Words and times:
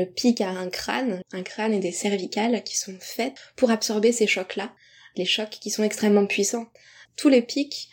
Le 0.00 0.06
pic 0.06 0.40
a 0.40 0.48
un 0.48 0.70
crâne, 0.70 1.20
un 1.30 1.42
crâne 1.42 1.74
et 1.74 1.78
des 1.78 1.92
cervicales 1.92 2.62
qui 2.64 2.78
sont 2.78 2.96
faites 3.00 3.34
pour 3.54 3.70
absorber 3.70 4.12
ces 4.12 4.26
chocs-là, 4.26 4.72
les 5.14 5.26
chocs 5.26 5.50
qui 5.50 5.68
sont 5.68 5.82
extrêmement 5.82 6.24
puissants. 6.24 6.68
Tous 7.16 7.28
les 7.28 7.42
pics 7.42 7.90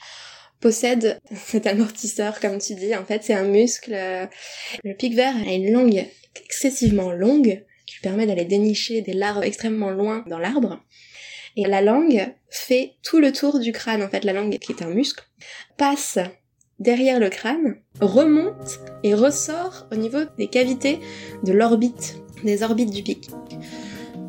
possèdent 0.61 1.19
cet 1.35 1.67
amortisseur, 1.67 2.39
comme 2.39 2.59
tu 2.59 2.75
dis. 2.75 2.95
En 2.95 3.03
fait, 3.03 3.25
c'est 3.25 3.33
un 3.33 3.43
muscle. 3.43 3.91
Le 3.91 4.93
pic 4.93 5.15
vert 5.15 5.35
a 5.35 5.51
une 5.51 5.73
langue 5.73 6.05
excessivement 6.45 7.11
longue 7.11 7.65
qui 7.85 7.99
permet 7.99 8.25
d'aller 8.25 8.45
dénicher 8.45 9.01
des 9.01 9.11
larves 9.11 9.43
extrêmement 9.43 9.89
loin 9.89 10.23
dans 10.27 10.39
l'arbre. 10.39 10.81
Et 11.57 11.65
la 11.65 11.81
langue 11.81 12.33
fait 12.49 12.93
tout 13.03 13.19
le 13.19 13.33
tour 13.33 13.59
du 13.59 13.73
crâne. 13.73 14.01
En 14.01 14.07
fait, 14.07 14.23
la 14.23 14.31
langue, 14.31 14.57
qui 14.59 14.71
est 14.71 14.81
un 14.81 14.91
muscle, 14.91 15.25
passe 15.75 16.19
derrière 16.79 17.19
le 17.19 17.29
crâne, 17.29 17.77
remonte 18.01 18.79
et 19.03 19.13
ressort 19.13 19.87
au 19.91 19.95
niveau 19.95 20.19
des 20.37 20.47
cavités 20.47 20.99
de 21.43 21.53
l'orbite, 21.53 22.21
des 22.43 22.63
orbites 22.63 22.91
du 22.91 23.03
pic. 23.03 23.29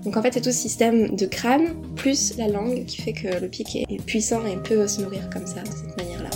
Donc 0.05 0.16
en 0.16 0.23
fait 0.23 0.33
c'est 0.33 0.41
tout 0.41 0.53
ce 0.53 0.59
système 0.59 1.15
de 1.16 1.27
crâne 1.27 1.75
plus 1.97 2.37
la 2.39 2.48
langue 2.48 2.87
qui 2.87 3.03
fait 3.03 3.12
que 3.12 3.41
le 3.41 3.48
pic 3.48 3.77
est 3.77 4.03
puissant 4.05 4.47
et 4.47 4.56
peut 4.56 4.87
se 4.87 5.03
nourrir 5.03 5.29
comme 5.30 5.47
ça, 5.47 5.62
de 5.62 5.69
cette 5.69 5.97
manière-là. 5.97 6.30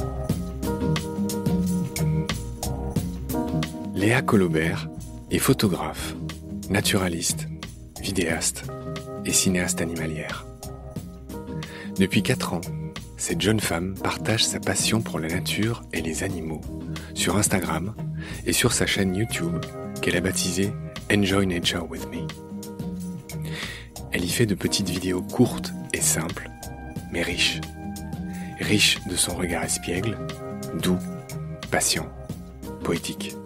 Léa 3.94 4.20
Colobert 4.20 4.90
est 5.30 5.38
photographe, 5.38 6.14
naturaliste, 6.68 7.46
vidéaste 8.00 8.64
et 9.24 9.32
cinéaste 9.32 9.80
animalière. 9.80 10.44
Depuis 11.98 12.22
4 12.22 12.54
ans, 12.54 12.60
cette 13.22 13.40
jeune 13.40 13.60
femme 13.60 13.94
partage 13.94 14.44
sa 14.44 14.58
passion 14.58 15.00
pour 15.00 15.20
la 15.20 15.28
nature 15.28 15.84
et 15.92 16.02
les 16.02 16.24
animaux 16.24 16.60
sur 17.14 17.36
Instagram 17.36 17.94
et 18.46 18.52
sur 18.52 18.72
sa 18.72 18.84
chaîne 18.84 19.14
YouTube 19.14 19.64
qu'elle 20.00 20.16
a 20.16 20.20
baptisée 20.20 20.72
Enjoy 21.08 21.46
Nature 21.46 21.88
with 21.88 22.04
Me. 22.10 22.26
Elle 24.10 24.24
y 24.24 24.28
fait 24.28 24.44
de 24.44 24.56
petites 24.56 24.90
vidéos 24.90 25.22
courtes 25.22 25.72
et 25.94 26.00
simples, 26.00 26.50
mais 27.12 27.22
riches. 27.22 27.60
Riches 28.58 28.98
de 29.08 29.14
son 29.14 29.36
regard 29.36 29.62
espiègle, 29.62 30.18
doux, 30.82 30.98
patient, 31.70 32.08
poétique. 32.82 33.36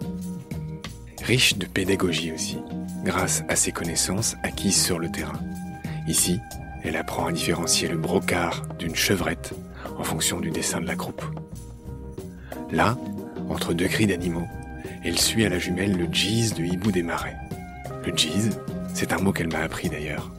Riche 1.21 1.55
de 1.55 1.67
pédagogie 1.67 2.31
aussi, 2.31 2.57
grâce 3.05 3.43
à 3.47 3.55
ses 3.55 3.73
connaissances 3.73 4.37
acquises 4.41 4.83
sur 4.83 4.97
le 4.97 5.11
terrain. 5.11 5.39
Ici, 6.07 6.39
elle 6.83 6.95
apprend 6.95 7.27
à 7.27 7.31
différencier 7.31 7.87
le 7.87 7.97
brocard 7.97 8.63
d'une 8.79 8.95
chevrette 8.95 9.53
en 9.97 10.03
fonction 10.03 10.39
du 10.39 10.51
dessin 10.51 10.81
de 10.81 10.87
la 10.87 10.95
croupe. 10.95 11.23
Là, 12.71 12.97
entre 13.49 13.73
deux 13.73 13.87
cris 13.87 14.07
d'animaux, 14.07 14.47
elle 15.03 15.19
suit 15.19 15.45
à 15.45 15.49
la 15.49 15.59
jumelle 15.59 15.97
le 15.97 16.07
jeez 16.11 16.51
de 16.55 16.63
hibou 16.63 16.91
des 16.91 17.03
marais. 17.03 17.37
Le 18.05 18.15
jeez, 18.15 18.49
c'est 18.93 19.13
un 19.13 19.19
mot 19.19 19.31
qu'elle 19.31 19.51
m'a 19.51 19.59
appris 19.59 19.89
d'ailleurs. 19.89 20.31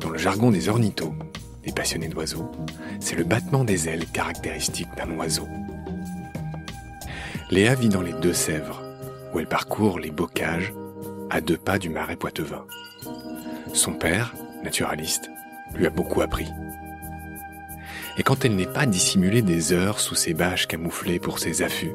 Dans 0.00 0.10
le 0.10 0.18
jargon 0.18 0.50
des 0.50 0.68
ornithos, 0.68 1.14
des 1.62 1.72
passionnés 1.72 2.08
d'oiseaux, 2.08 2.50
c'est 3.00 3.16
le 3.16 3.24
battement 3.24 3.64
des 3.64 3.88
ailes 3.88 4.06
caractéristique 4.06 4.88
d'un 4.96 5.10
oiseau. 5.16 5.48
Léa 7.50 7.74
vit 7.74 7.88
dans 7.88 8.02
les 8.02 8.12
Deux-Sèvres, 8.12 8.82
où 9.32 9.40
elle 9.40 9.46
parcourt 9.46 9.98
les 9.98 10.10
bocages 10.10 10.72
à 11.30 11.40
deux 11.40 11.56
pas 11.56 11.78
du 11.78 11.88
marais 11.88 12.16
poitevin. 12.16 12.64
Son 13.72 13.92
père, 13.92 14.34
naturaliste, 14.62 15.30
lui 15.74 15.86
a 15.86 15.90
beaucoup 15.90 16.20
appris 16.20 16.46
et 18.16 18.22
quand 18.22 18.44
elle 18.44 18.56
n'est 18.56 18.66
pas 18.66 18.86
dissimulée 18.86 19.42
des 19.42 19.72
heures 19.72 20.00
sous 20.00 20.14
ses 20.14 20.34
bâches 20.34 20.66
camouflées 20.66 21.18
pour 21.18 21.38
ses 21.38 21.62
affûts, 21.62 21.94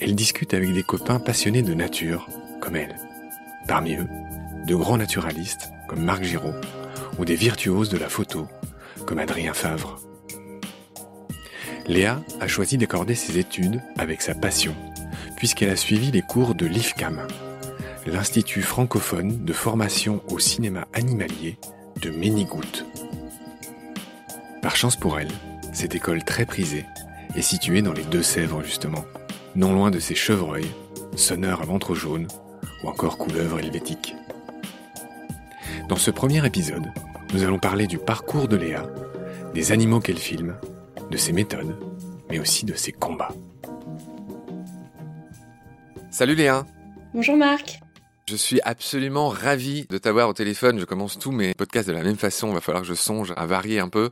elle 0.00 0.14
discute 0.14 0.54
avec 0.54 0.72
des 0.72 0.82
copains 0.82 1.18
passionnés 1.18 1.62
de 1.62 1.74
nature, 1.74 2.28
comme 2.60 2.76
elle. 2.76 2.96
Parmi 3.66 3.96
eux, 3.96 4.08
de 4.66 4.74
grands 4.74 4.96
naturalistes, 4.96 5.70
comme 5.88 6.02
Marc 6.04 6.22
Giraud, 6.22 6.54
ou 7.18 7.24
des 7.24 7.34
virtuoses 7.34 7.88
de 7.88 7.98
la 7.98 8.08
photo, 8.08 8.46
comme 9.06 9.18
Adrien 9.18 9.52
Favre. 9.52 10.00
Léa 11.86 12.22
a 12.40 12.46
choisi 12.46 12.78
d'accorder 12.78 13.14
ses 13.14 13.38
études 13.38 13.80
avec 13.98 14.22
sa 14.22 14.34
passion, 14.34 14.74
puisqu'elle 15.36 15.70
a 15.70 15.76
suivi 15.76 16.10
les 16.12 16.22
cours 16.22 16.54
de 16.54 16.66
l'IFCAM, 16.66 17.26
l'Institut 18.06 18.62
francophone 18.62 19.44
de 19.44 19.52
formation 19.52 20.22
au 20.28 20.38
cinéma 20.38 20.86
animalier 20.92 21.58
de 22.00 22.10
Ménigout. 22.10 22.84
Par 24.62 24.76
chance 24.76 24.94
pour 24.94 25.18
elle, 25.18 25.30
cette 25.72 25.96
école 25.96 26.22
très 26.22 26.46
prisée 26.46 26.86
est 27.34 27.42
située 27.42 27.82
dans 27.82 27.92
les 27.92 28.04
Deux-Sèvres 28.04 28.62
justement, 28.62 29.04
non 29.56 29.72
loin 29.72 29.90
de 29.90 29.98
ces 29.98 30.14
chevreuils, 30.14 30.70
sonneurs 31.16 31.62
à 31.62 31.64
ventre 31.64 31.96
jaune 31.96 32.28
ou 32.84 32.88
encore 32.88 33.18
couleuvres 33.18 33.58
helvétiques. 33.58 34.14
Dans 35.88 35.96
ce 35.96 36.12
premier 36.12 36.46
épisode, 36.46 36.92
nous 37.34 37.42
allons 37.42 37.58
parler 37.58 37.88
du 37.88 37.98
parcours 37.98 38.46
de 38.46 38.54
Léa, 38.54 38.86
des 39.52 39.72
animaux 39.72 39.98
qu'elle 39.98 40.16
filme, 40.16 40.54
de 41.10 41.16
ses 41.16 41.32
méthodes, 41.32 41.76
mais 42.30 42.38
aussi 42.38 42.64
de 42.64 42.74
ses 42.74 42.92
combats. 42.92 43.34
Salut 46.10 46.36
Léa 46.36 46.64
Bonjour 47.14 47.36
Marc 47.36 47.80
je 48.28 48.36
suis 48.36 48.60
absolument 48.62 49.28
ravi 49.28 49.86
de 49.88 49.98
t'avoir 49.98 50.28
au 50.28 50.32
téléphone. 50.32 50.78
Je 50.78 50.84
commence 50.84 51.18
tous 51.18 51.32
mes 51.32 51.54
podcasts 51.54 51.88
de 51.88 51.92
la 51.92 52.02
même 52.02 52.16
façon. 52.16 52.48
Il 52.48 52.54
va 52.54 52.60
falloir 52.60 52.82
que 52.82 52.88
je 52.88 52.94
songe 52.94 53.32
à 53.36 53.46
varier 53.46 53.78
un 53.78 53.88
peu. 53.88 54.10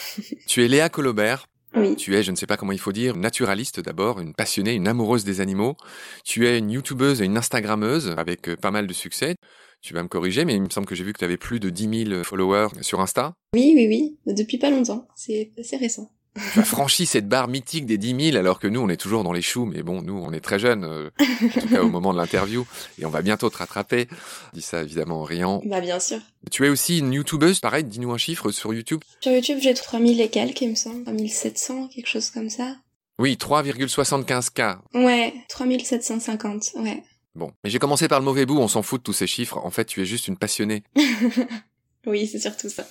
tu 0.46 0.64
es 0.64 0.68
Léa 0.68 0.88
Colobert. 0.88 1.46
Oui. 1.74 1.96
Tu 1.96 2.16
es, 2.16 2.22
je 2.22 2.30
ne 2.30 2.36
sais 2.36 2.46
pas 2.46 2.56
comment 2.56 2.72
il 2.72 2.80
faut 2.80 2.92
dire, 2.92 3.14
naturaliste 3.14 3.80
d'abord, 3.80 4.20
une 4.20 4.32
passionnée, 4.32 4.72
une 4.72 4.88
amoureuse 4.88 5.24
des 5.24 5.42
animaux. 5.42 5.76
Tu 6.24 6.46
es 6.46 6.58
une 6.58 6.70
youtubeuse 6.70 7.20
et 7.20 7.26
une 7.26 7.36
instagrammeuse 7.36 8.14
avec 8.16 8.48
euh, 8.48 8.56
pas 8.56 8.70
mal 8.70 8.86
de 8.86 8.92
succès. 8.94 9.36
Tu 9.82 9.92
vas 9.92 10.02
me 10.02 10.08
corriger, 10.08 10.44
mais 10.44 10.54
il 10.54 10.62
me 10.62 10.70
semble 10.70 10.86
que 10.86 10.94
j'ai 10.94 11.04
vu 11.04 11.12
que 11.12 11.18
tu 11.18 11.24
avais 11.24 11.36
plus 11.36 11.60
de 11.60 11.68
10 11.68 12.06
000 12.10 12.24
followers 12.24 12.68
sur 12.80 13.00
Insta. 13.00 13.34
Oui, 13.54 13.74
oui, 13.76 13.86
oui. 13.86 14.34
Depuis 14.34 14.58
pas 14.58 14.70
longtemps. 14.70 15.06
C'est 15.14 15.52
assez 15.58 15.76
récent 15.76 16.10
tu 16.52 16.60
as 16.60 16.64
franchi 16.64 17.06
cette 17.06 17.28
barre 17.28 17.48
mythique 17.48 17.86
des 17.86 17.98
10 17.98 18.30
000 18.32 18.36
alors 18.36 18.58
que 18.58 18.66
nous 18.66 18.80
on 18.80 18.88
est 18.88 18.96
toujours 18.96 19.24
dans 19.24 19.32
les 19.32 19.42
choux 19.42 19.64
mais 19.64 19.82
bon 19.82 20.02
nous 20.02 20.16
on 20.16 20.32
est 20.32 20.40
très 20.40 20.58
jeunes 20.58 20.84
euh, 20.84 21.10
en 21.20 21.60
tout 21.60 21.68
cas 21.68 21.82
au 21.82 21.88
moment 21.88 22.12
de 22.12 22.18
l'interview 22.18 22.66
et 22.98 23.06
on 23.06 23.10
va 23.10 23.22
bientôt 23.22 23.50
te 23.50 23.58
rattraper. 23.58 24.08
Je 24.52 24.58
dis 24.58 24.62
ça 24.62 24.82
évidemment 24.82 25.20
en 25.20 25.24
riant. 25.24 25.62
Bah 25.64 25.80
bien 25.80 26.00
sûr. 26.00 26.18
Tu 26.50 26.66
es 26.66 26.68
aussi 26.68 26.98
une 26.98 27.12
youtubeuse 27.12 27.60
pareil 27.60 27.84
dis-nous 27.84 28.12
un 28.12 28.18
chiffre 28.18 28.50
sur 28.50 28.72
YouTube. 28.72 29.00
Sur 29.20 29.32
YouTube 29.32 29.58
j'ai 29.60 29.74
3000 29.74 30.20
et 30.20 30.28
quelques 30.28 30.60
il 30.60 30.70
me 30.70 30.74
semble. 30.74 31.04
3700 31.04 31.88
quelque 31.88 32.08
chose 32.08 32.30
comme 32.30 32.50
ça. 32.50 32.76
Oui 33.18 33.36
3,75k 33.40 34.78
ouais 34.94 35.34
3750 35.48 36.72
ouais. 36.76 37.02
Bon, 37.34 37.52
mais 37.62 37.70
j'ai 37.70 37.78
commencé 37.78 38.08
par 38.08 38.18
le 38.18 38.24
mauvais 38.24 38.46
bout, 38.46 38.58
on 38.58 38.66
s'en 38.66 38.82
fout 38.82 39.00
de 39.00 39.04
tous 39.04 39.12
ces 39.12 39.28
chiffres. 39.28 39.58
En 39.58 39.70
fait, 39.70 39.84
tu 39.84 40.02
es 40.02 40.04
juste 40.04 40.26
une 40.26 40.36
passionnée. 40.36 40.82
Oui, 42.08 42.26
c'est 42.26 42.38
surtout 42.38 42.68
ça. 42.68 42.86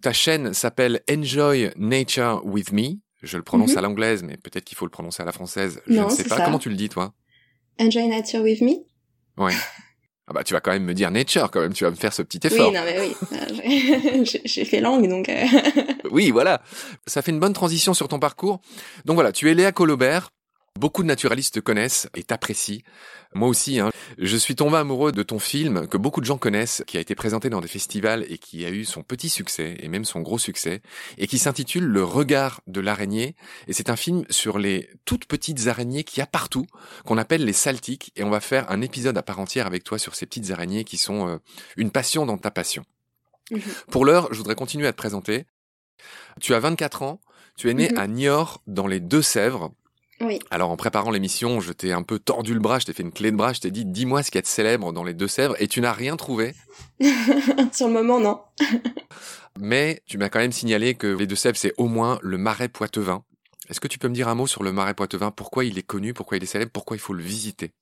Ta 0.00 0.12
chaîne 0.12 0.54
s'appelle 0.54 1.02
Enjoy 1.10 1.70
Nature 1.76 2.42
with 2.44 2.72
Me. 2.72 2.98
Je 3.22 3.36
le 3.36 3.42
prononce 3.42 3.72
mhm. 3.72 3.78
à 3.78 3.80
l'anglaise, 3.82 4.22
mais 4.22 4.36
peut-être 4.36 4.64
qu'il 4.64 4.76
faut 4.76 4.86
le 4.86 4.90
prononcer 4.90 5.22
à 5.22 5.26
la 5.26 5.32
française. 5.32 5.80
Je 5.86 6.00
ne 6.00 6.08
sais 6.08 6.24
pas. 6.24 6.40
Comment 6.40 6.58
tu 6.58 6.70
le 6.70 6.76
dis, 6.76 6.88
toi? 6.88 7.12
Enjoy 7.78 8.08
Nature 8.08 8.42
with 8.42 8.60
Me 8.60 8.72
Ouais. 9.36 9.54
Ah 10.28 10.32
bah 10.32 10.44
tu 10.44 10.54
vas 10.54 10.60
quand 10.60 10.70
même 10.70 10.84
me 10.84 10.94
dire 10.94 11.10
nature 11.10 11.50
quand 11.50 11.60
même, 11.60 11.72
tu 11.72 11.82
vas 11.82 11.90
me 11.90 11.96
faire 11.96 12.12
ce 12.12 12.22
petit 12.22 12.46
effort. 12.46 12.68
Oui, 12.68 12.74
non 12.74 12.82
mais 12.84 13.00
oui, 13.64 14.40
j'ai 14.44 14.64
fait 14.64 14.80
langue 14.80 15.08
donc. 15.08 15.28
Euh. 15.28 15.44
oui, 16.12 16.30
voilà. 16.30 16.62
Ça 17.08 17.22
fait 17.22 17.32
une 17.32 17.40
bonne 17.40 17.52
transition 17.52 17.92
sur 17.92 18.06
ton 18.06 18.20
parcours. 18.20 18.60
Donc 19.04 19.16
voilà, 19.16 19.32
tu 19.32 19.50
es 19.50 19.54
Léa 19.54 19.72
Colobert, 19.72 20.30
Beaucoup 20.78 21.02
de 21.02 21.08
naturalistes 21.08 21.54
te 21.54 21.60
connaissent 21.60 22.08
et 22.16 22.22
t'apprécient. 22.22 22.80
Moi 23.34 23.48
aussi, 23.48 23.78
hein. 23.78 23.90
je 24.18 24.36
suis 24.36 24.56
tombé 24.56 24.76
amoureux 24.76 25.12
de 25.12 25.22
ton 25.22 25.38
film 25.38 25.86
que 25.86 25.96
beaucoup 25.96 26.20
de 26.20 26.26
gens 26.26 26.38
connaissent, 26.38 26.82
qui 26.86 26.96
a 26.96 27.00
été 27.00 27.14
présenté 27.14 27.50
dans 27.50 27.60
des 27.60 27.68
festivals 27.68 28.26
et 28.28 28.38
qui 28.38 28.64
a 28.64 28.70
eu 28.70 28.84
son 28.84 29.02
petit 29.02 29.28
succès 29.28 29.76
et 29.80 29.88
même 29.88 30.04
son 30.04 30.20
gros 30.20 30.38
succès, 30.38 30.82
et 31.18 31.26
qui 31.26 31.38
s'intitule 31.38 31.84
Le 31.84 32.04
regard 32.04 32.62
de 32.66 32.80
l'araignée. 32.80 33.36
Et 33.68 33.72
c'est 33.72 33.90
un 33.90 33.96
film 33.96 34.24
sur 34.30 34.58
les 34.58 34.88
toutes 35.04 35.26
petites 35.26 35.66
araignées 35.66 36.04
qu'il 36.04 36.18
y 36.18 36.22
a 36.22 36.26
partout, 36.26 36.66
qu'on 37.04 37.18
appelle 37.18 37.44
les 37.44 37.52
saltiques, 37.52 38.12
et 38.16 38.24
on 38.24 38.30
va 38.30 38.40
faire 38.40 38.70
un 38.70 38.80
épisode 38.80 39.16
à 39.16 39.22
part 39.22 39.40
entière 39.40 39.66
avec 39.66 39.84
toi 39.84 39.98
sur 39.98 40.14
ces 40.14 40.26
petites 40.26 40.50
araignées 40.50 40.84
qui 40.84 40.96
sont 40.96 41.28
euh, 41.28 41.38
une 41.76 41.90
passion 41.90 42.26
dans 42.26 42.38
ta 42.38 42.50
passion. 42.50 42.84
Mhm. 43.50 43.60
Pour 43.90 44.04
l'heure, 44.04 44.28
je 44.32 44.38
voudrais 44.38 44.54
continuer 44.54 44.86
à 44.86 44.92
te 44.92 44.98
présenter. 44.98 45.44
Tu 46.40 46.54
as 46.54 46.60
24 46.60 47.02
ans, 47.02 47.20
tu 47.56 47.70
es 47.70 47.74
né 47.74 47.90
mhm. 47.90 47.98
à 47.98 48.06
Niort 48.06 48.62
dans 48.66 48.86
les 48.86 49.00
Deux-Sèvres, 49.00 49.70
alors 50.50 50.70
en 50.70 50.76
préparant 50.76 51.10
l'émission, 51.10 51.60
je 51.60 51.72
t'ai 51.72 51.92
un 51.92 52.02
peu 52.02 52.18
tordu 52.18 52.54
le 52.54 52.60
bras, 52.60 52.78
je 52.78 52.86
t'ai 52.86 52.92
fait 52.92 53.02
une 53.02 53.12
clé 53.12 53.30
de 53.30 53.36
bras, 53.36 53.52
je 53.52 53.60
t'ai 53.60 53.70
dit 53.70 53.84
dis-moi 53.84 54.22
ce 54.22 54.30
qu'il 54.30 54.38
y 54.38 54.40
a 54.40 54.42
de 54.42 54.46
célèbre 54.46 54.92
dans 54.92 55.04
les 55.04 55.14
Deux-Sèvres 55.14 55.54
et 55.60 55.68
tu 55.68 55.80
n'as 55.80 55.92
rien 55.92 56.16
trouvé. 56.16 56.54
Sur 57.72 57.88
le 57.88 57.94
moment, 57.94 58.20
non. 58.20 58.40
Mais 59.60 60.02
tu 60.06 60.18
m'as 60.18 60.28
quand 60.28 60.38
même 60.38 60.52
signalé 60.52 60.94
que 60.94 61.06
les 61.06 61.26
Deux-Sèvres, 61.26 61.56
c'est 61.56 61.74
au 61.76 61.86
moins 61.86 62.18
le 62.22 62.38
marais 62.38 62.68
poitevin. 62.68 63.22
Est-ce 63.68 63.80
que 63.80 63.88
tu 63.88 63.98
peux 63.98 64.08
me 64.08 64.14
dire 64.14 64.28
un 64.28 64.34
mot 64.34 64.46
sur 64.46 64.62
le 64.62 64.72
marais 64.72 64.94
poitevin? 64.94 65.30
Pourquoi 65.30 65.64
il 65.64 65.78
est 65.78 65.82
connu? 65.82 66.14
Pourquoi 66.14 66.36
il 66.36 66.42
est 66.42 66.46
célèbre? 66.46 66.72
Pourquoi 66.72 66.96
il 66.96 67.00
faut 67.00 67.14
le 67.14 67.22
visiter? 67.22 67.72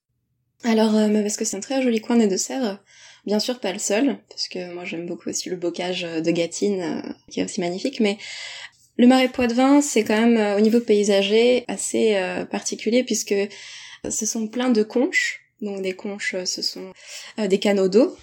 Alors, 0.64 0.94
euh, 0.94 1.22
parce 1.22 1.37
que 1.37 1.44
c'est 1.44 1.56
un 1.56 1.60
très 1.60 1.82
joli 1.82 2.00
coin 2.00 2.16
des 2.16 2.26
Deux-Sèvres. 2.26 2.78
Bien 3.26 3.38
sûr, 3.38 3.60
pas 3.60 3.72
le 3.72 3.78
seul, 3.78 4.19
parce 4.31 4.48
que 4.48 4.72
moi 4.72 4.84
j'aime 4.84 5.06
beaucoup 5.06 5.28
aussi 5.28 5.50
le 5.50 5.56
bocage 5.56 6.02
de 6.02 6.31
Gatine, 6.31 6.81
euh, 6.81 7.12
qui 7.31 7.40
est 7.40 7.44
aussi 7.44 7.60
magnifique, 7.60 8.00
mais 8.00 8.16
le 9.00 9.06
marais 9.06 9.29
Poitevin, 9.29 9.81
c'est 9.81 10.05
quand 10.05 10.20
même 10.20 10.37
euh, 10.37 10.58
au 10.58 10.61
niveau 10.61 10.79
paysager 10.79 11.64
assez 11.69 12.17
euh, 12.17 12.44
particulier 12.44 13.02
puisque 13.02 13.35
ce 14.08 14.26
sont 14.26 14.47
plein 14.47 14.69
de 14.70 14.82
conches 14.82 15.41
Donc 15.62 15.81
des 15.81 15.94
conches, 15.94 16.37
ce 16.44 16.62
sont 16.62 16.93
des 17.38 17.58
canaux 17.58 17.88
d'eau 17.88 18.17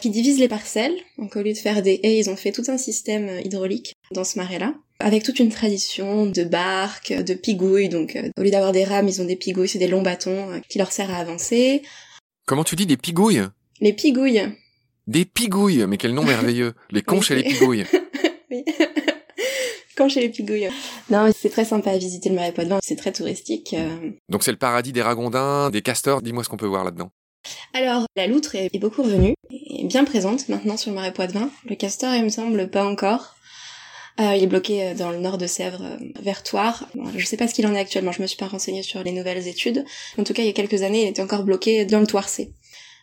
qui 0.00 0.10
divisent 0.10 0.38
les 0.38 0.48
parcelles. 0.48 0.94
Donc 1.18 1.36
au 1.36 1.42
lieu 1.42 1.52
de 1.52 1.58
faire 1.58 1.82
des 1.82 2.00
haies, 2.02 2.18
ils 2.18 2.30
ont 2.30 2.36
fait 2.36 2.52
tout 2.52 2.64
un 2.68 2.78
système 2.78 3.40
hydraulique 3.44 3.94
dans 4.12 4.24
ce 4.24 4.38
marais-là, 4.38 4.74
avec 5.00 5.22
toute 5.22 5.38
une 5.38 5.50
tradition 5.50 6.26
de 6.26 6.44
barques, 6.44 7.12
de 7.12 7.34
pigouilles. 7.34 7.88
Donc 7.88 8.18
au 8.36 8.42
lieu 8.42 8.50
d'avoir 8.50 8.72
des 8.72 8.84
rames, 8.84 9.08
ils 9.08 9.20
ont 9.22 9.24
des 9.26 9.36
pigouilles, 9.36 9.68
c'est 9.68 9.78
des 9.78 9.88
longs 9.88 10.02
bâtons 10.02 10.60
qui 10.68 10.78
leur 10.78 10.90
servent 10.90 11.12
à 11.12 11.18
avancer. 11.18 11.82
Comment 12.46 12.64
tu 12.64 12.74
dis 12.74 12.86
des 12.86 12.96
pigouilles? 12.96 13.42
Les 13.80 13.92
pigouilles. 13.92 14.42
Des 15.06 15.24
pigouilles, 15.24 15.84
mais 15.86 15.96
quel 15.98 16.14
nom 16.14 16.24
merveilleux. 16.24 16.74
Les 16.90 17.02
conches 17.02 17.30
et 17.30 17.36
les 17.36 17.44
pigouilles. 17.44 17.84
oui. 18.50 18.64
conches 19.96 20.16
et 20.16 20.20
les 20.20 20.28
pigouilles. 20.28 20.68
Non, 21.10 21.30
c'est 21.36 21.50
très 21.50 21.64
sympa 21.64 21.90
à 21.90 21.98
visiter 21.98 22.28
le 22.28 22.34
marais 22.34 22.52
Poitevin, 22.52 22.78
c'est 22.82 22.96
très 22.96 23.12
touristique. 23.12 23.74
Euh. 23.74 24.10
Donc 24.28 24.42
c'est 24.42 24.50
le 24.50 24.58
paradis 24.58 24.92
des 24.92 25.02
ragondins, 25.02 25.70
des 25.70 25.82
castors, 25.82 26.22
dis-moi 26.22 26.44
ce 26.44 26.48
qu'on 26.48 26.56
peut 26.56 26.66
voir 26.66 26.84
là-dedans. 26.84 27.10
Alors, 27.74 28.06
la 28.16 28.26
loutre 28.26 28.54
est 28.54 28.78
beaucoup 28.78 29.02
revenue, 29.02 29.34
et 29.50 29.84
bien 29.84 30.04
présente 30.04 30.48
maintenant 30.48 30.76
sur 30.76 30.90
le 30.90 30.96
marais 30.96 31.12
Poitevin. 31.12 31.50
Le 31.68 31.74
castor, 31.74 32.14
il 32.14 32.22
me 32.22 32.28
semble, 32.28 32.70
pas 32.70 32.84
encore. 32.84 33.34
Euh, 34.20 34.34
il 34.36 34.44
est 34.44 34.46
bloqué 34.46 34.84
euh, 34.84 34.94
dans 34.94 35.10
le 35.10 35.18
nord 35.18 35.38
de 35.38 35.46
Sèvres, 35.46 35.98
vers 36.20 36.42
Toire. 36.42 36.86
je 37.16 37.24
sais 37.24 37.36
pas 37.36 37.48
ce 37.48 37.54
qu'il 37.54 37.66
en 37.66 37.74
est 37.74 37.78
actuellement, 37.80 38.12
je 38.12 38.22
me 38.22 38.26
suis 38.26 38.36
pas 38.36 38.46
renseignée 38.46 38.82
sur 38.82 39.02
les 39.02 39.12
nouvelles 39.12 39.48
études. 39.48 39.84
En 40.18 40.24
tout 40.24 40.34
cas, 40.34 40.42
il 40.42 40.46
y 40.46 40.50
a 40.50 40.52
quelques 40.52 40.82
années, 40.82 41.04
il 41.04 41.08
était 41.08 41.22
encore 41.22 41.44
bloqué 41.44 41.84
dans 41.84 42.00
le 42.00 42.06
Toircé. 42.06 42.52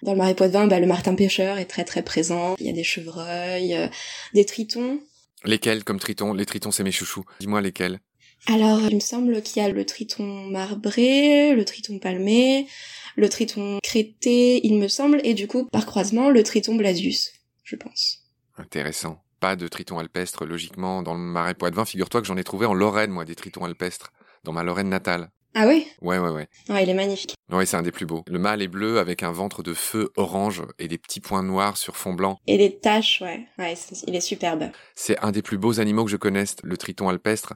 Dans 0.03 0.13
le 0.13 0.17
marais 0.17 0.35
Poitevin, 0.35 0.67
bah, 0.67 0.79
le 0.79 0.87
martin 0.87 1.15
pêcheur 1.15 1.57
est 1.57 1.65
très 1.65 1.83
très 1.83 2.03
présent. 2.03 2.55
Il 2.59 2.65
y 2.65 2.69
a 2.69 2.73
des 2.73 2.83
chevreuils, 2.83 3.75
euh, 3.75 3.87
des 4.33 4.45
tritons. 4.45 4.99
Lesquels 5.45 5.83
comme 5.83 5.99
tritons 5.99 6.33
Les 6.33 6.45
tritons, 6.45 6.71
c'est 6.71 6.83
mes 6.83 6.91
chouchous. 6.91 7.25
Dis-moi 7.39 7.61
lesquels. 7.61 7.99
Alors, 8.47 8.81
il 8.89 8.95
me 8.95 8.99
semble 8.99 9.41
qu'il 9.41 9.61
y 9.61 9.65
a 9.65 9.69
le 9.69 9.85
triton 9.85 10.47
marbré, 10.47 11.53
le 11.53 11.65
triton 11.65 11.99
palmé, 11.99 12.67
le 13.15 13.29
triton 13.29 13.79
crété, 13.83 14.65
il 14.65 14.79
me 14.79 14.87
semble, 14.87 15.19
et 15.23 15.33
du 15.33 15.47
coup, 15.47 15.65
par 15.65 15.85
croisement, 15.85 16.29
le 16.29 16.41
triton 16.43 16.75
blasius, 16.75 17.33
je 17.63 17.75
pense. 17.75 18.23
Intéressant. 18.57 19.21
Pas 19.39 19.55
de 19.55 19.67
triton 19.67 19.99
alpestre, 19.99 20.45
logiquement, 20.45 21.01
dans 21.01 21.13
le 21.13 21.19
marais 21.19 21.53
Poitevin. 21.53 21.85
Figure-toi 21.85 22.21
que 22.21 22.27
j'en 22.27 22.37
ai 22.37 22.43
trouvé 22.43 22.65
en 22.65 22.73
Lorraine, 22.73 23.11
moi, 23.11 23.25
des 23.25 23.35
tritons 23.35 23.63
alpestres, 23.63 24.11
dans 24.43 24.51
ma 24.51 24.63
Lorraine 24.63 24.89
natale. 24.89 25.31
Ah 25.55 25.67
oui 25.67 25.87
Ouais, 26.01 26.19
ouais, 26.19 26.29
ouais. 26.29 26.47
Ouais, 26.69 26.83
il 26.83 26.89
est 26.89 26.93
magnifique. 26.93 27.35
Ouais, 27.51 27.65
c'est 27.65 27.77
un 27.77 27.81
des 27.81 27.91
plus 27.91 28.05
beaux. 28.05 28.23
Le 28.27 28.37
mâle 28.39 28.61
est 28.61 28.67
bleu 28.67 28.99
avec 28.99 29.23
un 29.23 29.31
ventre 29.31 29.63
de 29.63 29.73
feu 29.73 30.11
orange 30.15 30.63
et 30.77 30.87
des 30.87 30.97
petits 30.97 31.19
points 31.19 31.43
noirs 31.43 31.77
sur 31.77 31.97
fond 31.97 32.13
blanc. 32.13 32.39
Et 32.47 32.57
des 32.57 32.77
taches, 32.77 33.21
ouais. 33.21 33.47
Ouais, 33.57 33.73
il 34.07 34.15
est 34.15 34.21
superbe. 34.21 34.69
C'est 34.95 35.17
un 35.19 35.31
des 35.31 35.41
plus 35.41 35.57
beaux 35.57 35.79
animaux 35.79 36.05
que 36.05 36.11
je 36.11 36.17
connaisse, 36.17 36.55
le 36.63 36.77
triton 36.77 37.09
alpestre. 37.09 37.55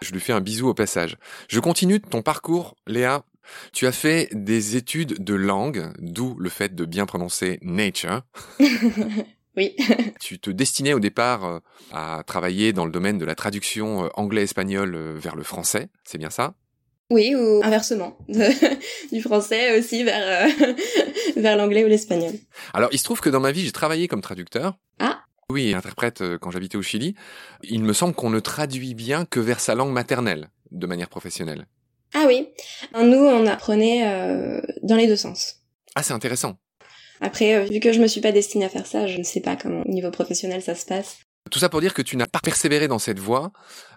Je 0.00 0.12
lui 0.12 0.20
fais 0.20 0.32
un 0.32 0.40
bisou 0.40 0.68
au 0.68 0.74
passage. 0.74 1.16
Je 1.48 1.60
continue 1.60 2.00
ton 2.00 2.22
parcours, 2.22 2.76
Léa. 2.86 3.24
Tu 3.74 3.86
as 3.86 3.92
fait 3.92 4.28
des 4.32 4.76
études 4.76 5.22
de 5.22 5.34
langue, 5.34 5.92
d'où 5.98 6.34
le 6.38 6.48
fait 6.48 6.74
de 6.74 6.86
bien 6.86 7.04
prononcer 7.04 7.58
nature. 7.60 8.22
Oui. 9.56 9.76
tu 10.20 10.38
te 10.38 10.50
destinais 10.50 10.94
au 10.94 11.00
départ 11.00 11.44
euh, 11.44 11.58
à 11.92 12.22
travailler 12.26 12.72
dans 12.72 12.84
le 12.84 12.90
domaine 12.90 13.18
de 13.18 13.24
la 13.24 13.34
traduction 13.34 14.06
euh, 14.06 14.08
anglais-espagnol 14.14 14.94
euh, 14.94 15.14
vers 15.16 15.36
le 15.36 15.44
français, 15.44 15.88
c'est 16.04 16.18
bien 16.18 16.30
ça? 16.30 16.54
Oui, 17.10 17.34
ou 17.34 17.62
inversement, 17.62 18.16
du 19.12 19.20
français 19.20 19.78
aussi 19.78 20.04
vers, 20.04 20.48
euh, 20.48 20.72
vers 21.36 21.56
l'anglais 21.56 21.84
ou 21.84 21.88
l'espagnol. 21.88 22.32
Alors, 22.72 22.88
il 22.92 22.98
se 22.98 23.04
trouve 23.04 23.20
que 23.20 23.28
dans 23.28 23.40
ma 23.40 23.52
vie, 23.52 23.64
j'ai 23.64 23.72
travaillé 23.72 24.08
comme 24.08 24.22
traducteur. 24.22 24.78
Ah 24.98 25.20
Oui, 25.50 25.74
interprète 25.74 26.22
euh, 26.22 26.38
quand 26.38 26.50
j'habitais 26.50 26.76
au 26.76 26.82
Chili. 26.82 27.14
Il 27.62 27.82
me 27.82 27.92
semble 27.92 28.14
qu'on 28.14 28.30
ne 28.30 28.40
traduit 28.40 28.94
bien 28.94 29.26
que 29.26 29.38
vers 29.38 29.60
sa 29.60 29.74
langue 29.74 29.92
maternelle, 29.92 30.48
de 30.70 30.86
manière 30.86 31.10
professionnelle. 31.10 31.66
Ah 32.14 32.24
oui, 32.26 32.48
nous, 32.94 33.18
on 33.18 33.46
apprenait 33.46 34.08
euh, 34.08 34.60
dans 34.82 34.96
les 34.96 35.06
deux 35.06 35.16
sens. 35.16 35.56
Ah, 35.94 36.02
c'est 36.02 36.14
intéressant. 36.14 36.56
Après, 37.20 37.64
vu 37.66 37.80
que 37.80 37.92
je 37.92 38.00
me 38.00 38.06
suis 38.06 38.20
pas 38.20 38.32
destinée 38.32 38.64
à 38.64 38.68
faire 38.68 38.86
ça, 38.86 39.06
je 39.06 39.18
ne 39.18 39.24
sais 39.24 39.40
pas 39.40 39.56
comment 39.56 39.82
au 39.82 39.90
niveau 39.90 40.10
professionnel 40.10 40.62
ça 40.62 40.74
se 40.74 40.84
passe. 40.84 41.18
Tout 41.54 41.60
ça 41.60 41.68
pour 41.68 41.80
dire 41.80 41.94
que 41.94 42.02
tu 42.02 42.16
n'as 42.16 42.26
pas 42.26 42.40
persévéré 42.40 42.88
dans 42.88 42.98
cette 42.98 43.20
voie, 43.20 43.52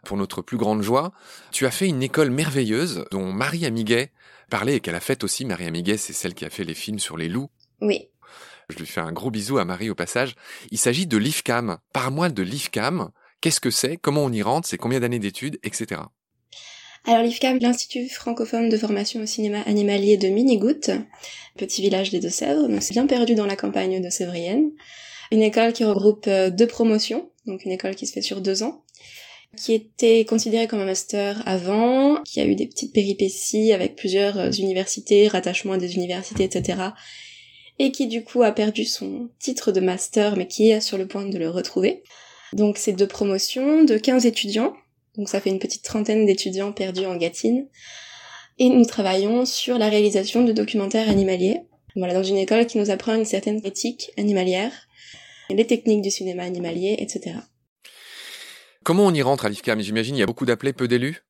pour 0.06 0.16
notre 0.16 0.44
plus 0.44 0.58
grande 0.58 0.84
joie. 0.84 1.12
Tu 1.52 1.66
as 1.66 1.72
fait 1.72 1.88
une 1.88 2.04
école 2.04 2.30
merveilleuse 2.30 3.06
dont 3.10 3.34
Marie 3.34 3.66
Amiguet 3.66 4.12
parlait 4.52 4.76
et 4.76 4.80
qu'elle 4.80 4.94
a 4.94 5.00
faite 5.00 5.24
aussi. 5.24 5.44
Marie 5.44 5.66
Amiguet, 5.66 5.98
c'est 5.98 6.14
celle 6.14 6.36
qui 6.36 6.46
a 6.46 6.52
fait 6.52 6.64
les 6.64 6.76
films 6.76 7.00
sur 7.00 7.18
les 7.18 7.28
loups. 7.28 7.50
Oui. 7.82 8.10
Je 8.70 8.78
lui 8.78 8.86
fais 8.86 9.02
un 9.02 9.12
gros 9.12 9.32
bisou 9.32 9.58
à 9.58 9.66
Marie 9.66 9.90
au 9.90 9.96
passage. 9.96 10.36
Il 10.70 10.78
s'agit 10.78 11.08
de 11.08 11.18
l'IFCAM. 11.18 11.80
Parle-moi 11.94 12.30
de 12.30 12.44
l'IFCAM. 12.44 13.10
Qu'est-ce 13.42 13.60
que 13.60 13.72
c'est? 13.72 13.98
Comment 13.98 14.26
on 14.26 14.32
y 14.32 14.44
rentre? 14.44 14.68
C'est 14.68 14.78
combien 14.78 15.00
d'années 15.00 15.18
d'études? 15.18 15.58
Etc. 15.64 16.00
Alors 17.06 17.24
l'IFCAM, 17.24 17.58
l'Institut 17.60 18.08
francophone 18.08 18.70
de 18.70 18.78
formation 18.78 19.20
au 19.24 19.26
cinéma 19.26 19.62
animalier 19.62 20.18
de 20.18 20.28
Minigoutte, 20.28 20.92
petit 21.58 21.82
village 21.82 22.12
des 22.12 22.20
Deux-Sèvres, 22.20 22.68
donc 22.68 22.84
c'est 22.84 22.94
bien 22.94 23.08
perdu 23.08 23.34
dans 23.34 23.48
la 23.48 23.56
campagne 23.56 24.00
de 24.00 24.10
Sévrienne. 24.12 24.70
Une 25.32 25.42
école 25.42 25.74
qui 25.74 25.84
regroupe 25.84 26.26
euh, 26.28 26.50
deux 26.50 26.68
promotions, 26.68 27.30
donc 27.48 27.66
une 27.66 27.72
école 27.72 27.96
qui 27.96 28.06
se 28.06 28.14
fait 28.14 28.22
sur 28.22 28.42
deux 28.42 28.64
ans, 28.64 28.84
qui 29.56 29.74
était 29.74 30.26
considérée 30.26 30.68
comme 30.68 30.80
un 30.80 30.86
master 30.86 31.42
avant, 31.46 32.22
qui 32.24 32.40
a 32.40 32.46
eu 32.46 32.56
des 32.56 32.68
petites 32.68 32.94
péripéties 32.94 33.72
avec 33.72 33.96
plusieurs 33.96 34.38
euh, 34.38 34.52
universités, 34.52 35.28
rattachements 35.28 35.74
à 35.74 35.78
des 35.78 35.96
universités, 35.96 36.44
etc. 36.44 36.80
Et 37.80 37.92
qui 37.92 38.08
du 38.08 38.24
coup 38.24 38.44
a 38.44 38.52
perdu 38.52 38.86
son 38.86 39.30
titre 39.40 39.72
de 39.72 39.80
master, 39.80 40.36
mais 40.36 40.48
qui 40.48 40.70
est 40.70 40.82
sur 40.82 40.98
le 40.98 41.08
point 41.08 41.26
de 41.26 41.38
le 41.38 41.50
retrouver. 41.50 42.04
Donc 42.54 42.78
c'est 42.78 42.94
deux 42.94 43.08
promotions 43.08 43.84
de 43.84 43.98
15 43.98 44.26
étudiants, 44.26 44.74
donc 45.16 45.30
ça 45.30 45.42
fait 45.42 45.50
une 45.50 45.60
petite 45.60 45.84
trentaine 45.84 46.26
d'étudiants 46.26 46.72
perdus 46.72 47.06
en 47.06 47.16
Gatine. 47.16 47.68
Et 48.60 48.70
nous 48.70 48.86
travaillons 48.86 49.46
sur 49.46 49.78
la 49.78 49.90
réalisation 49.90 50.44
de 50.44 50.52
documentaires 50.52 51.10
animaliers. 51.10 51.62
Voilà, 51.96 52.14
dans 52.14 52.24
une 52.24 52.38
école 52.38 52.66
qui 52.66 52.78
nous 52.78 52.90
apprend 52.90 53.14
une 53.14 53.26
certaine 53.26 53.62
éthique 53.64 54.12
animalière, 54.18 54.87
les 55.50 55.66
techniques 55.66 56.02
du 56.02 56.12
cinéma 56.12 56.44
animalier, 56.44 56.96
etc. 57.00 57.38
Comment 58.84 59.06
on 59.06 59.14
y 59.14 59.22
rentre 59.22 59.46
à 59.46 59.50
l'IFCAM 59.50 59.82
J'imagine 59.82 60.16
il 60.16 60.20
y 60.20 60.24
a 60.24 60.28
beaucoup 60.28 60.46
d'appelés, 60.46 60.74
peu 60.74 60.88
d'élus 60.88 61.24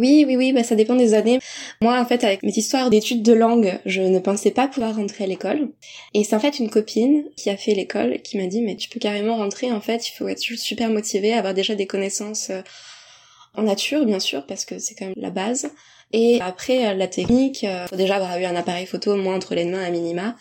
oui, 0.00 0.24
oui, 0.28 0.36
oui, 0.36 0.52
bah 0.52 0.62
ça 0.62 0.76
dépend 0.76 0.94
des 0.94 1.12
années. 1.14 1.40
Moi, 1.82 2.00
en 2.00 2.06
fait, 2.06 2.22
avec 2.22 2.44
mes 2.44 2.56
histoires 2.56 2.88
d'études 2.88 3.24
de 3.24 3.32
langue, 3.32 3.80
je 3.84 4.00
ne 4.00 4.20
pensais 4.20 4.52
pas 4.52 4.68
pouvoir 4.68 4.94
rentrer 4.94 5.24
à 5.24 5.26
l'école. 5.26 5.72
Et 6.14 6.22
c'est 6.22 6.36
en 6.36 6.40
fait 6.40 6.60
une 6.60 6.70
copine 6.70 7.24
qui 7.36 7.50
a 7.50 7.56
fait 7.56 7.74
l'école 7.74 8.22
qui 8.22 8.38
m'a 8.38 8.46
dit, 8.46 8.62
mais 8.62 8.76
tu 8.76 8.88
peux 8.88 9.00
carrément 9.00 9.36
rentrer, 9.36 9.72
en 9.72 9.80
fait, 9.80 10.08
il 10.08 10.12
faut 10.12 10.28
être 10.28 10.38
super 10.38 10.88
motivé, 10.90 11.32
avoir 11.32 11.52
déjà 11.52 11.74
des 11.74 11.88
connaissances 11.88 12.50
euh, 12.50 12.62
en 13.54 13.64
nature, 13.64 14.06
bien 14.06 14.20
sûr, 14.20 14.46
parce 14.46 14.64
que 14.64 14.78
c'est 14.78 14.94
quand 14.94 15.06
même 15.06 15.14
la 15.16 15.30
base. 15.30 15.72
Et 16.12 16.40
après, 16.42 16.86
euh, 16.86 16.94
la 16.94 17.08
technique, 17.08 17.64
euh, 17.64 17.88
faut 17.88 17.96
déjà 17.96 18.16
avoir 18.16 18.38
eu 18.38 18.44
un 18.44 18.54
appareil 18.54 18.86
photo, 18.86 19.14
au 19.14 19.16
moins 19.16 19.34
entre 19.34 19.56
les 19.56 19.64
mains 19.64 19.82
à 19.82 19.90
minima, 19.90 20.36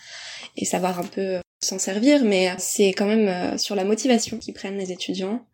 et 0.56 0.66
savoir 0.66 1.00
un 1.00 1.04
peu 1.04 1.40
s'en 1.60 1.80
servir, 1.80 2.24
mais 2.24 2.54
c'est 2.60 2.90
quand 2.90 3.06
même 3.06 3.58
sur 3.58 3.76
la 3.76 3.84
motivation 3.84 4.38
qu'ils 4.38 4.54
prennent 4.54 4.78
les 4.78 4.92
étudiants. 4.92 5.46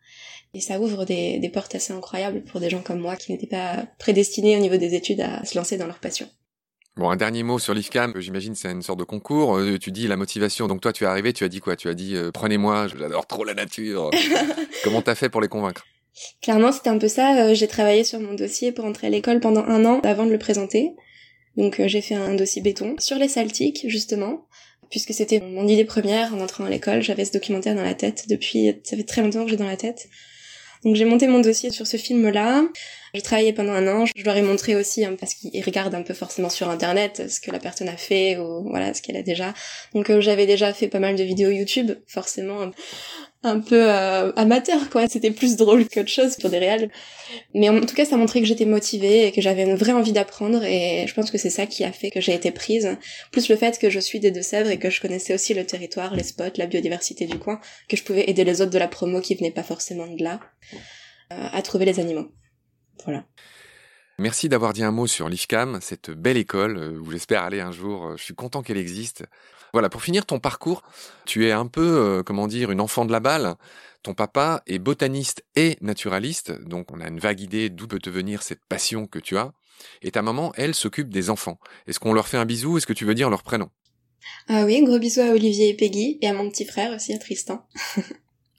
Et 0.52 0.60
ça 0.60 0.78
ouvre 0.78 1.04
des, 1.04 1.38
des, 1.38 1.48
portes 1.48 1.74
assez 1.74 1.92
incroyables 1.92 2.44
pour 2.44 2.60
des 2.60 2.70
gens 2.70 2.82
comme 2.82 3.00
moi 3.00 3.16
qui 3.16 3.32
n'étaient 3.32 3.46
pas 3.48 3.86
prédestinés 3.98 4.56
au 4.56 4.60
niveau 4.60 4.76
des 4.76 4.94
études 4.94 5.20
à 5.20 5.44
se 5.44 5.56
lancer 5.58 5.76
dans 5.76 5.86
leur 5.86 5.98
passion. 5.98 6.28
Bon, 6.96 7.10
un 7.10 7.16
dernier 7.16 7.42
mot 7.42 7.58
sur 7.58 7.74
l'IFCAM, 7.74 8.14
j'imagine 8.20 8.54
c'est 8.54 8.70
une 8.70 8.82
sorte 8.82 9.00
de 9.00 9.04
concours. 9.04 9.56
Euh, 9.56 9.78
tu 9.78 9.90
dis 9.90 10.06
la 10.06 10.16
motivation, 10.16 10.68
donc 10.68 10.80
toi 10.80 10.92
tu 10.92 11.02
es 11.02 11.06
arrivé, 11.08 11.32
tu 11.32 11.42
as 11.42 11.48
dit 11.48 11.58
quoi? 11.58 11.74
Tu 11.74 11.88
as 11.88 11.94
dit 11.94 12.14
euh, 12.14 12.30
prenez-moi, 12.30 12.86
j'adore 12.86 13.26
trop 13.26 13.42
la 13.42 13.54
nature. 13.54 14.10
Comment 14.84 15.02
t'as 15.02 15.16
fait 15.16 15.28
pour 15.28 15.40
les 15.40 15.48
convaincre? 15.48 15.84
Clairement, 16.40 16.70
c'était 16.70 16.90
un 16.90 16.98
peu 16.98 17.08
ça. 17.08 17.46
Euh, 17.46 17.54
j'ai 17.54 17.66
travaillé 17.66 18.04
sur 18.04 18.20
mon 18.20 18.34
dossier 18.34 18.70
pour 18.70 18.84
entrer 18.84 19.08
à 19.08 19.10
l'école 19.10 19.40
pendant 19.40 19.64
un 19.64 19.84
an 19.84 19.98
avant 20.04 20.24
de 20.24 20.30
le 20.30 20.38
présenter. 20.38 20.94
Donc 21.56 21.82
j'ai 21.84 22.00
fait 22.00 22.14
un 22.14 22.34
dossier 22.34 22.62
béton 22.62 22.94
sur 23.00 23.16
les 23.16 23.28
saltiques 23.28 23.86
justement, 23.88 24.46
puisque 24.90 25.12
c'était 25.12 25.40
mon 25.40 25.66
idée 25.66 25.84
première 25.84 26.34
en 26.34 26.40
entrant 26.40 26.64
à 26.64 26.70
l'école. 26.70 27.02
J'avais 27.02 27.24
ce 27.24 27.32
documentaire 27.32 27.74
dans 27.74 27.82
la 27.82 27.94
tête 27.94 28.24
depuis, 28.28 28.74
ça 28.84 28.96
fait 28.96 29.04
très 29.04 29.22
longtemps 29.22 29.44
que 29.44 29.50
j'ai 29.50 29.56
dans 29.56 29.66
la 29.66 29.76
tête. 29.76 30.08
Donc 30.84 30.96
j'ai 30.96 31.06
monté 31.06 31.26
mon 31.26 31.40
dossier 31.40 31.70
sur 31.70 31.86
ce 31.86 31.96
film-là. 31.96 32.64
J'ai 33.14 33.22
travaillé 33.22 33.52
pendant 33.52 33.72
un 33.72 33.86
an. 33.88 34.04
Je 34.14 34.22
leur 34.22 34.36
ai 34.36 34.42
montré 34.42 34.76
aussi, 34.76 35.04
hein, 35.04 35.16
parce 35.18 35.34
qu'ils 35.34 35.64
regardent 35.64 35.94
un 35.94 36.02
peu 36.02 36.12
forcément 36.12 36.50
sur 36.50 36.68
Internet 36.68 37.30
ce 37.30 37.40
que 37.40 37.50
la 37.50 37.58
personne 37.58 37.88
a 37.88 37.96
fait 37.96 38.36
ou 38.36 38.68
voilà 38.68 38.92
ce 38.92 39.00
qu'elle 39.00 39.16
a 39.16 39.22
déjà. 39.22 39.54
Donc 39.94 40.10
euh, 40.10 40.20
j'avais 40.20 40.46
déjà 40.46 40.74
fait 40.74 40.88
pas 40.88 40.98
mal 40.98 41.16
de 41.16 41.22
vidéos 41.22 41.50
YouTube, 41.50 41.92
forcément 42.06 42.70
un 43.44 43.60
peu 43.60 43.90
euh, 43.90 44.32
amateur 44.36 44.90
quoi. 44.90 45.06
C'était 45.08 45.30
plus 45.30 45.56
drôle 45.56 45.88
qu'autre 45.88 46.08
chose 46.08 46.36
pour 46.36 46.50
des 46.50 46.58
réels. 46.58 46.90
Mais 47.54 47.68
en 47.68 47.80
tout 47.80 47.94
cas, 47.94 48.04
ça 48.04 48.16
montrait 48.16 48.40
que 48.40 48.46
j'étais 48.46 48.64
motivée 48.64 49.26
et 49.26 49.32
que 49.32 49.40
j'avais 49.40 49.62
une 49.62 49.76
vraie 49.76 49.92
envie 49.92 50.12
d'apprendre 50.12 50.62
et 50.64 51.06
je 51.06 51.14
pense 51.14 51.30
que 51.30 51.38
c'est 51.38 51.50
ça 51.50 51.66
qui 51.66 51.84
a 51.84 51.92
fait 51.92 52.10
que 52.10 52.20
j'ai 52.20 52.34
été 52.34 52.50
prise. 52.50 52.96
Plus 53.30 53.48
le 53.48 53.56
fait 53.56 53.78
que 53.78 53.90
je 53.90 54.00
suis 54.00 54.20
des 54.20 54.30
Deux-Sèvres 54.30 54.70
et 54.70 54.78
que 54.78 54.90
je 54.90 55.00
connaissais 55.00 55.34
aussi 55.34 55.54
le 55.54 55.64
territoire, 55.64 56.14
les 56.14 56.22
spots, 56.22 56.56
la 56.56 56.66
biodiversité 56.66 57.26
du 57.26 57.38
coin, 57.38 57.60
que 57.88 57.96
je 57.96 58.02
pouvais 58.02 58.28
aider 58.28 58.44
les 58.44 58.60
autres 58.60 58.72
de 58.72 58.78
la 58.78 58.88
promo 58.88 59.20
qui 59.20 59.34
venaient 59.34 59.50
pas 59.50 59.62
forcément 59.62 60.06
de 60.06 60.22
là 60.22 60.40
euh, 61.32 61.48
à 61.52 61.62
trouver 61.62 61.84
les 61.84 62.00
animaux. 62.00 62.32
Voilà. 63.04 63.24
Merci 64.18 64.48
d'avoir 64.48 64.72
dit 64.72 64.84
un 64.84 64.92
mot 64.92 65.08
sur 65.08 65.28
l'IFCAM, 65.28 65.80
cette 65.80 66.10
belle 66.10 66.36
école 66.36 66.76
euh, 66.76 66.98
où 66.98 67.10
j'espère 67.10 67.42
aller 67.42 67.60
un 67.60 67.72
jour. 67.72 68.16
Je 68.16 68.22
suis 68.22 68.34
content 68.34 68.62
qu'elle 68.62 68.78
existe. 68.78 69.24
Voilà, 69.74 69.88
pour 69.88 70.02
finir 70.02 70.24
ton 70.24 70.38
parcours, 70.38 70.84
tu 71.24 71.48
es 71.48 71.50
un 71.50 71.66
peu, 71.66 71.82
euh, 71.82 72.22
comment 72.22 72.46
dire, 72.46 72.70
une 72.70 72.80
enfant 72.80 73.04
de 73.04 73.10
la 73.10 73.18
balle. 73.18 73.56
ton 74.04 74.14
papa 74.14 74.62
est 74.68 74.78
botaniste 74.78 75.44
et 75.56 75.78
naturaliste, 75.80 76.52
donc 76.62 76.92
on 76.92 77.00
a 77.00 77.08
une 77.08 77.18
vague 77.18 77.40
idée 77.40 77.70
d'où 77.70 77.88
peut 77.88 77.98
te 77.98 78.08
venir 78.08 78.44
cette 78.44 78.64
passion 78.68 79.08
que 79.08 79.18
tu 79.18 79.36
as. 79.36 79.50
Et 80.00 80.12
ta 80.12 80.22
maman, 80.22 80.52
elle, 80.54 80.76
s'occupe 80.76 81.08
des 81.08 81.28
enfants. 81.28 81.58
Est-ce 81.88 81.98
qu'on 81.98 82.12
leur 82.12 82.28
fait 82.28 82.36
un 82.36 82.44
bisou? 82.44 82.78
Est-ce 82.78 82.86
que 82.86 82.92
tu 82.92 83.04
veux 83.04 83.16
dire 83.16 83.30
leur 83.30 83.42
prénom? 83.42 83.68
Ah 84.46 84.64
oui, 84.64 84.80
gros 84.84 85.00
bisous 85.00 85.22
à 85.22 85.30
Olivier 85.30 85.70
et 85.70 85.74
Peggy, 85.74 86.18
et 86.20 86.28
à 86.28 86.34
mon 86.34 86.48
petit 86.50 86.66
frère 86.66 86.94
aussi, 86.94 87.12
à 87.12 87.18
Tristan. 87.18 87.66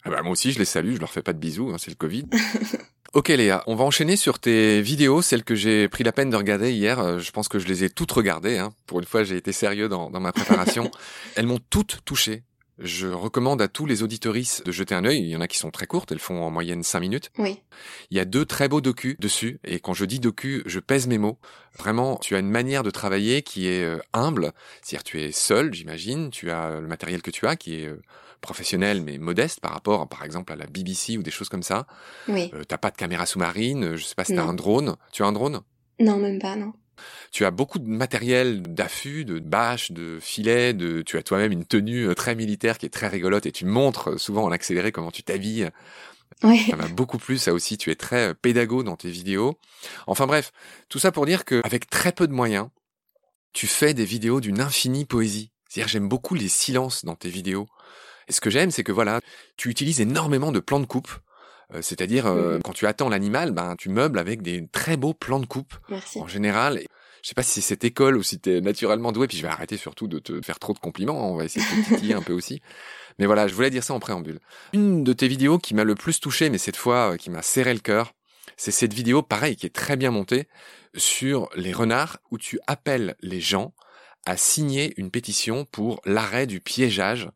ah 0.03 0.09
bah 0.09 0.21
moi 0.21 0.33
aussi, 0.33 0.51
je 0.51 0.59
les 0.59 0.65
salue, 0.65 0.95
je 0.95 0.99
leur 0.99 1.13
fais 1.13 1.23
pas 1.23 1.31
de 1.31 1.39
bisous, 1.39 1.69
hein, 1.69 1.77
c'est 1.79 1.91
le 1.91 1.95
Covid. 1.95 2.25
Ok 3.15 3.29
Léa, 3.29 3.63
on 3.65 3.75
va 3.75 3.85
enchaîner 3.85 4.17
sur 4.17 4.39
tes 4.39 4.81
vidéos, 4.81 5.21
celles 5.21 5.45
que 5.45 5.55
j'ai 5.55 5.87
pris 5.87 6.03
la 6.03 6.11
peine 6.11 6.29
de 6.29 6.35
regarder 6.35 6.73
hier. 6.73 6.99
Euh, 6.99 7.17
je 7.17 7.31
pense 7.31 7.47
que 7.47 7.59
je 7.59 7.65
les 7.65 7.85
ai 7.85 7.89
toutes 7.89 8.11
regardées. 8.11 8.57
Hein. 8.57 8.73
Pour 8.87 8.99
une 8.99 9.05
fois, 9.05 9.23
j'ai 9.23 9.37
été 9.37 9.53
sérieux 9.53 9.87
dans, 9.87 10.09
dans 10.09 10.19
ma 10.19 10.33
préparation. 10.33 10.91
Elles 11.37 11.45
m'ont 11.45 11.61
toutes 11.69 11.99
touché. 12.03 12.43
Je 12.77 13.07
recommande 13.07 13.61
à 13.61 13.69
tous 13.69 13.85
les 13.85 14.03
auditoristes 14.03 14.65
de 14.65 14.71
jeter 14.73 14.95
un 14.95 15.05
œil. 15.05 15.19
Il 15.19 15.29
y 15.29 15.35
en 15.37 15.39
a 15.39 15.47
qui 15.47 15.57
sont 15.57 15.71
très 15.71 15.87
courtes, 15.87 16.11
elles 16.11 16.19
font 16.19 16.43
en 16.43 16.51
moyenne 16.51 16.83
5 16.83 16.99
minutes. 16.99 17.31
Oui. 17.37 17.61
Il 18.11 18.17
y 18.17 18.19
a 18.19 18.25
deux 18.25 18.43
très 18.43 18.67
beaux 18.67 18.81
docus 18.81 19.15
dessus, 19.17 19.61
et 19.63 19.79
quand 19.79 19.93
je 19.93 20.03
dis 20.03 20.19
docu, 20.19 20.61
je 20.65 20.81
pèse 20.81 21.07
mes 21.07 21.17
mots. 21.17 21.39
Vraiment, 21.79 22.17
tu 22.17 22.35
as 22.35 22.39
une 22.39 22.51
manière 22.51 22.83
de 22.83 22.91
travailler 22.91 23.43
qui 23.43 23.69
est 23.69 23.85
euh, 23.85 23.99
humble. 24.11 24.51
C'est-à-dire, 24.81 25.05
tu 25.05 25.21
es 25.21 25.31
seul, 25.31 25.73
j'imagine. 25.73 26.31
Tu 26.31 26.51
as 26.51 26.81
le 26.81 26.87
matériel 26.87 27.21
que 27.21 27.31
tu 27.31 27.47
as, 27.47 27.55
qui 27.55 27.75
est 27.75 27.89
euh, 28.45 28.47
professionnel 28.47 29.01
mais 29.01 29.17
modeste 29.17 29.59
par 29.59 29.71
rapport, 29.71 30.07
par 30.07 30.23
exemple, 30.23 30.53
à 30.53 30.55
la 30.55 30.67
BBC 30.67 31.17
ou 31.17 31.23
des 31.23 31.31
choses 31.31 31.49
comme 31.49 31.63
ça. 31.63 31.87
Oui. 32.27 32.51
Euh, 32.53 32.63
t'as 32.63 32.77
pas 32.77 32.91
de 32.91 32.97
caméra 32.97 33.25
sous-marine. 33.25 33.95
Je 33.95 34.03
sais 34.03 34.15
pas 34.15 34.25
si 34.25 34.35
t'as 34.35 34.43
un 34.43 34.53
drone. 34.53 34.95
Tu 35.11 35.23
as 35.23 35.25
un 35.25 35.31
drone? 35.31 35.61
Non, 35.99 36.17
même 36.17 36.39
pas, 36.39 36.55
non. 36.55 36.73
tu 37.31 37.45
as 37.45 37.51
beaucoup 37.51 37.79
de 37.79 37.87
matériel 37.87 38.61
d'affût, 38.61 39.25
de 39.25 39.39
bâches, 39.39 39.91
de 39.91 40.19
filets, 40.21 40.73
de, 40.73 41.01
tu 41.01 41.17
as 41.17 41.23
toi-même 41.23 41.51
une 41.51 41.65
tenue 41.65 42.07
euh, 42.07 42.15
très 42.15 42.35
militaire 42.35 42.77
qui 42.77 42.85
est 42.85 42.89
très 42.89 43.07
rigolote 43.07 43.45
et 43.45 43.51
tu 43.51 43.65
montres 43.65 44.11
euh, 44.11 44.17
souvent 44.17 44.43
en 44.43 44.51
accéléré 44.51 44.91
comment 44.91 45.11
tu 45.11 45.23
t'habilles. 45.23 45.69
Ouais. 46.43 46.59
Ça 46.69 46.75
m'a 46.75 46.87
beaucoup 46.87 47.17
plu, 47.17 47.37
ça 47.37 47.53
aussi. 47.53 47.77
Tu 47.77 47.91
es 47.91 47.95
très 47.95 48.29
euh, 48.29 48.33
pédago 48.33 48.83
dans 48.83 48.97
tes 48.97 49.09
vidéos. 49.09 49.57
Enfin 50.07 50.27
bref, 50.27 50.51
tout 50.89 50.99
ça 50.99 51.11
pour 51.11 51.25
dire 51.25 51.45
que 51.45 51.61
avec 51.63 51.89
très 51.89 52.11
peu 52.11 52.27
de 52.27 52.33
moyens, 52.33 52.67
tu 53.53 53.67
fais 53.67 53.93
des 53.93 54.05
vidéos 54.05 54.41
d'une 54.41 54.59
infinie 54.59 55.05
poésie. 55.05 55.51
C'est-à-dire, 55.69 55.87
j'aime 55.87 56.09
beaucoup 56.09 56.35
les 56.35 56.49
silences 56.49 57.05
dans 57.05 57.15
tes 57.15 57.29
vidéos. 57.29 57.67
Et 58.27 58.33
ce 58.33 58.41
que 58.41 58.49
j'aime, 58.49 58.71
c'est 58.71 58.83
que 58.83 58.91
voilà, 58.91 59.21
tu 59.57 59.69
utilises 59.69 60.01
énormément 60.01 60.51
de 60.51 60.59
plans 60.59 60.79
de 60.79 60.85
coupe. 60.85 61.09
Euh, 61.73 61.81
C'est-à-dire, 61.81 62.27
euh, 62.27 62.55
Mhm. 62.55 62.61
quand 62.63 62.73
tu 62.73 62.85
attends 62.87 63.09
l'animal, 63.09 63.51
ben, 63.51 63.75
tu 63.75 63.89
meubles 63.89 64.19
avec 64.19 64.41
des 64.41 64.67
très 64.71 64.97
beaux 64.97 65.13
plans 65.13 65.39
de 65.39 65.45
coupe 65.45 65.73
Merci. 65.89 66.19
en 66.19 66.27
général. 66.27 66.81
Je 67.23 67.29
sais 67.29 67.33
pas 67.33 67.41
si 67.41 67.53
c'est 67.53 67.61
cette 67.61 67.83
école 67.83 68.17
ou 68.17 68.23
si 68.23 68.39
t'es 68.39 68.61
naturellement 68.61 69.11
doué, 69.11 69.27
puis 69.27 69.35
je 69.37 69.41
vais 69.41 69.47
arrêter 69.47 69.77
surtout 69.77 70.07
de 70.07 70.19
te 70.19 70.39
faire 70.43 70.59
trop 70.59 70.73
de 70.73 70.77
compliments, 70.79 71.19
hein, 71.23 71.31
on 71.31 71.37
va 71.37 71.45
essayer 71.45 71.65
de 71.65 71.83
te 71.83 71.89
titiller 71.95 72.13
un 72.13 72.21
peu 72.21 72.33
aussi. 72.33 72.61
Mais 73.17 73.25
voilà, 73.25 73.47
je 73.47 73.55
voulais 73.55 73.71
dire 73.71 73.83
ça 73.83 73.95
en 73.95 73.99
préambule. 73.99 74.39
Une 74.73 75.03
de 75.03 75.11
tes 75.11 75.27
vidéos 75.27 75.57
qui 75.57 75.73
m'a 75.73 75.83
le 75.83 75.95
plus 75.95 76.19
touché, 76.19 76.51
mais 76.51 76.59
cette 76.59 76.75
fois 76.77 77.13
euh, 77.13 77.17
qui 77.17 77.31
m'a 77.31 77.41
serré 77.41 77.73
le 77.73 77.79
cœur, 77.79 78.13
c'est 78.57 78.69
cette 78.71 78.93
vidéo, 78.93 79.23
pareil, 79.23 79.55
qui 79.55 79.65
est 79.65 79.73
très 79.73 79.97
bien 79.97 80.11
montée, 80.11 80.47
sur 80.95 81.49
les 81.55 81.73
renards, 81.73 82.17
où 82.29 82.37
tu 82.37 82.59
appelles 82.67 83.15
les 83.21 83.41
gens 83.41 83.73
à 84.27 84.37
signer 84.37 84.93
une 84.97 85.09
pétition 85.09 85.65
pour 85.65 86.01
l'arrêt 86.05 86.45
du 86.45 86.61
piégeage 86.61 87.27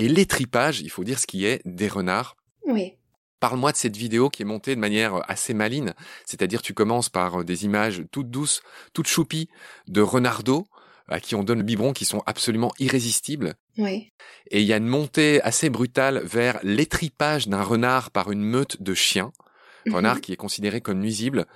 et 0.00 0.08
l'étripage, 0.08 0.80
il 0.80 0.90
faut 0.90 1.04
dire 1.04 1.18
ce 1.18 1.26
qui 1.26 1.44
est, 1.44 1.60
des 1.64 1.88
renards 1.88 2.36
Oui. 2.66 2.94
Parle-moi 3.38 3.72
de 3.72 3.76
cette 3.76 3.96
vidéo 3.96 4.28
qui 4.30 4.42
est 4.42 4.46
montée 4.46 4.74
de 4.74 4.80
manière 4.80 5.20
assez 5.30 5.54
maline, 5.54 5.94
c'est-à-dire 6.26 6.62
tu 6.62 6.74
commences 6.74 7.08
par 7.08 7.40
euh, 7.40 7.44
des 7.44 7.64
images 7.64 8.02
toutes 8.10 8.30
douces, 8.30 8.62
toutes 8.92 9.06
choupies 9.08 9.48
de 9.88 10.00
renardeaux 10.00 10.66
à 11.08 11.20
qui 11.20 11.34
on 11.34 11.42
donne 11.42 11.58
le 11.58 11.64
biberon 11.64 11.92
qui 11.92 12.04
sont 12.04 12.22
absolument 12.26 12.70
irrésistibles. 12.78 13.54
Oui. 13.78 14.12
Et 14.50 14.60
il 14.60 14.66
y 14.66 14.72
a 14.72 14.76
une 14.76 14.86
montée 14.86 15.42
assez 15.42 15.68
brutale 15.68 16.22
vers 16.24 16.60
l'étripage 16.62 17.48
d'un 17.48 17.62
renard 17.62 18.10
par 18.10 18.30
une 18.30 18.42
meute 18.42 18.80
de 18.80 18.94
chiens. 18.94 19.32
Renard 19.90 20.20
qui 20.20 20.32
est 20.32 20.36
considéré 20.36 20.80
comme 20.82 21.00
nuisible. 21.00 21.46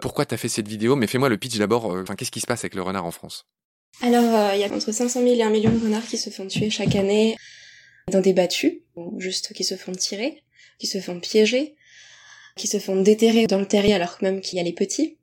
Pourquoi 0.00 0.26
t'as 0.26 0.36
fait 0.36 0.48
cette 0.50 0.68
vidéo? 0.68 0.94
Mais 0.96 1.06
fais-moi 1.06 1.28
le 1.30 1.38
pitch 1.38 1.56
d'abord. 1.56 1.90
euh, 1.92 2.02
Enfin, 2.02 2.14
qu'est-ce 2.14 2.30
qui 2.30 2.40
se 2.40 2.46
passe 2.46 2.60
avec 2.60 2.74
le 2.74 2.82
renard 2.82 3.06
en 3.06 3.10
France? 3.10 3.46
Alors, 4.02 4.22
euh, 4.22 4.54
il 4.54 4.60
y 4.60 4.64
a 4.64 4.72
entre 4.72 4.92
500 4.92 5.20
000 5.22 5.34
et 5.34 5.42
1 5.42 5.50
million 5.50 5.70
de 5.72 5.82
renards 5.82 6.06
qui 6.06 6.18
se 6.18 6.28
font 6.30 6.46
tuer 6.46 6.68
chaque 6.70 6.94
année 6.94 7.36
dans 8.10 8.20
des 8.20 8.32
battues, 8.32 8.82
ou 8.96 9.18
juste 9.20 9.52
qui 9.52 9.64
se 9.64 9.76
font 9.76 9.92
tirer, 9.92 10.42
qui 10.78 10.86
se 10.86 11.00
font 11.00 11.18
piéger, 11.20 11.76
qui 12.56 12.66
se 12.66 12.78
font 12.78 13.00
déterrer 13.00 13.46
dans 13.46 13.58
le 13.58 13.66
terrier 13.66 13.94
alors 13.94 14.18
que 14.18 14.24
même 14.24 14.40
qu'il 14.40 14.58
y 14.58 14.60
a 14.60 14.64
les 14.64 14.72
petits. 14.72 15.16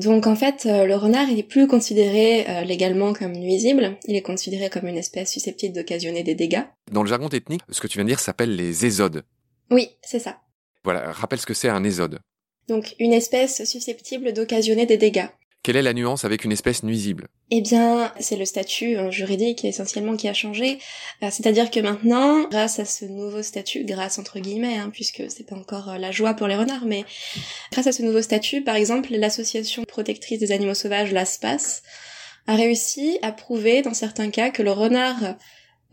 Donc 0.00 0.26
en 0.26 0.34
fait, 0.34 0.66
euh, 0.66 0.86
le 0.86 0.96
renard, 0.96 1.28
il 1.28 1.38
est 1.38 1.44
plus 1.44 1.68
considéré 1.68 2.48
euh, 2.48 2.64
légalement 2.64 3.12
comme 3.12 3.32
nuisible, 3.32 3.96
il 4.06 4.16
est 4.16 4.22
considéré 4.22 4.68
comme 4.68 4.88
une 4.88 4.96
espèce 4.96 5.30
susceptible 5.30 5.74
d'occasionner 5.74 6.24
des 6.24 6.34
dégâts. 6.34 6.64
Dans 6.90 7.02
le 7.02 7.08
jargon 7.08 7.28
technique, 7.28 7.62
ce 7.70 7.80
que 7.80 7.86
tu 7.86 7.98
viens 7.98 8.04
de 8.04 8.08
dire 8.08 8.18
s'appelle 8.18 8.56
les 8.56 8.84
ésodes. 8.86 9.24
Oui, 9.70 9.90
c'est 10.02 10.18
ça. 10.18 10.40
Voilà, 10.82 11.12
rappelle 11.12 11.38
ce 11.38 11.46
que 11.46 11.54
c'est 11.54 11.68
un 11.68 11.84
ésode. 11.84 12.18
Donc 12.66 12.96
une 12.98 13.12
espèce 13.12 13.64
susceptible 13.64 14.32
d'occasionner 14.32 14.86
des 14.86 14.96
dégâts. 14.96 15.28
Quelle 15.64 15.76
est 15.76 15.82
la 15.82 15.94
nuance 15.94 16.26
avec 16.26 16.44
une 16.44 16.52
espèce 16.52 16.82
nuisible? 16.82 17.26
Eh 17.50 17.62
bien, 17.62 18.12
c'est 18.20 18.36
le 18.36 18.44
statut 18.44 18.98
euh, 18.98 19.10
juridique 19.10 19.64
essentiellement 19.64 20.14
qui 20.14 20.28
a 20.28 20.34
changé. 20.34 20.78
Euh, 21.22 21.28
C'est-à-dire 21.30 21.70
que 21.70 21.80
maintenant, 21.80 22.46
grâce 22.50 22.80
à 22.80 22.84
ce 22.84 23.06
nouveau 23.06 23.42
statut, 23.42 23.82
grâce 23.86 24.18
entre 24.18 24.40
guillemets, 24.40 24.76
hein, 24.76 24.90
puisque 24.92 25.22
c'est 25.30 25.46
pas 25.48 25.56
encore 25.56 25.88
euh, 25.88 25.96
la 25.96 26.10
joie 26.10 26.34
pour 26.34 26.48
les 26.48 26.54
renards, 26.54 26.84
mais 26.84 27.06
grâce 27.72 27.86
à 27.86 27.92
ce 27.92 28.02
nouveau 28.02 28.20
statut, 28.20 28.62
par 28.62 28.76
exemple, 28.76 29.08
l'association 29.14 29.84
protectrice 29.84 30.38
des 30.38 30.52
animaux 30.52 30.74
sauvages, 30.74 31.12
l'ASPAS, 31.12 31.80
a 32.46 32.56
réussi 32.56 33.18
à 33.22 33.32
prouver 33.32 33.80
dans 33.80 33.94
certains 33.94 34.28
cas 34.28 34.50
que 34.50 34.62
le 34.62 34.70
renard, 34.70 35.36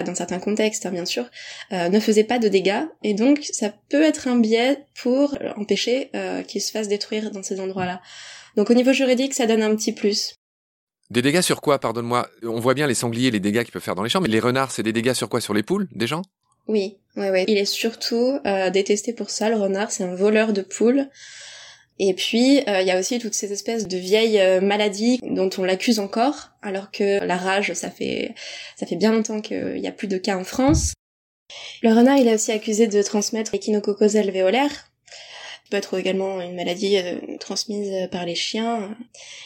dans 0.04 0.16
certains 0.16 0.40
contextes 0.40 0.86
hein, 0.86 0.92
bien 0.92 1.06
sûr, 1.06 1.26
euh, 1.72 1.90
ne 1.90 2.00
faisait 2.00 2.24
pas 2.24 2.40
de 2.40 2.48
dégâts, 2.48 2.84
et 3.04 3.14
donc 3.14 3.44
ça 3.52 3.74
peut 3.90 4.04
être 4.04 4.28
un 4.28 4.38
biais 4.38 4.86
pour 5.02 5.36
euh, 5.42 5.52
empêcher 5.58 6.10
euh, 6.16 6.44
qu'il 6.44 6.62
se 6.62 6.72
fasse 6.72 6.88
détruire 6.88 7.32
dans 7.32 7.44
ces 7.44 7.60
endroits-là. 7.60 8.02
Donc 8.56 8.70
au 8.70 8.74
niveau 8.74 8.94
juridique, 8.94 9.34
ça 9.34 9.48
donne 9.48 9.64
un 9.64 9.76
petit 9.76 9.94
plus. 9.94 10.36
Des 11.10 11.22
dégâts 11.22 11.42
sur 11.42 11.62
quoi, 11.62 11.80
pardonne-moi 11.80 12.28
On 12.44 12.60
voit 12.60 12.74
bien 12.74 12.88
les 12.88 12.94
sangliers, 12.94 13.32
les 13.32 13.42
dégâts 13.42 13.64
qu'ils 13.64 13.74
peuvent 13.74 13.82
faire 13.82 13.96
dans 13.96 14.04
les 14.04 14.10
champs, 14.10 14.22
mais 14.22 14.30
les 14.30 14.40
renards, 14.40 14.72
c'est 14.72 14.84
des 14.84 14.94
dégâts 14.94 15.14
sur 15.14 15.28
quoi? 15.28 15.42
Sur 15.42 15.54
les 15.54 15.64
poules, 15.64 15.88
des 15.92 16.08
gens? 16.08 16.22
Oui, 16.68 16.98
ouais, 17.18 17.32
ouais. 17.32 17.46
Il 17.48 17.58
est 17.58 17.66
surtout 17.66 18.40
euh, 18.46 18.70
détesté 18.70 19.12
pour 19.12 19.30
ça, 19.30 19.50
le 19.50 19.58
renard, 19.58 19.92
c'est 19.92 20.04
un 20.04 20.16
voleur 20.16 20.54
de 20.54 20.62
poules. 20.62 21.10
Et 22.04 22.16
puis, 22.16 22.62
euh, 22.68 22.82
il 22.82 22.88
y 22.88 22.92
a 22.92 23.00
aussi 23.00 23.20
toutes 23.20 23.36
ces 23.36 23.54
espèces 23.54 23.88
de 23.88 23.96
vieilles 23.96 24.40
euh, 24.40 24.60
maladies 24.60 25.20
dont 25.22 25.52
on 25.60 25.64
l'accuse 25.64 26.00
encore, 26.00 26.50
alors 26.64 26.90
que 26.90 27.24
la 27.24 27.38
rage, 27.38 27.74
ça 27.74 27.92
fait, 27.92 28.34
ça 28.76 28.88
fait 28.88 28.96
bien 28.96 29.12
longtemps 29.12 29.40
qu'il 29.40 29.76
n'y 29.76 29.88
a 29.88 29.92
plus 29.92 30.08
de 30.08 30.18
cas 30.18 30.36
en 30.36 30.44
France. 30.44 30.96
Le 31.84 31.94
renard, 31.94 32.18
il 32.18 32.28
est 32.28 32.34
aussi 32.34 32.52
accusé 32.52 32.88
de 32.88 33.04
transmettre 33.04 33.52
l'échinococcose 33.54 34.18
alvéolaire, 34.18 34.72
peut 35.70 35.78
être 35.78 35.96
également 36.00 36.42
une 36.42 36.56
maladie 36.56 36.98
euh, 36.98 37.38
transmise 37.40 37.94
par 38.10 38.26
les 38.26 38.36
chiens. 38.36 38.98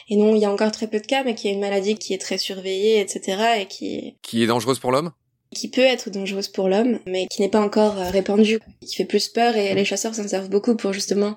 Et 0.07 0.15
non, 0.15 0.33
il 0.33 0.39
y 0.39 0.45
a 0.45 0.51
encore 0.51 0.71
très 0.71 0.87
peu 0.87 1.01
de 1.01 1.05
cas, 1.05 1.25
mais 1.25 1.35
qui 1.35 1.49
est 1.49 1.51
une 1.51 1.59
maladie 1.59 1.95
qui 1.95 2.13
est 2.13 2.21
très 2.21 2.37
surveillée, 2.37 3.01
etc., 3.01 3.59
et 3.59 3.65
qui, 3.65 4.15
Qui 4.21 4.43
est 4.43 4.47
dangereuse 4.47 4.79
pour 4.79 4.93
l'homme? 4.93 5.11
Qui 5.53 5.67
peut 5.69 5.81
être 5.81 6.09
dangereuse 6.09 6.47
pour 6.47 6.69
l'homme, 6.69 6.99
mais 7.05 7.27
qui 7.27 7.41
n'est 7.41 7.49
pas 7.49 7.61
encore 7.61 7.95
répandue, 7.95 8.59
qui 8.79 8.95
fait 8.95 9.03
plus 9.03 9.27
peur, 9.27 9.57
et 9.57 9.75
les 9.75 9.85
chasseurs 9.85 10.15
s'en 10.15 10.25
servent 10.25 10.49
beaucoup 10.49 10.77
pour 10.77 10.93
justement 10.93 11.35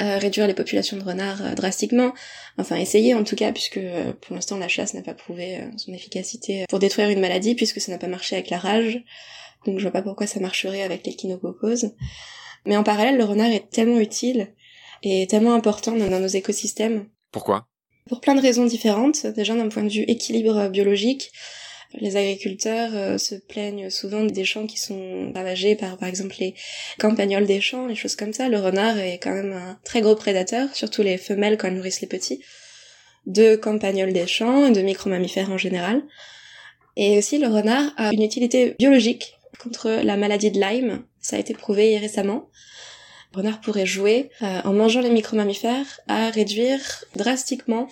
euh, 0.00 0.18
réduire 0.18 0.46
les 0.46 0.54
populations 0.54 0.96
de 0.96 1.04
renards 1.04 1.42
euh, 1.42 1.54
drastiquement. 1.54 2.12
Enfin, 2.58 2.76
essayer 2.76 3.14
en 3.14 3.22
tout 3.22 3.36
cas, 3.36 3.52
puisque 3.52 3.76
euh, 3.76 4.12
pour 4.20 4.34
l'instant 4.34 4.56
la 4.56 4.66
chasse 4.66 4.92
n'a 4.94 5.02
pas 5.02 5.14
prouvé 5.14 5.58
euh, 5.58 5.70
son 5.76 5.92
efficacité 5.92 6.64
pour 6.68 6.80
détruire 6.80 7.10
une 7.10 7.20
maladie, 7.20 7.54
puisque 7.54 7.80
ça 7.80 7.92
n'a 7.92 7.98
pas 7.98 8.08
marché 8.08 8.34
avec 8.34 8.50
la 8.50 8.58
rage. 8.58 9.02
Donc 9.66 9.78
je 9.78 9.82
vois 9.82 9.92
pas 9.92 10.02
pourquoi 10.02 10.26
ça 10.26 10.40
marcherait 10.40 10.82
avec 10.82 11.06
l'échinococcose. 11.06 11.92
Mais 12.66 12.76
en 12.76 12.82
parallèle, 12.82 13.16
le 13.16 13.24
renard 13.24 13.52
est 13.52 13.70
tellement 13.70 14.00
utile 14.00 14.52
et 15.02 15.26
tellement 15.26 15.54
important 15.54 15.92
dans 15.92 16.08
dans 16.08 16.20
nos 16.20 16.26
écosystèmes 16.26 17.06
Pourquoi? 17.30 17.66
Pour 18.08 18.20
plein 18.20 18.34
de 18.34 18.40
raisons 18.40 18.64
différentes. 18.64 19.26
Déjà 19.26 19.54
d'un 19.54 19.68
point 19.68 19.84
de 19.84 19.90
vue 19.90 20.02
équilibre 20.02 20.68
biologique, 20.68 21.30
les 21.96 22.16
agriculteurs 22.16 22.90
euh, 22.94 23.18
se 23.18 23.34
plaignent 23.34 23.90
souvent 23.90 24.24
des 24.24 24.44
champs 24.44 24.66
qui 24.66 24.78
sont 24.78 25.32
ravagés 25.34 25.76
par 25.76 25.96
par 25.96 26.08
exemple 26.08 26.36
les 26.40 26.54
campagnols 26.98 27.46
des 27.46 27.60
champs, 27.60 27.86
les 27.86 27.94
choses 27.94 28.16
comme 28.16 28.32
ça. 28.32 28.48
Le 28.48 28.58
renard 28.58 28.98
est 28.98 29.18
quand 29.18 29.32
même 29.32 29.52
un 29.52 29.78
très 29.84 30.00
gros 30.00 30.16
prédateur, 30.16 30.74
surtout 30.74 31.02
les 31.02 31.18
femelles 31.18 31.56
quand 31.56 31.68
elles 31.68 31.76
nourrissent 31.76 32.00
les 32.00 32.08
petits, 32.08 32.42
de 33.26 33.56
campagnols 33.56 34.12
des 34.12 34.26
champs 34.26 34.66
et 34.66 34.72
de 34.72 34.80
micro-mammifères 34.80 35.50
en 35.50 35.58
général. 35.58 36.02
Et 36.96 37.18
aussi 37.18 37.38
le 37.38 37.48
renard 37.48 37.92
a 37.96 38.12
une 38.12 38.22
utilité 38.22 38.74
biologique 38.78 39.34
contre 39.58 39.90
la 39.90 40.16
maladie 40.16 40.50
de 40.50 40.60
Lyme, 40.60 41.04
ça 41.20 41.36
a 41.36 41.38
été 41.38 41.54
prouvé 41.54 41.98
récemment. 41.98 42.50
Le 43.32 43.38
renard 43.38 43.60
pourrait 43.60 43.86
jouer, 43.86 44.30
euh, 44.42 44.60
en 44.64 44.72
mangeant 44.72 45.00
les 45.00 45.10
micro-mammifères, 45.10 46.00
à 46.06 46.30
réduire 46.30 46.80
drastiquement 47.16 47.88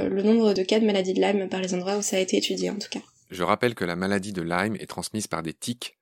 euh, 0.00 0.08
le 0.08 0.22
nombre 0.22 0.54
de 0.54 0.62
cas 0.62 0.80
de 0.80 0.86
maladie 0.86 1.12
de 1.12 1.20
Lyme 1.20 1.48
par 1.48 1.60
les 1.60 1.74
endroits 1.74 1.96
où 1.96 2.02
ça 2.02 2.16
a 2.16 2.20
été 2.20 2.36
étudié 2.36 2.70
en 2.70 2.76
tout 2.76 2.88
cas. 2.90 3.00
Je 3.30 3.42
rappelle 3.44 3.74
que 3.74 3.84
la 3.84 3.96
maladie 3.96 4.32
de 4.32 4.42
Lyme 4.42 4.76
est 4.76 4.88
transmise 4.88 5.26
par 5.26 5.42
des 5.42 5.54
tiques 5.54 5.96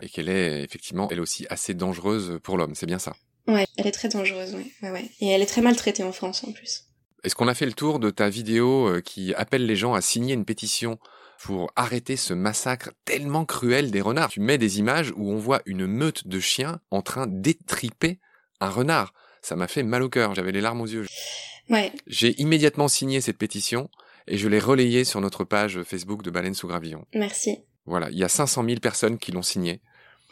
et 0.00 0.08
qu'elle 0.08 0.28
est 0.28 0.62
effectivement 0.62 1.08
elle 1.10 1.20
aussi 1.20 1.46
assez 1.50 1.74
dangereuse 1.74 2.38
pour 2.42 2.56
l'homme, 2.56 2.74
c'est 2.74 2.86
bien 2.86 2.98
ça. 2.98 3.14
Ouais, 3.46 3.66
elle 3.78 3.86
est 3.86 3.92
très 3.92 4.08
dangereuse, 4.08 4.54
ouais, 4.54 4.70
ouais, 4.82 4.90
ouais. 4.90 5.10
Et 5.20 5.28
elle 5.28 5.40
est 5.40 5.46
très 5.46 5.62
maltraitée 5.62 6.04
en 6.04 6.12
France 6.12 6.44
en 6.44 6.52
plus. 6.52 6.84
Est-ce 7.24 7.34
qu'on 7.34 7.48
a 7.48 7.54
fait 7.54 7.66
le 7.66 7.72
tour 7.72 7.98
de 7.98 8.10
ta 8.10 8.28
vidéo 8.28 8.88
euh, 8.88 9.00
qui 9.00 9.34
appelle 9.34 9.66
les 9.66 9.74
gens 9.74 9.94
à 9.94 10.02
signer 10.02 10.34
une 10.34 10.44
pétition 10.44 10.98
pour 11.40 11.72
arrêter 11.74 12.16
ce 12.16 12.34
massacre 12.34 12.90
tellement 13.04 13.44
cruel 13.44 13.90
des 13.90 14.00
renards? 14.02 14.28
Tu 14.28 14.40
mets 14.40 14.58
des 14.58 14.78
images 14.78 15.12
où 15.16 15.32
on 15.32 15.38
voit 15.38 15.62
une 15.64 15.86
meute 15.86 16.28
de 16.28 16.38
chiens 16.38 16.80
en 16.90 17.02
train 17.02 17.26
d'étriper 17.26 18.20
un 18.60 18.68
renard. 18.68 19.14
Ça 19.42 19.56
m'a 19.56 19.66
fait 19.66 19.82
mal 19.82 20.02
au 20.02 20.08
cœur, 20.08 20.34
j'avais 20.34 20.52
les 20.52 20.60
larmes 20.60 20.82
aux 20.82 20.86
yeux. 20.86 21.06
Ouais. 21.70 21.92
J'ai 22.06 22.40
immédiatement 22.40 22.88
signé 22.88 23.20
cette 23.20 23.38
pétition 23.38 23.90
et 24.28 24.38
je 24.38 24.48
l'ai 24.48 24.58
relayée 24.58 25.04
sur 25.04 25.20
notre 25.20 25.44
page 25.44 25.82
Facebook 25.82 26.22
de 26.22 26.30
Baleine 26.30 26.54
sous 26.54 26.68
Gravillon. 26.68 27.04
Merci. 27.14 27.58
Voilà, 27.86 28.10
il 28.10 28.18
y 28.18 28.24
a 28.24 28.28
500 28.28 28.64
000 28.64 28.80
personnes 28.80 29.18
qui 29.18 29.32
l'ont 29.32 29.42
signé. 29.42 29.80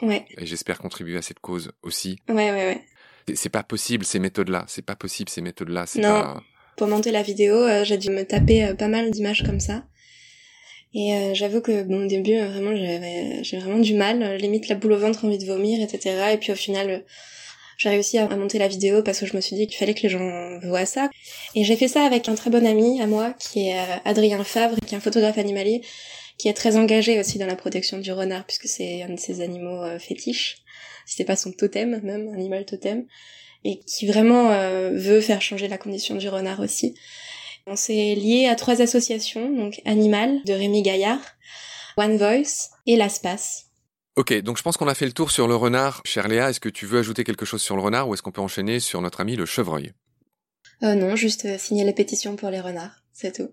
Ouais. 0.01 0.25
Et 0.37 0.45
j'espère 0.45 0.77
contribuer 0.77 1.17
à 1.17 1.21
cette 1.21 1.39
cause 1.39 1.71
aussi. 1.81 2.19
Ouais, 2.29 2.51
ouais, 2.51 2.51
ouais. 2.51 3.35
C'est 3.35 3.49
pas 3.49 3.63
possible 3.63 4.05
ces 4.05 4.19
méthodes-là. 4.19 4.65
C'est 4.67 4.85
pas 4.85 4.95
possible 4.95 5.29
ces 5.29 5.41
méthodes-là. 5.41 5.85
Non. 5.95 6.01
pas. 6.01 6.43
Pour 6.77 6.87
monter 6.87 7.11
la 7.11 7.23
vidéo, 7.23 7.55
euh, 7.55 7.83
j'ai 7.83 7.97
dû 7.97 8.11
me 8.11 8.23
taper 8.23 8.65
euh, 8.65 8.75
pas 8.75 8.87
mal 8.87 9.09
d'images 9.09 9.43
comme 9.43 9.59
ça. 9.59 9.83
Et 10.93 11.15
euh, 11.15 11.33
j'avoue 11.33 11.61
que 11.61 11.83
bon, 11.83 12.05
au 12.05 12.07
début, 12.07 12.37
vraiment, 12.37 12.75
j'avais 12.75 13.43
j'ai 13.43 13.57
vraiment 13.57 13.79
du 13.79 13.95
mal, 13.95 14.37
limite 14.37 14.67
la 14.69 14.75
boule 14.75 14.93
au 14.93 14.97
ventre, 14.97 15.25
envie 15.25 15.37
de 15.37 15.45
vomir, 15.45 15.81
etc. 15.81 16.33
Et 16.33 16.37
puis 16.37 16.51
au 16.51 16.55
final, 16.55 17.03
j'ai 17.77 17.89
réussi 17.89 18.17
à, 18.17 18.27
monter 18.35 18.57
la 18.57 18.67
vidéo 18.67 19.03
parce 19.03 19.19
que 19.19 19.25
je 19.27 19.35
me 19.35 19.41
suis 19.41 19.55
dit 19.55 19.67
qu'il 19.67 19.77
fallait 19.77 19.93
que 19.93 20.01
les 20.01 20.09
gens 20.09 20.59
voient 20.63 20.85
ça. 20.85 21.09
Et 21.53 21.63
j'ai 21.63 21.75
fait 21.75 21.87
ça 21.87 22.03
avec 22.03 22.27
un 22.27 22.35
très 22.35 22.49
bon 22.49 22.65
ami 22.65 23.01
à 23.01 23.07
moi, 23.07 23.33
qui 23.39 23.69
est 23.69 23.79
euh, 23.79 23.95
Adrien 24.03 24.43
Favre, 24.43 24.75
qui 24.85 24.95
est 24.95 24.97
un 24.97 25.01
photographe 25.01 25.37
animalier, 25.37 25.81
qui 26.39 26.49
est 26.49 26.53
très 26.53 26.75
engagé 26.75 27.19
aussi 27.19 27.37
dans 27.37 27.45
la 27.45 27.55
protection 27.55 27.99
du 27.99 28.11
renard, 28.11 28.45
puisque 28.45 28.67
c'est 28.67 29.03
un 29.03 29.09
de 29.09 29.19
ses 29.19 29.41
animaux 29.41 29.83
euh, 29.83 29.99
fétiches. 29.99 30.57
C'était 31.05 31.23
pas 31.23 31.35
son 31.35 31.51
totem, 31.51 32.01
même, 32.01 32.33
animal 32.33 32.65
totem. 32.65 33.05
Et 33.63 33.79
qui 33.79 34.07
vraiment 34.07 34.51
euh, 34.51 34.91
veut 34.93 35.21
faire 35.21 35.41
changer 35.41 35.67
la 35.67 35.77
condition 35.77 36.15
du 36.15 36.29
renard 36.29 36.59
aussi. 36.59 36.95
On 37.67 37.75
s'est 37.75 38.15
lié 38.15 38.47
à 38.47 38.55
trois 38.55 38.81
associations, 38.81 39.49
donc 39.51 39.81
Animal 39.85 40.41
de 40.45 40.53
Rémi 40.53 40.81
Gaillard, 40.81 41.19
One 41.97 42.17
Voice 42.17 42.69
et 42.85 42.95
l'Aspace. 42.95 43.66
Ok, 44.17 44.33
donc 44.41 44.57
je 44.57 44.63
pense 44.63 44.77
qu'on 44.77 44.87
a 44.87 44.95
fait 44.95 45.05
le 45.05 45.13
tour 45.13 45.29
sur 45.29 45.47
le 45.47 45.55
renard. 45.55 46.01
Chère 46.03 46.27
Léa, 46.27 46.49
est-ce 46.49 46.59
que 46.59 46.69
tu 46.69 46.87
veux 46.87 46.97
ajouter 46.97 47.23
quelque 47.23 47.45
chose 47.45 47.61
sur 47.61 47.75
le 47.75 47.83
renard 47.83 48.09
ou 48.09 48.13
est-ce 48.15 48.23
qu'on 48.23 48.31
peut 48.31 48.41
enchaîner 48.41 48.79
sur 48.79 48.99
notre 49.01 49.21
ami 49.21 49.35
le 49.35 49.45
chevreuil? 49.45 49.93
Euh, 50.81 50.95
non, 50.95 51.15
juste 51.15 51.45
euh, 51.45 51.57
signer 51.59 51.83
les 51.85 51.93
pétitions 51.93 52.35
pour 52.35 52.49
les 52.49 52.59
renards, 52.59 53.03
c'est 53.13 53.31
tout. 53.35 53.49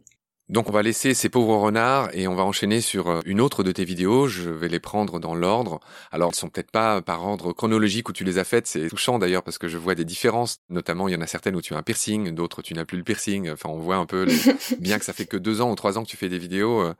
Donc 0.49 0.68
on 0.68 0.73
va 0.73 0.83
laisser 0.83 1.12
ces 1.14 1.28
pauvres 1.28 1.56
renards 1.56 2.09
et 2.14 2.26
on 2.28 2.35
va 2.35 2.44
enchaîner 2.44 2.80
sur 2.80 3.09
euh, 3.09 3.21
une 3.26 3.42
autre 3.42 3.62
de 3.62 3.73
tes 3.73 3.85
vidéos. 3.85 4.26
Je 4.26 4.49
vais 4.49 4.68
les 4.68 4.80
prendre 4.80 5.18
dans 5.21 5.35
l'ordre. 5.35 5.80
Alors 6.11 6.30
elles 6.30 6.35
sont 6.35 6.49
peut-être 6.49 6.71
pas 6.71 7.02
par 7.02 7.26
ordre 7.26 7.52
chronologique 7.52 8.09
où 8.09 8.12
tu 8.14 8.25
les 8.25 8.38
as 8.38 8.44
faites. 8.44 8.66
C'est 8.66 8.88
touchant 8.88 9.18
d'ailleurs 9.18 9.42
parce 9.42 9.59
que 9.59 9.68
je 9.68 9.76
vois 9.78 9.94
des 9.94 10.04
différences. 10.06 10.59
Notamment 10.71 11.09
il 11.09 11.12
y 11.12 11.16
en 11.16 11.21
a 11.23 11.26
certaines 11.26 11.56
où 11.56 11.62
tu 11.62 11.75
as 11.75 11.78
un 11.78 11.83
piercing, 11.83 12.30
d'autres 12.35 12.62
tu 12.62 12.73
n'as 12.75 12.85
plus 12.87 12.97
le 12.99 13.04
piercing. 13.04 13.50
Enfin 13.50 13.68
on 13.71 13.78
voit 13.78 13.97
un 13.97 14.06
peu, 14.06 14.25
les- 14.25 14.37
bien 14.80 14.99
que 14.99 15.04
ça 15.04 15.12
fait 15.14 15.25
que 15.26 15.37
deux 15.38 15.61
ans 15.62 15.71
ou 15.71 15.75
trois 15.76 15.97
ans 15.99 16.04
que 16.04 16.09
tu 16.11 16.16
fais 16.18 16.28
des 16.30 16.38
vidéos, 16.38 16.80
euh, 16.80 16.94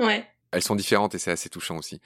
Ouais. 0.00 0.24
elles 0.52 0.62
sont 0.62 0.76
différentes 0.76 1.14
et 1.16 1.18
c'est 1.18 1.32
assez 1.32 1.48
touchant 1.48 1.76
aussi. 1.78 2.00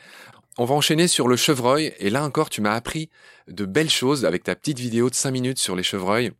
On 0.60 0.64
va 0.64 0.74
enchaîner 0.74 1.06
sur 1.06 1.28
le 1.28 1.36
chevreuil 1.36 1.94
et 2.00 2.10
là 2.10 2.24
encore 2.24 2.50
tu 2.50 2.60
m'as 2.60 2.74
appris 2.74 3.10
de 3.46 3.64
belles 3.64 3.88
choses 3.90 4.24
avec 4.24 4.42
ta 4.42 4.56
petite 4.56 4.80
vidéo 4.80 5.08
de 5.08 5.14
cinq 5.14 5.30
minutes 5.30 5.58
sur 5.58 5.76
les 5.76 5.84
chevreuils. 5.84 6.32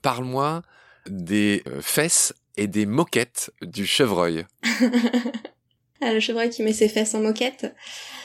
Parle-moi 0.00 0.62
des 1.06 1.62
euh, 1.66 1.82
fesses 1.82 2.32
et 2.56 2.66
des 2.66 2.86
moquettes 2.86 3.50
du 3.62 3.86
chevreuil. 3.86 4.46
Ah, 6.04 6.12
le 6.12 6.18
chevreuil 6.18 6.50
qui 6.50 6.64
met 6.64 6.72
ses 6.72 6.88
fesses 6.88 7.14
en 7.14 7.20
moquette. 7.20 7.72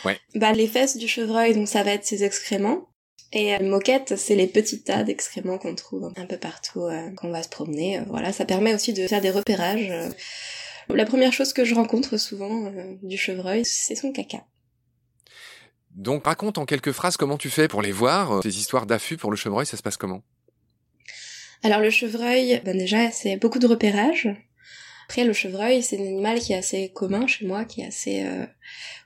Ouais. 0.04 0.20
Bah, 0.34 0.52
les 0.52 0.66
fesses 0.66 0.98
du 0.98 1.08
chevreuil, 1.08 1.54
donc 1.54 1.68
ça 1.68 1.84
va 1.84 1.92
être 1.92 2.06
ses 2.06 2.24
excréments. 2.24 2.90
Et 3.34 3.54
euh, 3.54 3.60
moquette, 3.60 4.16
c'est 4.18 4.34
les 4.34 4.48
petits 4.48 4.82
tas 4.82 5.04
d'excréments 5.04 5.60
qu'on 5.60 5.76
trouve 5.76 6.12
un 6.16 6.26
peu 6.26 6.38
partout 6.38 6.82
euh, 6.82 7.12
quand 7.16 7.28
on 7.28 7.32
va 7.32 7.44
se 7.44 7.50
promener. 7.50 8.00
Euh, 8.00 8.02
voilà, 8.08 8.34
ça 8.34 8.46
permet 8.46 8.74
aussi 8.74 8.94
de 8.94 9.06
faire 9.06 9.22
des 9.22 9.30
repérages. 9.30 9.92
euh. 9.92 10.10
La 10.90 11.06
première 11.06 11.34
chose 11.34 11.54
que 11.54 11.66
je 11.66 11.76
rencontre 11.76 12.18
souvent 12.18 12.66
euh, 12.66 12.96
du 13.04 13.16
chevreuil, 13.16 13.64
c'est 13.64 13.94
son 13.94 14.12
caca. 14.12 14.44
Donc 15.98 16.26
raconte 16.26 16.60
en 16.60 16.66
quelques 16.66 16.92
phrases 16.92 17.18
comment 17.18 17.38
tu 17.38 17.50
fais 17.50 17.68
pour 17.68 17.82
les 17.82 17.92
voir. 17.92 18.42
Ces 18.44 18.60
histoires 18.60 18.86
d'affût 18.86 19.18
pour 19.18 19.32
le 19.32 19.36
chevreuil, 19.36 19.66
ça 19.66 19.78
se 19.78 19.82
passe 19.82 19.98
comment? 19.98 20.22
Alors 21.64 21.80
le 21.80 21.90
chevreuil, 21.90 22.62
ben 22.64 22.78
déjà 22.78 23.10
c'est 23.10 23.38
beaucoup 23.38 23.58
de 23.58 23.66
repérages. 23.66 24.30
Après 25.10 25.24
le 25.24 25.32
chevreuil, 25.32 25.82
c'est 25.82 25.98
un 25.98 26.04
animal 26.04 26.40
qui 26.40 26.52
est 26.52 26.58
assez 26.58 26.90
commun 26.90 27.28
chez 27.28 27.46
moi, 27.46 27.64
qui 27.64 27.82
est 27.82 27.88
assez 27.88 28.24
euh, 28.24 28.46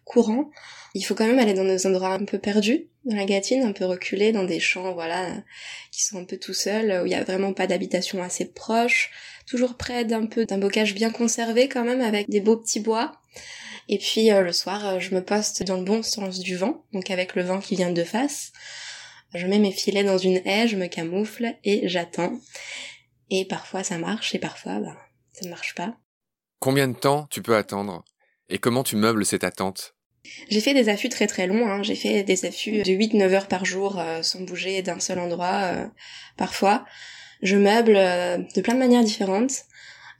courant. 0.03 0.49
Il 0.95 1.03
faut 1.03 1.13
quand 1.13 1.27
même 1.27 1.37
aller 1.39 1.53
dans 1.53 1.63
des 1.63 1.85
endroits 1.85 2.13
un 2.13 2.25
peu 2.25 2.39
perdus 2.39 2.87
dans 3.05 3.15
la 3.15 3.25
Gâtine, 3.25 3.63
un 3.63 3.71
peu 3.71 3.85
reculés, 3.85 4.31
dans 4.31 4.43
des 4.43 4.59
champs, 4.59 4.93
voilà, 4.93 5.27
qui 5.91 6.03
sont 6.03 6.19
un 6.19 6.25
peu 6.25 6.37
tout 6.37 6.53
seuls, 6.53 7.01
où 7.01 7.05
il 7.05 7.11
y 7.11 7.15
a 7.15 7.23
vraiment 7.23 7.53
pas 7.53 7.67
d'habitation 7.67 8.21
assez 8.21 8.45
proche, 8.45 9.11
toujours 9.45 9.75
près 9.75 10.05
d'un 10.05 10.25
peu 10.25 10.45
d'un 10.45 10.57
bocage 10.57 10.93
bien 10.93 11.11
conservé 11.11 11.67
quand 11.69 11.83
même, 11.83 12.01
avec 12.01 12.29
des 12.29 12.41
beaux 12.41 12.57
petits 12.57 12.79
bois. 12.79 13.13
Et 13.87 13.97
puis 13.97 14.31
euh, 14.31 14.41
le 14.41 14.51
soir, 14.51 14.87
euh, 14.87 14.99
je 14.99 15.13
me 15.13 15.23
poste 15.23 15.63
dans 15.63 15.77
le 15.77 15.83
bon 15.83 16.01
sens 16.01 16.39
du 16.39 16.55
vent, 16.55 16.83
donc 16.93 17.11
avec 17.11 17.35
le 17.35 17.43
vent 17.43 17.59
qui 17.59 17.75
vient 17.75 17.91
de 17.91 18.03
face. 18.03 18.51
Je 19.33 19.47
mets 19.47 19.59
mes 19.59 19.71
filets 19.71 20.03
dans 20.03 20.17
une 20.17 20.41
haie, 20.45 20.67
je 20.67 20.77
me 20.77 20.87
camoufle 20.87 21.55
et 21.63 21.87
j'attends. 21.87 22.39
Et 23.29 23.45
parfois 23.45 23.83
ça 23.83 23.97
marche 23.97 24.35
et 24.35 24.39
parfois 24.39 24.79
bah, 24.79 24.97
ça 25.41 25.45
ne 25.45 25.51
marche 25.51 25.73
pas. 25.75 25.95
Combien 26.59 26.87
de 26.87 26.95
temps 26.95 27.27
tu 27.31 27.41
peux 27.41 27.55
attendre? 27.55 28.05
Et 28.49 28.59
comment 28.59 28.83
tu 28.83 28.95
meubles 28.95 29.25
cette 29.25 29.43
attente? 29.43 29.95
J'ai 30.49 30.61
fait 30.61 30.75
des 30.75 30.89
affûts 30.89 31.09
très 31.09 31.25
très 31.25 31.47
longs, 31.47 31.67
hein. 31.67 31.81
j'ai 31.81 31.95
fait 31.95 32.23
des 32.23 32.45
affûts 32.45 32.83
de 32.83 32.91
8-9 32.91 33.33
heures 33.33 33.47
par 33.47 33.65
jour 33.65 33.99
euh, 33.99 34.21
sans 34.21 34.41
bouger 34.41 34.83
d'un 34.83 34.99
seul 34.99 35.17
endroit 35.17 35.61
euh, 35.63 35.87
parfois. 36.37 36.85
Je 37.41 37.57
meuble 37.57 37.95
euh, 37.95 38.37
de 38.37 38.61
plein 38.61 38.75
de 38.75 38.79
manières 38.79 39.03
différentes. 39.03 39.63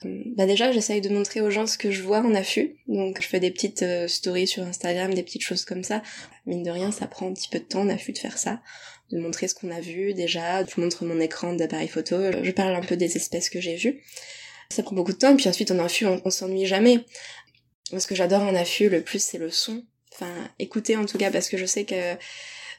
Bah 0.04 0.48
déjà 0.48 0.72
j'essaye 0.72 1.00
de 1.00 1.10
montrer 1.10 1.42
aux 1.42 1.52
gens 1.52 1.68
ce 1.68 1.78
que 1.78 1.92
je 1.92 2.02
vois 2.02 2.22
en 2.22 2.34
affût, 2.34 2.76
donc 2.88 3.22
je 3.22 3.28
fais 3.28 3.40
des 3.40 3.52
petites 3.52 3.86
stories 4.08 4.48
sur 4.48 4.64
Instagram, 4.64 5.14
des 5.14 5.22
petites 5.22 5.44
choses 5.44 5.64
comme 5.64 5.84
ça. 5.84 6.02
Mine 6.48 6.64
de 6.64 6.72
rien 6.72 6.92
ça 6.92 7.06
prend 7.06 7.28
un 7.28 7.34
petit 7.34 7.50
peu 7.50 7.60
de 7.60 7.66
temps 7.66 7.82
en 7.82 7.90
affût 7.90 8.12
de 8.12 8.18
faire 8.18 8.40
ça, 8.40 8.62
de 9.12 9.20
montrer 9.20 9.48
ce 9.48 9.54
qu'on 9.54 9.70
a 9.70 9.80
vu 9.80 10.16
déjà, 10.16 10.66
je 10.66 10.82
montre 10.82 11.06
mon 11.06 11.20
écran 11.20 11.54
d'appareil 11.54 11.88
photo, 11.88 12.16
je 12.42 12.50
parle 12.50 12.74
un 12.74 12.82
peu 12.82 12.98
des 12.98 13.16
espèces 13.16 13.52
que 13.52 13.62
j'ai 13.62 13.76
vues. 13.76 14.02
Ça 14.72 14.84
prend 14.84 14.96
beaucoup 14.96 15.14
de 15.14 15.18
temps, 15.18 15.36
puis 15.36 15.48
ensuite 15.50 15.72
en 15.72 15.80
affût 15.80 16.06
on, 16.06 16.30
s'ennuie 16.30 16.66
jamais. 16.66 17.06
Ce 17.98 18.08
que 18.08 18.16
j'adore 18.16 18.42
en 18.44 18.56
affût 18.56 18.90
le 18.90 19.02
plus 19.02 19.22
c'est 19.22 19.38
le 19.38 19.50
son, 19.50 19.84
enfin 20.14 20.32
écouter 20.60 20.96
en 20.96 21.06
tout 21.06 21.18
cas 21.18 21.30
parce 21.30 21.50
que 21.50 21.58
je 21.58 21.66
sais 21.66 21.84
que 21.84 22.16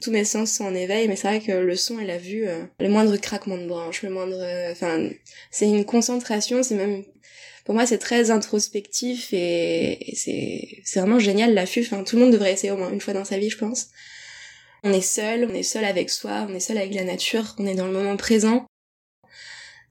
tous 0.01 0.09
mes 0.11 0.25
sens 0.25 0.51
sont 0.51 0.65
en 0.65 0.73
éveil 0.73 1.07
mais 1.07 1.15
c'est 1.15 1.27
vrai 1.27 1.39
que 1.39 1.51
le 1.51 1.75
son 1.75 1.99
et 1.99 2.05
la 2.05 2.17
vue 2.17 2.47
euh, 2.47 2.63
le 2.79 2.89
moindre 2.89 3.15
craquement 3.17 3.57
de 3.57 3.67
branche 3.67 4.01
le 4.01 4.09
moindre 4.09 4.41
euh, 4.41 4.71
enfin 4.71 5.07
c'est 5.51 5.67
une 5.67 5.85
concentration 5.85 6.63
c'est 6.63 6.73
même 6.73 7.03
pour 7.63 7.75
moi 7.75 7.85
c'est 7.85 7.97
très 7.97 8.31
introspectif 8.31 9.33
et, 9.33 10.11
et 10.11 10.15
c'est 10.15 10.81
c'est 10.83 10.99
vraiment 10.99 11.19
génial 11.19 11.53
l'affût. 11.53 11.81
Enfin 11.81 12.03
tout 12.03 12.15
le 12.15 12.23
monde 12.23 12.33
devrait 12.33 12.53
essayer 12.53 12.71
au 12.71 12.77
moins 12.77 12.91
une 12.91 13.01
fois 13.01 13.13
dans 13.13 13.25
sa 13.25 13.37
vie 13.37 13.49
je 13.49 13.57
pense. 13.57 13.87
On 14.83 14.91
est 14.91 15.01
seul 15.01 15.47
on 15.49 15.53
est 15.53 15.63
seul 15.63 15.85
avec 15.85 16.09
soi 16.09 16.45
on 16.49 16.53
est 16.53 16.59
seul 16.59 16.77
avec 16.77 16.93
la 16.93 17.03
nature 17.03 17.55
on 17.57 17.65
est 17.65 17.75
dans 17.75 17.87
le 17.87 17.93
moment 17.93 18.17
présent 18.17 18.65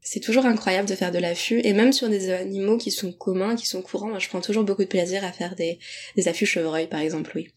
c'est 0.02 0.20
toujours 0.20 0.46
incroyable 0.46 0.88
de 0.88 0.94
faire 0.94 1.12
de 1.12 1.18
l'affût 1.18 1.60
et 1.64 1.72
même 1.72 1.92
sur 1.92 2.08
des 2.08 2.30
animaux 2.30 2.76
qui 2.76 2.90
sont 2.90 3.12
communs 3.12 3.56
qui 3.56 3.66
sont 3.66 3.82
courants 3.82 4.08
moi 4.08 4.18
je 4.18 4.28
prends 4.28 4.40
toujours 4.40 4.64
beaucoup 4.64 4.82
de 4.82 4.88
plaisir 4.88 5.24
à 5.24 5.32
faire 5.32 5.54
des 5.54 5.78
des 6.16 6.28
affûts 6.28 6.46
chevreuils 6.46 6.88
par 6.88 7.00
exemple 7.00 7.32
oui 7.34 7.48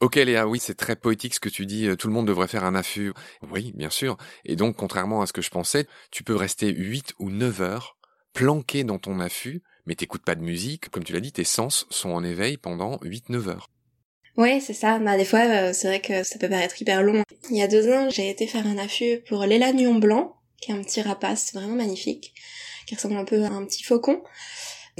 Ok 0.00 0.14
Léa, 0.14 0.46
oui, 0.46 0.60
c'est 0.60 0.76
très 0.76 0.94
poétique 0.94 1.34
ce 1.34 1.40
que 1.40 1.48
tu 1.48 1.66
dis, 1.66 1.88
euh, 1.88 1.96
tout 1.96 2.06
le 2.06 2.12
monde 2.12 2.28
devrait 2.28 2.46
faire 2.46 2.62
un 2.62 2.76
affût. 2.76 3.12
Oui, 3.50 3.72
bien 3.74 3.90
sûr. 3.90 4.16
Et 4.44 4.54
donc, 4.54 4.76
contrairement 4.76 5.22
à 5.22 5.26
ce 5.26 5.32
que 5.32 5.42
je 5.42 5.50
pensais, 5.50 5.88
tu 6.12 6.22
peux 6.22 6.36
rester 6.36 6.72
8 6.72 7.14
ou 7.18 7.30
9 7.30 7.60
heures 7.62 7.96
planqué 8.32 8.84
dans 8.84 9.00
ton 9.00 9.18
affût, 9.18 9.60
mais 9.86 9.96
t'écoutes 9.96 10.24
pas 10.24 10.36
de 10.36 10.40
musique. 10.40 10.88
Comme 10.90 11.02
tu 11.02 11.12
l'as 11.12 11.18
dit, 11.18 11.32
tes 11.32 11.42
sens 11.42 11.84
sont 11.90 12.10
en 12.10 12.22
éveil 12.22 12.58
pendant 12.58 12.98
8-9 12.98 13.48
heures. 13.48 13.70
Ouais, 14.36 14.60
c'est 14.60 14.72
ça. 14.72 15.00
Bah, 15.00 15.16
des 15.16 15.24
fois, 15.24 15.40
euh, 15.40 15.72
c'est 15.72 15.88
vrai 15.88 16.00
que 16.00 16.22
ça 16.22 16.38
peut 16.38 16.48
paraître 16.48 16.80
hyper 16.80 17.02
long. 17.02 17.24
Il 17.50 17.56
y 17.56 17.62
a 17.62 17.66
deux 17.66 17.92
ans, 17.92 18.08
j'ai 18.08 18.30
été 18.30 18.46
faire 18.46 18.68
un 18.68 18.78
affût 18.78 19.18
pour 19.28 19.42
l'élagnon 19.46 19.96
blanc, 19.96 20.36
qui 20.60 20.70
est 20.70 20.74
un 20.74 20.82
petit 20.82 21.00
rapace 21.00 21.52
vraiment 21.52 21.74
magnifique, 21.74 22.34
qui 22.86 22.94
ressemble 22.94 23.16
un 23.16 23.24
peu 23.24 23.44
à 23.44 23.48
un 23.48 23.64
petit 23.64 23.82
faucon, 23.82 24.22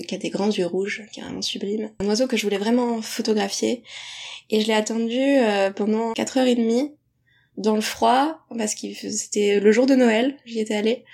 qui 0.07 0.15
a 0.15 0.19
des 0.19 0.31
grands 0.31 0.51
yeux 0.51 0.67
rouges, 0.67 1.03
qui 1.13 1.21
est 1.21 1.23
vraiment 1.23 1.43
sublime. 1.43 1.91
Un 2.01 2.07
oiseau 2.07 2.27
que 2.27 2.37
je 2.37 2.45
voulais 2.45 2.59
vraiment 2.59 3.03
photographier. 3.03 3.83
Et 4.51 4.61
je 4.61 4.67
l'ai 4.67 4.75
attendu 4.75 5.19
euh, 5.19 5.71
pendant 5.71 6.13
4 6.13 6.39
heures 6.39 6.47
et 6.47 6.55
demie, 6.55 6.93
dans 7.57 7.75
le 7.75 7.81
froid, 7.81 8.39
parce 8.57 8.75
que 8.75 8.87
c'était 8.95 9.61
le 9.61 9.73
jour 9.73 9.87
de 9.87 9.95
Noël, 9.95 10.37
j'y 10.47 10.61
étais 10.61 10.77
allée. 10.77 11.05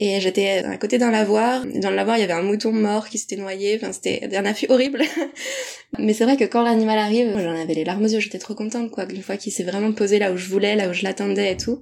Et 0.00 0.20
j'étais 0.20 0.58
à 0.58 0.76
côté 0.76 0.98
d'un 0.98 1.10
lavoir. 1.10 1.64
Dans 1.66 1.90
le 1.90 1.96
lavoir, 1.96 2.18
il 2.18 2.20
y 2.20 2.24
avait 2.24 2.32
un 2.32 2.42
mouton 2.42 2.70
mort 2.70 3.08
qui 3.08 3.18
s'était 3.18 3.36
noyé. 3.36 3.80
Enfin, 3.80 3.92
c'était 3.92 4.36
un 4.36 4.44
affût 4.44 4.66
horrible. 4.68 5.02
Mais 5.98 6.12
c'est 6.12 6.22
vrai 6.22 6.36
que 6.36 6.44
quand 6.44 6.62
l'animal 6.62 6.98
arrive, 6.98 7.32
j'en 7.36 7.60
avais 7.60 7.74
les 7.74 7.84
larmes 7.84 8.04
aux 8.04 8.08
yeux. 8.08 8.20
J'étais 8.20 8.38
trop 8.38 8.54
contente, 8.54 8.92
quoi. 8.92 9.06
Une 9.10 9.22
fois 9.22 9.36
qu'il 9.36 9.52
s'est 9.52 9.64
vraiment 9.64 9.92
posé 9.92 10.20
là 10.20 10.30
où 10.30 10.36
je 10.36 10.48
voulais, 10.48 10.76
là 10.76 10.88
où 10.88 10.92
je 10.92 11.02
l'attendais 11.02 11.50
et 11.52 11.56
tout. 11.56 11.80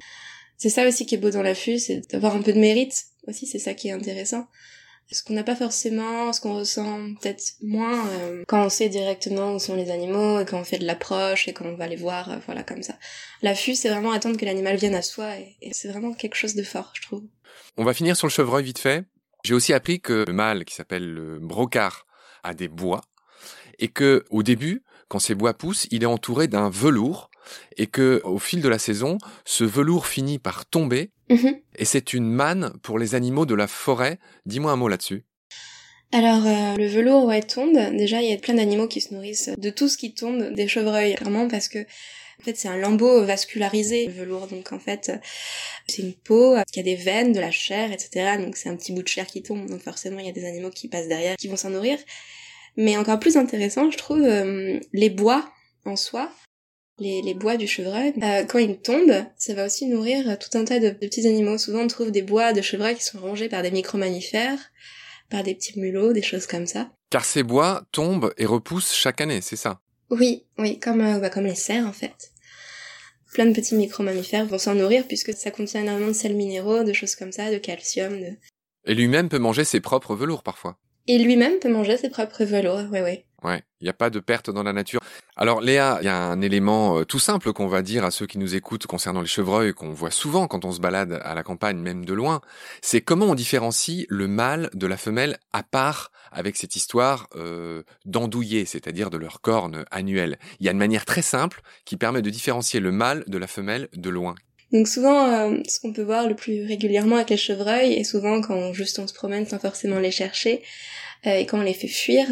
C'est 0.58 0.70
ça 0.70 0.86
aussi 0.86 1.06
qui 1.06 1.14
est 1.14 1.18
beau 1.18 1.30
dans 1.30 1.42
l'affût, 1.42 1.78
c'est 1.78 2.10
d'avoir 2.10 2.34
un 2.34 2.42
peu 2.42 2.52
de 2.52 2.58
mérite. 2.58 3.06
Aussi, 3.26 3.46
c'est 3.46 3.58
ça 3.58 3.74
qui 3.74 3.88
est 3.88 3.92
intéressant. 3.92 4.46
Ce 5.12 5.22
qu'on 5.22 5.34
n'a 5.34 5.44
pas 5.44 5.54
forcément, 5.54 6.32
ce 6.32 6.40
qu'on 6.40 6.58
ressent 6.58 7.14
peut-être 7.20 7.54
moins 7.62 8.08
euh, 8.08 8.42
quand 8.48 8.64
on 8.66 8.68
sait 8.68 8.88
directement 8.88 9.54
où 9.54 9.60
sont 9.60 9.76
les 9.76 9.90
animaux 9.92 10.40
et 10.40 10.44
quand 10.44 10.58
on 10.58 10.64
fait 10.64 10.78
de 10.78 10.84
l'approche 10.84 11.46
et 11.46 11.52
quand 11.52 11.64
on 11.64 11.76
va 11.76 11.86
les 11.86 11.94
voir, 11.94 12.28
euh, 12.30 12.36
voilà, 12.46 12.64
comme 12.64 12.82
ça. 12.82 12.98
L'affût, 13.40 13.76
c'est 13.76 13.88
vraiment 13.88 14.10
attendre 14.10 14.36
que 14.36 14.44
l'animal 14.44 14.76
vienne 14.76 14.96
à 14.96 15.02
soi 15.02 15.36
et, 15.36 15.70
c'est 15.72 15.88
vraiment 15.88 16.12
quelque 16.12 16.34
chose 16.34 16.56
de 16.56 16.64
fort, 16.64 16.92
je 16.94 17.02
trouve. 17.02 17.22
On 17.76 17.84
va 17.84 17.94
finir 17.94 18.16
sur 18.16 18.26
le 18.26 18.32
chevreuil 18.32 18.64
vite 18.64 18.80
fait. 18.80 19.04
J'ai 19.44 19.54
aussi 19.54 19.72
appris 19.72 20.00
que 20.00 20.24
le 20.26 20.32
mâle 20.32 20.64
qui 20.64 20.74
s'appelle 20.74 21.08
le 21.08 21.38
brocard 21.38 22.06
a 22.42 22.52
des 22.54 22.68
bois. 22.68 23.02
et 23.78 23.88
que 23.88 24.24
au 24.30 24.42
début, 24.42 24.82
quand 25.08 25.20
ces 25.20 25.36
bois 25.36 25.54
poussent, 25.54 25.86
il 25.92 26.02
est 26.02 26.06
entouré 26.06 26.48
d'un 26.48 26.68
velours 26.68 27.30
et 27.76 27.86
que 27.86 28.20
au 28.24 28.38
fil 28.38 28.60
de 28.60 28.68
la 28.68 28.78
saison, 28.78 29.18
ce 29.44 29.64
velours 29.64 30.06
finit 30.06 30.38
par 30.38 30.66
tomber 30.66 31.10
Mhm. 31.28 31.60
et 31.76 31.84
c'est 31.84 32.12
une 32.12 32.28
manne 32.28 32.72
pour 32.82 32.98
les 32.98 33.14
animaux 33.14 33.46
de 33.46 33.54
la 33.54 33.66
forêt. 33.66 34.18
Dis-moi 34.46 34.70
un 34.70 34.76
mot 34.76 34.88
là-dessus. 34.88 35.24
Alors 36.12 36.46
euh, 36.46 36.76
le 36.76 36.86
velours 36.86 37.24
ouais 37.24 37.42
tombe. 37.42 37.76
Déjà 37.96 38.22
il 38.22 38.30
y 38.30 38.32
a 38.32 38.36
plein 38.36 38.54
d'animaux 38.54 38.86
qui 38.86 39.00
se 39.00 39.12
nourrissent 39.12 39.50
de 39.58 39.70
tout 39.70 39.88
ce 39.88 39.98
qui 39.98 40.14
tombe, 40.14 40.52
des 40.54 40.68
chevreuils 40.68 41.16
clairement 41.16 41.48
parce 41.48 41.68
que 41.68 41.80
en 41.80 42.44
fait 42.44 42.56
c'est 42.56 42.68
un 42.68 42.76
lambeau 42.76 43.24
vascularisé 43.24 44.06
le 44.06 44.12
velours 44.12 44.46
donc 44.46 44.72
en 44.72 44.78
fait 44.78 45.08
euh, 45.08 45.18
c'est 45.88 46.02
une 46.02 46.14
peau 46.14 46.54
euh, 46.54 46.62
qui 46.72 46.78
a 46.78 46.84
des 46.84 46.94
veines, 46.94 47.32
de 47.32 47.40
la 47.40 47.50
chair, 47.50 47.90
etc. 47.90 48.36
Donc 48.38 48.56
c'est 48.56 48.68
un 48.68 48.76
petit 48.76 48.92
bout 48.92 49.02
de 49.02 49.08
chair 49.08 49.26
qui 49.26 49.42
tombe 49.42 49.68
donc 49.68 49.80
forcément 49.80 50.20
il 50.20 50.26
y 50.26 50.30
a 50.30 50.32
des 50.32 50.46
animaux 50.46 50.70
qui 50.70 50.88
passent 50.88 51.08
derrière 51.08 51.36
qui 51.36 51.48
vont 51.48 51.56
s'en 51.56 51.70
nourrir. 51.70 51.98
Mais 52.76 52.96
encore 52.96 53.18
plus 53.18 53.36
intéressant 53.36 53.90
je 53.90 53.98
trouve 53.98 54.22
euh, 54.22 54.78
les 54.92 55.10
bois 55.10 55.50
en 55.84 55.96
soi. 55.96 56.30
Les, 56.98 57.20
les 57.20 57.34
bois 57.34 57.58
du 57.58 57.66
chevreuil, 57.66 58.14
euh, 58.22 58.44
quand 58.44 58.58
ils 58.58 58.78
tombent, 58.78 59.26
ça 59.36 59.52
va 59.52 59.66
aussi 59.66 59.86
nourrir 59.86 60.38
tout 60.38 60.56
un 60.56 60.64
tas 60.64 60.78
de, 60.78 60.88
de 60.88 60.94
petits 60.94 61.26
animaux. 61.26 61.58
Souvent, 61.58 61.80
on 61.80 61.88
trouve 61.88 62.10
des 62.10 62.22
bois 62.22 62.54
de 62.54 62.62
chevreuil 62.62 62.96
qui 62.96 63.04
sont 63.04 63.20
rongés 63.20 63.50
par 63.50 63.62
des 63.62 63.70
micro-mammifères, 63.70 64.58
par 65.28 65.42
des 65.42 65.54
petits 65.54 65.78
mulots, 65.78 66.14
des 66.14 66.22
choses 66.22 66.46
comme 66.46 66.66
ça. 66.66 66.90
Car 67.10 67.24
ces 67.26 67.42
bois 67.42 67.82
tombent 67.92 68.32
et 68.38 68.46
repoussent 68.46 68.94
chaque 68.94 69.20
année, 69.20 69.42
c'est 69.42 69.56
ça? 69.56 69.80
Oui, 70.08 70.46
oui, 70.56 70.78
comme, 70.78 71.02
euh, 71.02 71.18
bah, 71.18 71.28
comme 71.28 71.44
les 71.44 71.54
cerfs 71.54 71.86
en 71.86 71.92
fait. 71.92 72.32
Plein 73.34 73.44
de 73.44 73.52
petits 73.52 73.74
micro-mammifères 73.74 74.46
vont 74.46 74.56
s'en 74.58 74.74
nourrir 74.74 75.06
puisque 75.06 75.34
ça 75.34 75.50
contient 75.50 75.82
énormément 75.82 76.08
de 76.08 76.14
sels 76.14 76.34
minéraux, 76.34 76.84
de 76.84 76.94
choses 76.94 77.14
comme 77.14 77.32
ça, 77.32 77.50
de 77.50 77.58
calcium. 77.58 78.18
De... 78.18 78.30
Et 78.86 78.94
lui-même 78.94 79.28
peut 79.28 79.38
manger 79.38 79.64
ses 79.64 79.80
propres 79.80 80.16
velours 80.16 80.42
parfois? 80.42 80.78
Et 81.06 81.18
lui-même 81.18 81.58
peut 81.58 81.68
manger 81.68 81.98
ses 81.98 82.08
propres 82.08 82.44
velours, 82.44 82.90
ouais, 82.90 83.02
ouais. 83.02 83.25
Ouais, 83.42 83.62
il 83.80 83.84
n'y 83.84 83.90
a 83.90 83.94
pas 83.94 84.08
de 84.08 84.18
perte 84.18 84.50
dans 84.50 84.62
la 84.62 84.72
nature. 84.72 85.00
Alors 85.36 85.60
Léa, 85.60 85.98
il 86.00 86.06
y 86.06 86.08
a 86.08 86.16
un 86.16 86.40
élément 86.40 86.98
euh, 86.98 87.04
tout 87.04 87.18
simple 87.18 87.52
qu'on 87.52 87.66
va 87.66 87.82
dire 87.82 88.04
à 88.04 88.10
ceux 88.10 88.26
qui 88.26 88.38
nous 88.38 88.54
écoutent 88.54 88.86
concernant 88.86 89.20
les 89.20 89.26
chevreuils, 89.26 89.74
qu'on 89.74 89.90
voit 89.90 90.10
souvent 90.10 90.46
quand 90.46 90.64
on 90.64 90.72
se 90.72 90.80
balade 90.80 91.20
à 91.22 91.34
la 91.34 91.42
campagne, 91.42 91.76
même 91.76 92.04
de 92.04 92.14
loin, 92.14 92.40
c'est 92.80 93.02
comment 93.02 93.26
on 93.26 93.34
différencie 93.34 94.06
le 94.08 94.26
mâle 94.26 94.70
de 94.72 94.86
la 94.86 94.96
femelle 94.96 95.38
à 95.52 95.62
part 95.62 96.10
avec 96.32 96.56
cette 96.56 96.76
histoire 96.76 97.28
euh, 97.36 97.82
d'andouiller, 98.04 98.64
c'est-à-dire 98.64 99.10
de 99.10 99.18
leur 99.18 99.40
corne 99.40 99.84
annuelle. 99.90 100.38
Il 100.60 100.66
y 100.66 100.68
a 100.68 100.72
une 100.72 100.78
manière 100.78 101.04
très 101.04 101.22
simple 101.22 101.60
qui 101.84 101.96
permet 101.96 102.22
de 102.22 102.30
différencier 102.30 102.80
le 102.80 102.92
mâle 102.92 103.24
de 103.26 103.38
la 103.38 103.46
femelle 103.46 103.88
de 103.94 104.10
loin. 104.10 104.34
Donc 104.72 104.88
souvent, 104.88 105.28
euh, 105.28 105.58
ce 105.68 105.78
qu'on 105.80 105.92
peut 105.92 106.02
voir 106.02 106.26
le 106.26 106.34
plus 106.34 106.66
régulièrement 106.66 107.16
avec 107.16 107.30
les 107.30 107.36
chevreuils, 107.36 107.92
et 107.92 108.04
souvent 108.04 108.40
quand 108.40 108.72
juste 108.72 108.98
on 108.98 109.06
se 109.06 109.14
promène 109.14 109.46
sans 109.46 109.58
forcément 109.58 110.00
les 110.00 110.10
chercher, 110.10 110.62
euh, 111.26 111.36
et 111.36 111.46
quand 111.46 111.58
on 111.58 111.62
les 111.62 111.74
fait 111.74 111.88
fuir, 111.88 112.26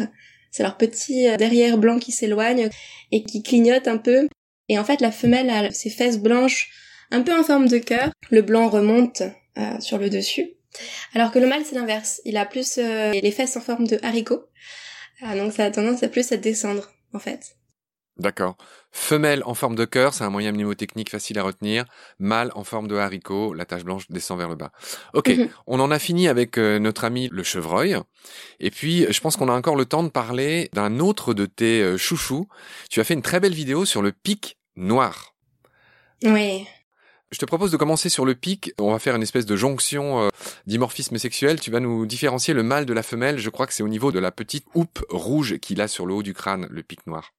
c'est 0.55 0.63
leur 0.63 0.77
petit 0.77 1.27
euh, 1.27 1.35
derrière 1.35 1.77
blanc 1.77 1.99
qui 1.99 2.13
s'éloigne 2.13 2.69
et 3.11 3.23
qui 3.23 3.43
clignote 3.43 3.89
un 3.89 3.97
peu. 3.97 4.29
Et 4.69 4.79
en 4.79 4.85
fait, 4.85 5.01
la 5.01 5.11
femelle 5.11 5.49
a 5.49 5.69
ses 5.71 5.89
fesses 5.89 6.17
blanches 6.17 6.71
un 7.11 7.23
peu 7.23 7.37
en 7.37 7.43
forme 7.43 7.67
de 7.67 7.77
cœur. 7.77 8.09
Le 8.31 8.41
blanc 8.41 8.69
remonte 8.69 9.21
euh, 9.57 9.79
sur 9.81 9.97
le 9.97 10.09
dessus. 10.09 10.51
Alors 11.13 11.31
que 11.31 11.39
le 11.39 11.47
mâle, 11.47 11.63
c'est 11.65 11.75
l'inverse. 11.75 12.21
Il 12.23 12.37
a 12.37 12.45
plus 12.45 12.77
euh, 12.77 13.11
les 13.11 13.31
fesses 13.31 13.57
en 13.57 13.61
forme 13.61 13.85
de 13.85 13.99
haricot. 14.01 14.45
Ah, 15.21 15.35
donc 15.35 15.51
ça 15.51 15.65
a 15.65 15.71
tendance 15.71 16.03
à 16.03 16.07
plus 16.07 16.31
à 16.31 16.37
descendre, 16.37 16.89
en 17.11 17.19
fait. 17.19 17.57
D'accord. 18.17 18.55
Femelle 18.91 19.43
en 19.45 19.55
forme 19.55 19.75
de 19.75 19.83
cœur, 19.83 20.13
c'est 20.13 20.23
un 20.23 20.29
moyen 20.29 20.53
mnémotechnique 20.53 21.09
facile 21.09 21.37
à 21.37 21.43
retenir. 21.43 21.83
Mâle 22.17 22.49
en 22.55 22.63
forme 22.63 22.87
de 22.87 22.95
haricot, 22.95 23.53
la 23.53 23.65
tache 23.65 23.83
blanche 23.83 24.05
descend 24.09 24.37
vers 24.37 24.47
le 24.47 24.55
bas. 24.55 24.71
Ok, 25.13 25.27
Mhm. 25.29 25.49
on 25.67 25.81
en 25.81 25.91
a 25.91 25.99
fini 25.99 26.29
avec 26.29 26.57
euh, 26.57 26.79
notre 26.79 27.03
ami 27.03 27.27
le 27.31 27.43
chevreuil. 27.43 27.97
Et 28.61 28.71
puis, 28.71 29.05
je 29.11 29.19
pense 29.19 29.35
qu'on 29.35 29.49
a 29.49 29.53
encore 29.53 29.75
le 29.75 29.85
temps 29.85 30.03
de 30.03 30.07
parler 30.09 30.69
d'un 30.71 30.99
autre 30.99 31.33
de 31.33 31.45
tes 31.45 31.81
euh, 31.81 31.97
chouchous. 31.97 32.47
Tu 32.89 33.01
as 33.01 33.03
fait 33.03 33.15
une 33.15 33.21
très 33.21 33.41
belle 33.41 33.53
vidéo 33.53 33.83
sur 33.83 34.01
le 34.01 34.13
pic 34.13 34.57
noir. 34.77 35.35
Oui. 36.23 36.65
Je 37.31 37.37
te 37.39 37.45
propose 37.45 37.71
de 37.71 37.77
commencer 37.77 38.07
sur 38.07 38.23
le 38.23 38.33
pic. 38.33 38.71
On 38.79 38.91
va 38.93 38.99
faire 38.99 39.15
une 39.17 39.23
espèce 39.23 39.45
de 39.45 39.57
jonction 39.57 40.23
euh, 40.23 40.29
dimorphisme 40.67 41.17
sexuel. 41.17 41.59
Tu 41.59 41.69
vas 41.69 41.81
nous 41.81 42.05
différencier 42.05 42.53
le 42.53 42.63
mâle 42.63 42.85
de 42.85 42.93
la 42.93 43.03
femelle. 43.03 43.39
Je 43.39 43.49
crois 43.49 43.67
que 43.67 43.73
c'est 43.73 43.83
au 43.83 43.89
niveau 43.89 44.13
de 44.13 44.19
la 44.19 44.31
petite 44.31 44.65
houppe 44.73 45.03
rouge 45.09 45.57
qu'il 45.57 45.81
a 45.81 45.89
sur 45.89 46.05
le 46.05 46.13
haut 46.13 46.23
du 46.23 46.33
crâne, 46.33 46.67
le 46.69 46.81
pic 46.81 47.05
noir. 47.07 47.33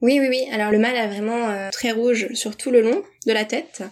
Oui, 0.00 0.20
oui, 0.20 0.28
oui. 0.28 0.46
Alors 0.52 0.70
le 0.70 0.78
mâle 0.78 0.96
est 0.96 1.08
vraiment 1.08 1.48
euh, 1.48 1.70
très 1.70 1.92
rouge 1.92 2.32
sur 2.34 2.56
tout 2.56 2.70
le 2.70 2.80
long 2.80 3.02
de 3.26 3.32
la 3.32 3.44
tête, 3.44 3.82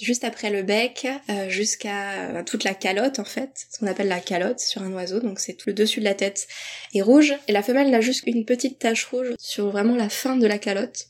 juste 0.00 0.24
après 0.24 0.50
le 0.50 0.62
bec, 0.62 1.06
euh, 1.28 1.48
jusqu'à 1.48 2.12
euh, 2.30 2.42
toute 2.42 2.64
la 2.64 2.74
calotte 2.74 3.18
en 3.18 3.24
fait, 3.24 3.66
ce 3.70 3.78
qu'on 3.78 3.86
appelle 3.86 4.08
la 4.08 4.20
calotte 4.20 4.60
sur 4.60 4.82
un 4.82 4.92
oiseau. 4.92 5.20
Donc 5.20 5.40
c'est 5.40 5.54
tout 5.54 5.68
le 5.68 5.74
dessus 5.74 6.00
de 6.00 6.04
la 6.04 6.14
tête 6.14 6.46
est 6.94 7.02
rouge 7.02 7.34
et 7.48 7.52
la 7.52 7.62
femelle 7.62 7.90
n'a 7.90 8.00
juste 8.00 8.24
une 8.26 8.44
petite 8.44 8.78
tache 8.78 9.04
rouge 9.06 9.34
sur 9.38 9.70
vraiment 9.70 9.96
la 9.96 10.08
fin 10.08 10.36
de 10.36 10.46
la 10.46 10.58
calotte. 10.58 11.06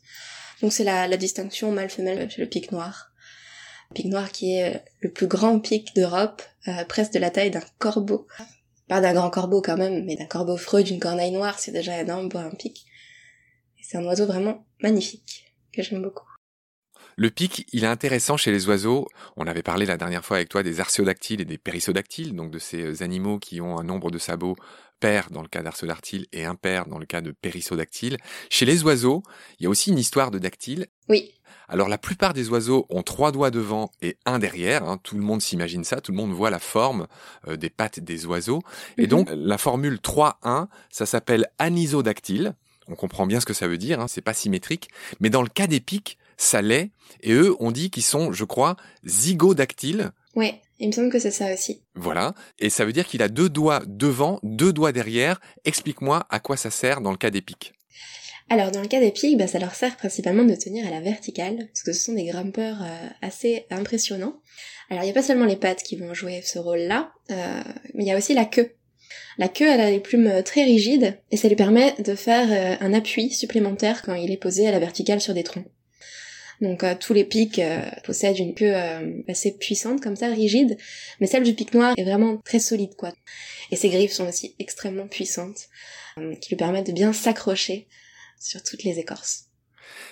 Donc 0.63 0.73
c'est 0.73 0.85
la, 0.85 1.07
la 1.07 1.17
distinction 1.17 1.71
mâle-femelle 1.71 2.31
chez 2.31 2.41
le 2.41 2.49
pic 2.49 2.73
noir. 2.73 3.13
Le 3.91 3.95
pic 3.95 4.07
noir 4.07 4.33
qui 4.33 4.57
est 4.57 4.75
euh, 4.75 4.79
le 5.01 5.11
plus 5.11 5.27
grand 5.27 5.61
pic 5.61 5.95
d'Europe, 5.95 6.43
euh, 6.69 6.85
presque 6.85 7.13
de 7.13 7.19
la 7.19 7.31
taille 7.31 7.51
d'un 7.51 7.63
corbeau. 7.79 8.27
Pas 8.89 9.01
d'un 9.01 9.15
grand 9.15 9.31
corbeau 9.31 9.61
quand 9.63 9.77
même, 9.77 10.05
mais 10.05 10.17
d'un 10.17 10.27
corbeau 10.27 10.57
freux 10.57 10.83
d'une 10.83 10.99
corneille 10.99 11.31
noire, 11.31 11.59
c'est 11.59 11.73
déjà 11.73 12.01
énorme 12.01 12.29
pour 12.29 12.41
un 12.41 12.51
pic. 12.51 12.87
C'est 13.91 13.97
un 13.97 14.05
oiseau 14.05 14.27
vraiment 14.27 14.67
magnifique, 14.83 15.55
que 15.73 15.83
j'aime 15.83 16.03
beaucoup. 16.03 16.27
Le 17.17 17.31
pic, 17.31 17.67
il 17.73 17.85
est 17.85 17.89
intéressant 17.89 18.37
chez 18.37 18.53
les 18.53 18.69
oiseaux. 18.69 19.09
On 19.39 19.47
avait 19.47 19.63
parlé 19.63 19.87
la 19.87 19.97
dernière 19.97 20.27
fois 20.27 20.37
avec 20.37 20.51
toi 20.51 20.63
des 20.63 20.79
artiodactyles 20.81 21.41
et 21.41 21.47
des 21.47 21.57
périssodactyles, 21.57 22.37
donc 22.37 22.51
de 22.51 22.59
ces 22.59 22.83
euh, 22.83 23.03
animaux 23.03 23.39
qui 23.39 23.63
ont 23.63 23.79
un 23.79 23.85
nombre 23.85 24.11
de 24.11 24.19
sabots 24.19 24.57
pair 25.01 25.31
dans 25.31 25.41
le 25.41 25.49
cas 25.49 25.63
d'artiodactyle 25.63 26.27
et 26.33 26.45
impair 26.45 26.87
dans 26.87 26.99
le 26.99 27.07
cas 27.07 27.23
de 27.23 27.31
périssodactyle. 27.31 28.19
Chez 28.51 28.67
les 28.67 28.85
oiseaux, 28.85 29.23
il 29.59 29.63
y 29.63 29.67
a 29.67 29.71
aussi 29.71 29.91
une 29.91 29.99
histoire 29.99 30.31
de 30.31 30.39
dactyle. 30.39 30.87
Oui, 31.09 31.33
Alors 31.69 31.89
la 31.89 31.97
plupart 31.99 32.35
des 32.35 32.51
oiseaux 32.51 32.85
ont 32.91 33.03
trois 33.03 33.33
doigts 33.33 33.51
devant 33.51 33.91
et 34.03 34.19
un 34.27 34.39
derrière. 34.39 34.85
hein. 34.85 34.99
Tout 35.03 35.15
le 35.17 35.23
monde 35.23 35.41
s'imagine 35.41 35.83
ça, 35.85 36.03
tout 36.03 36.13
le 36.13 36.19
monde 36.19 36.33
voit 36.33 36.51
la 36.51 36.59
forme 36.59 37.07
euh, 37.47 37.57
des 37.57 37.71
pattes 37.71 38.01
des 38.01 38.27
oiseaux. 38.27 38.61
Et 38.99 39.03
Mhm. 39.05 39.09
donc 39.09 39.29
la 39.33 39.57
formule 39.57 39.99
3-1, 39.99 40.69
ça 40.91 41.07
s'appelle 41.07 41.47
anisodactyle. 41.59 42.55
On 42.89 42.95
comprend 42.95 43.27
bien 43.27 43.41
ce 43.41 43.47
que 43.47 43.55
ça 43.55 43.69
veut 43.69 43.79
dire, 43.79 44.01
hein, 44.01 44.09
c'est 44.09 44.21
pas 44.23 44.35
symétrique. 44.35 44.89
Mais 45.21 45.31
dans 45.31 45.43
le 45.43 45.49
cas 45.49 45.67
des 45.67 45.81
pics, 45.81 46.19
ça 46.37 46.63
l'est. 46.63 46.91
Et 47.23 47.33
eux, 47.33 47.55
on 47.61 47.71
dit 47.71 47.91
qu'ils 47.91 48.03
sont, 48.03 48.33
je 48.33 48.45
crois, 48.45 48.77
zygodactyles. 49.05 50.11
ouais, 50.35 50.61
il 50.79 50.89
me 50.89 50.93
semble 50.93 51.11
que 51.11 51.19
c'est 51.19 51.31
ça 51.31 51.53
aussi. 51.53 51.83
Voilà. 51.95 52.35
Et 52.59 52.71
ça 52.71 52.85
veut 52.85 52.93
dire 52.93 53.07
qu'il 53.07 53.23
a 53.23 53.29
deux 53.29 53.49
doigts 53.49 53.83
devant, 53.87 54.39
deux 54.43 54.73
doigts 54.73 54.93
derrière. 54.93 55.41
Explique-moi 55.65 56.27
à 56.31 56.41
quoi 56.41 56.57
ça 56.57 56.71
sert 56.71 57.01
dans 57.01 57.11
le 57.11 57.17
cas 57.17 57.31
des 57.31 57.43
pics. 57.43 57.75
Alors 58.51 58.71
dans 58.71 58.81
le 58.81 58.89
cas 58.89 59.01
des 59.01 59.11
pics, 59.11 59.37
bah, 59.37 59.47
ça 59.47 59.59
leur 59.59 59.75
sert 59.75 59.97
principalement 59.97 60.45
de 60.45 60.55
tenir 60.55 60.87
à 60.87 60.91
la 60.91 61.01
verticale, 61.01 61.69
parce 61.69 61.83
que 61.83 61.93
ce 61.93 62.05
sont 62.05 62.15
des 62.15 62.25
grimpeurs 62.25 62.83
euh, 62.83 63.09
assez 63.21 63.67
impressionnants. 63.71 64.41
Alors 64.89 65.03
il 65.03 65.07
n'y 65.07 65.11
a 65.11 65.15
pas 65.15 65.23
seulement 65.23 65.45
les 65.45 65.57
pattes 65.57 65.83
qui 65.83 65.97
vont 65.97 66.15
jouer 66.15 66.41
ce 66.43 66.59
rôle-là, 66.59 67.13
euh, 67.31 67.63
mais 67.93 68.05
il 68.05 68.07
y 68.07 68.13
a 68.13 68.17
aussi 68.17 68.33
la 68.33 68.47
queue. 68.47 68.73
La 69.39 69.49
queue, 69.49 69.69
elle 69.69 69.81
a 69.81 69.91
les 69.91 70.01
plumes 70.01 70.27
euh, 70.27 70.43
très 70.43 70.65
rigides, 70.65 71.19
et 71.31 71.37
ça 71.37 71.49
lui 71.49 71.57
permet 71.57 71.95
de 72.01 72.15
faire 72.15 72.49
euh, 72.51 72.85
un 72.85 72.93
appui 72.93 73.31
supplémentaire 73.31 74.03
quand 74.03 74.15
il 74.15 74.31
est 74.31 74.37
posé 74.37 74.67
à 74.67 74.73
la 74.73 74.79
verticale 74.79 75.21
sur 75.21 75.35
des 75.35 75.45
troncs. 75.45 75.67
Donc 76.61 76.83
euh, 76.83 76.95
tous 76.99 77.15
les 77.15 77.25
pics 77.25 77.61
possèdent 78.03 78.39
une 78.39 78.55
queue 78.55 78.75
assez 79.29 79.57
puissante, 79.57 80.01
comme 80.01 80.17
ça, 80.17 80.29
rigide, 80.29 80.77
mais 81.21 81.29
celle 81.29 81.45
du 81.45 81.55
pic 81.55 81.73
noir 81.73 81.95
est 81.97 82.03
vraiment 82.03 82.39
très 82.39 82.59
solide, 82.59 82.97
quoi. 82.97 83.13
Et 83.71 83.77
ses 83.77 83.91
griffes 83.91 84.13
sont 84.13 84.29
aussi 84.29 84.57
extrêmement 84.59 85.07
puissantes, 85.07 85.69
qui 86.41 86.49
lui 86.49 86.57
permettent 86.57 86.89
de 86.89 86.93
bien 86.93 87.13
s'accrocher 87.13 87.87
sur 88.41 88.61
toutes 88.65 88.83
les 88.83 88.99
écorces. 88.99 89.48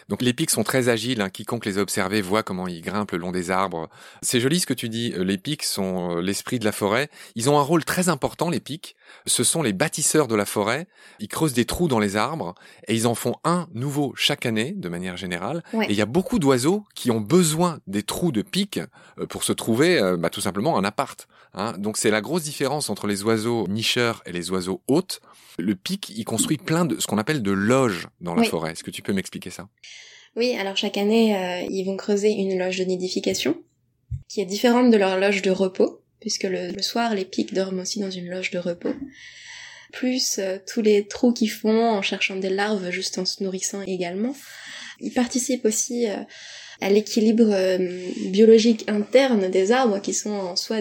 Donc 0.08 0.22
les 0.22 0.32
pics 0.32 0.50
sont 0.50 0.64
très 0.64 0.88
agiles, 0.88 1.20
hein. 1.20 1.30
quiconque 1.30 1.66
les 1.66 1.78
a 1.78 1.80
observés 1.82 2.20
voit 2.20 2.42
comment 2.42 2.66
ils 2.68 2.80
grimpent 2.80 3.12
le 3.12 3.18
long 3.18 3.32
des 3.32 3.50
arbres. 3.50 3.88
C'est 4.22 4.40
joli 4.40 4.60
ce 4.60 4.66
que 4.66 4.74
tu 4.74 4.88
dis, 4.88 5.12
les 5.16 5.38
pics 5.38 5.64
sont 5.64 6.16
euh, 6.16 6.20
l'esprit 6.20 6.58
de 6.58 6.64
la 6.64 6.72
forêt. 6.72 7.08
Ils 7.34 7.50
ont 7.50 7.58
un 7.58 7.62
rôle 7.62 7.84
très 7.84 8.08
important, 8.08 8.50
les 8.50 8.60
pics. 8.60 8.96
Ce 9.26 9.44
sont 9.44 9.62
les 9.62 9.72
bâtisseurs 9.72 10.28
de 10.28 10.34
la 10.34 10.46
forêt. 10.46 10.86
Ils 11.20 11.28
creusent 11.28 11.54
des 11.54 11.64
trous 11.64 11.88
dans 11.88 11.98
les 11.98 12.16
arbres 12.16 12.54
et 12.88 12.94
ils 12.94 13.06
en 13.06 13.14
font 13.14 13.36
un 13.44 13.68
nouveau 13.74 14.12
chaque 14.16 14.46
année, 14.46 14.72
de 14.72 14.88
manière 14.88 15.16
générale. 15.16 15.62
Ouais. 15.72 15.86
Et 15.86 15.90
il 15.90 15.96
y 15.96 16.02
a 16.02 16.06
beaucoup 16.06 16.38
d'oiseaux 16.38 16.84
qui 16.94 17.10
ont 17.10 17.20
besoin 17.20 17.78
des 17.86 18.02
trous 18.02 18.32
de 18.32 18.42
pics 18.42 18.80
euh, 19.18 19.26
pour 19.26 19.44
se 19.44 19.52
trouver 19.52 19.98
euh, 19.98 20.16
bah, 20.16 20.30
tout 20.30 20.40
simplement 20.40 20.78
un 20.78 20.84
appart. 20.84 21.26
Hein. 21.56 21.74
Donc 21.78 21.96
c'est 21.96 22.10
la 22.10 22.20
grosse 22.20 22.44
différence 22.44 22.88
entre 22.90 23.06
les 23.06 23.22
oiseaux 23.24 23.66
nicheurs 23.68 24.22
et 24.26 24.32
les 24.32 24.50
oiseaux 24.50 24.82
hôtes. 24.86 25.20
Le 25.58 25.74
pic, 25.74 26.10
il 26.10 26.24
construit 26.24 26.58
plein 26.58 26.84
de 26.84 27.00
ce 27.00 27.06
qu'on 27.06 27.18
appelle 27.18 27.42
de 27.42 27.50
loges 27.50 28.08
dans 28.20 28.34
la 28.34 28.42
Oui. 28.42 28.48
forêt. 28.48 28.72
Est-ce 28.72 28.84
que 28.84 28.90
tu 28.90 29.02
peux 29.02 29.12
m'expliquer 29.12 29.50
ça? 29.50 29.68
Oui, 30.36 30.54
alors 30.56 30.76
chaque 30.76 30.98
année, 30.98 31.34
euh, 31.36 31.66
ils 31.70 31.84
vont 31.84 31.96
creuser 31.96 32.30
une 32.30 32.58
loge 32.58 32.78
de 32.78 32.84
nidification, 32.84 33.56
qui 34.28 34.40
est 34.40 34.44
différente 34.46 34.90
de 34.90 34.96
leur 34.98 35.18
loge 35.18 35.40
de 35.42 35.50
repos, 35.50 36.02
puisque 36.20 36.42
le, 36.44 36.72
le 36.72 36.82
soir, 36.82 37.14
les 37.14 37.24
pics 37.24 37.54
dorment 37.54 37.80
aussi 37.80 38.00
dans 38.00 38.10
une 38.10 38.28
loge 38.28 38.50
de 38.50 38.58
repos. 38.58 38.92
Plus 39.92 40.38
euh, 40.38 40.58
tous 40.66 40.82
les 40.82 41.06
trous 41.06 41.32
qu'ils 41.32 41.50
font 41.50 41.90
en 41.90 42.02
cherchant 42.02 42.36
des 42.36 42.50
larves 42.50 42.90
juste 42.90 43.18
en 43.18 43.24
se 43.24 43.42
nourrissant 43.42 43.82
également. 43.82 44.34
Ils 45.00 45.12
participent 45.12 45.64
aussi 45.64 46.08
euh, 46.08 46.16
à 46.80 46.90
l'équilibre 46.90 47.50
euh, 47.50 47.78
biologique 48.30 48.84
interne 48.88 49.50
des 49.50 49.72
arbres 49.72 50.00
qui 50.00 50.14
sont 50.14 50.30
en 50.30 50.56
soi 50.56 50.78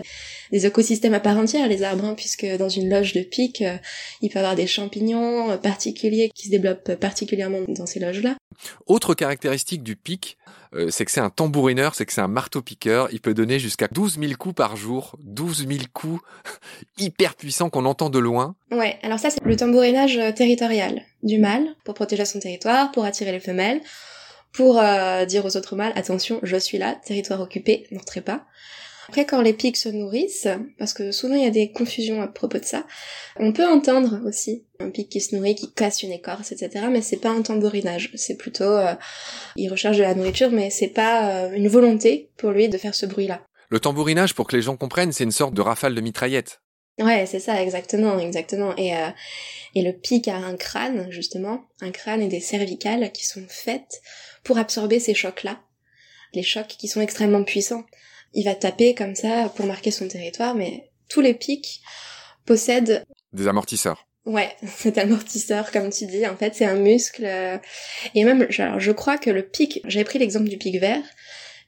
des 0.51 0.65
écosystèmes 0.65 1.13
à 1.13 1.19
part 1.19 1.37
entière 1.37 1.67
les 1.67 1.83
arbres 1.83 2.05
hein, 2.05 2.13
puisque 2.15 2.45
dans 2.57 2.69
une 2.69 2.89
loge 2.89 3.13
de 3.13 3.21
pic 3.21 3.63
il 4.21 4.29
peut 4.29 4.35
y 4.35 4.39
avoir 4.39 4.55
des 4.55 4.67
champignons 4.67 5.57
particuliers 5.57 6.29
qui 6.33 6.45
se 6.45 6.51
développent 6.51 6.95
particulièrement 6.95 7.61
dans 7.67 7.85
ces 7.85 7.99
loges 7.99 8.21
là. 8.21 8.35
Autre 8.85 9.13
caractéristique 9.13 9.83
du 9.83 9.95
pic, 9.95 10.37
c'est 10.89 11.05
que 11.05 11.11
c'est 11.11 11.21
un 11.21 11.29
tambourineur, 11.29 11.95
c'est 11.95 12.05
que 12.05 12.11
c'est 12.11 12.21
un 12.21 12.27
marteau-piqueur. 12.27 13.07
Il 13.13 13.21
peut 13.21 13.33
donner 13.33 13.59
jusqu'à 13.59 13.87
12 13.87 14.19
000 14.19 14.33
coups 14.37 14.55
par 14.55 14.75
jour. 14.75 15.15
12 15.23 15.67
000 15.67 15.79
coups 15.93 16.21
hyper 16.97 17.35
puissants 17.35 17.69
qu'on 17.69 17.85
entend 17.85 18.09
de 18.09 18.19
loin. 18.19 18.55
Ouais, 18.71 18.97
alors 19.01 19.19
ça 19.19 19.29
c'est 19.29 19.41
le 19.43 19.55
tambourinage 19.55 20.19
territorial 20.35 21.01
du 21.23 21.39
mâle 21.39 21.65
pour 21.85 21.93
protéger 21.93 22.25
son 22.25 22.39
territoire, 22.39 22.91
pour 22.91 23.05
attirer 23.05 23.31
les 23.31 23.39
femelles 23.39 23.81
pour 24.55 24.79
euh, 24.79 25.25
dire 25.25 25.45
aux 25.45 25.57
autres 25.57 25.75
mâles 25.75 25.93
attention, 25.95 26.39
je 26.43 26.55
suis 26.57 26.77
là, 26.77 26.95
territoire 27.05 27.41
occupé, 27.41 27.87
n'entrez 27.91 28.21
pas. 28.21 28.45
Après, 29.07 29.25
quand 29.25 29.41
les 29.41 29.53
pics 29.53 29.77
se 29.77 29.89
nourrissent, 29.89 30.47
parce 30.77 30.93
que 30.93 31.11
souvent 31.11 31.35
il 31.35 31.43
y 31.43 31.47
a 31.47 31.51
des 31.51 31.71
confusions 31.71 32.21
à 32.21 32.27
propos 32.27 32.57
de 32.57 32.65
ça, 32.65 32.85
on 33.37 33.53
peut 33.53 33.67
entendre 33.67 34.21
aussi 34.25 34.65
un 34.79 34.89
pic 34.89 35.09
qui 35.09 35.21
se 35.21 35.35
nourrit, 35.35 35.55
qui 35.55 35.71
casse 35.71 36.03
une 36.03 36.11
écorce, 36.11 36.51
etc. 36.51 36.87
Mais 36.89 37.01
c'est 37.01 37.17
pas 37.17 37.29
un 37.29 37.41
tambourinage, 37.41 38.11
c'est 38.15 38.37
plutôt 38.37 38.63
euh, 38.63 38.95
il 39.55 39.69
recherche 39.69 39.97
de 39.97 40.03
la 40.03 40.15
nourriture, 40.15 40.51
mais 40.51 40.69
c'est 40.69 40.87
pas 40.87 41.29
euh, 41.29 41.53
une 41.53 41.67
volonté 41.67 42.31
pour 42.37 42.51
lui 42.51 42.69
de 42.69 42.77
faire 42.77 42.95
ce 42.95 43.05
bruit-là. 43.05 43.41
Le 43.69 43.79
tambourinage, 43.79 44.33
pour 44.33 44.47
que 44.47 44.55
les 44.55 44.61
gens 44.61 44.77
comprennent, 44.77 45.11
c'est 45.11 45.23
une 45.23 45.31
sorte 45.31 45.53
de 45.53 45.61
rafale 45.61 45.95
de 45.95 46.01
mitraillette. 46.01 46.61
Ouais, 46.99 47.25
c'est 47.25 47.39
ça, 47.39 47.61
exactement, 47.61 48.17
exactement. 48.19 48.75
Et, 48.77 48.95
euh, 48.95 49.09
et 49.73 49.81
le 49.81 49.91
pic 49.91 50.27
a 50.27 50.37
un 50.37 50.55
crâne, 50.55 51.07
justement, 51.11 51.65
un 51.81 51.91
crâne 51.91 52.21
et 52.21 52.27
des 52.27 52.39
cervicales 52.39 53.11
qui 53.11 53.25
sont 53.25 53.45
faites 53.49 54.01
pour 54.43 54.57
absorber 54.57 54.99
ces 54.99 55.13
chocs-là, 55.13 55.59
les 56.33 56.43
chocs 56.43 56.67
qui 56.67 56.87
sont 56.87 57.01
extrêmement 57.01 57.43
puissants. 57.43 57.83
Il 58.36 58.43
va 58.43 58.54
taper 58.54 58.93
comme 58.93 59.15
ça 59.15 59.52
pour 59.56 59.65
marquer 59.65 59.89
son 59.91 60.08
territoire, 60.08 60.54
mais 60.54 60.91
tous 61.10 61.21
les 61.21 61.34
pics 61.34 61.82
possèdent 62.45 63.04
des 63.34 63.48
amortisseurs. 63.48 64.08
Ouais, 64.26 64.50
cet 64.78 64.98
amortisseur, 64.98 65.71
comme 65.71 65.89
tu 65.89 66.06
dis, 66.06 66.28
en 66.28 66.36
fait, 66.36 66.54
c'est 66.56 66.65
un 66.65 66.76
muscle. 66.76 67.26
Euh, 67.26 67.58
et 68.13 68.24
même, 68.24 68.48
alors, 68.58 68.80
je 68.80 68.91
crois 68.91 69.17
que 69.17 69.30
le 69.30 69.48
pic, 69.48 69.82
j'avais 69.86 70.06
pris 70.06 70.19
l'exemple 70.19 70.50
du 70.50 70.58
pic 70.58 70.80
vert. 70.80 71.04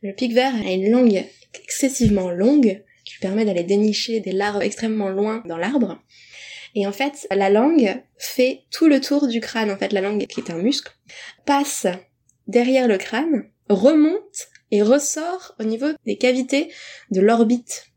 Le 0.02 0.14
pic 0.14 0.34
vert 0.34 0.54
a 0.54 0.72
une 0.72 0.92
langue 0.92 1.26
excessivement 1.64 2.30
longue 2.30 2.84
qui 3.06 3.14
lui 3.14 3.20
permet 3.22 3.46
d'aller 3.46 3.64
dénicher 3.64 4.20
des 4.20 4.34
larves 4.34 4.62
extrêmement 4.62 5.10
loin 5.10 5.42
dans 5.46 5.58
l'arbre. 5.58 6.00
Et 6.76 6.86
en 6.86 6.92
fait, 6.92 7.28
la 7.32 7.50
langue 7.50 8.04
fait 8.18 8.66
tout 8.72 8.88
le 8.88 9.00
tour 9.00 9.28
du 9.28 9.40
crâne. 9.40 9.72
En 9.72 9.78
fait, 9.78 9.94
la 9.94 10.02
langue, 10.02 10.28
qui 10.28 10.42
est 10.42 10.52
un 10.52 10.58
muscle, 10.58 10.92
passe 11.46 11.88
derrière 12.48 12.88
le 12.88 12.98
crâne, 12.98 13.50
remonte 13.70 14.48
et 14.72 14.82
ressort 14.82 15.56
au 15.60 15.64
niveau 15.64 15.88
des 16.06 16.18
cavités 16.18 16.72
de 17.12 17.22
l'orbite, 17.22 17.88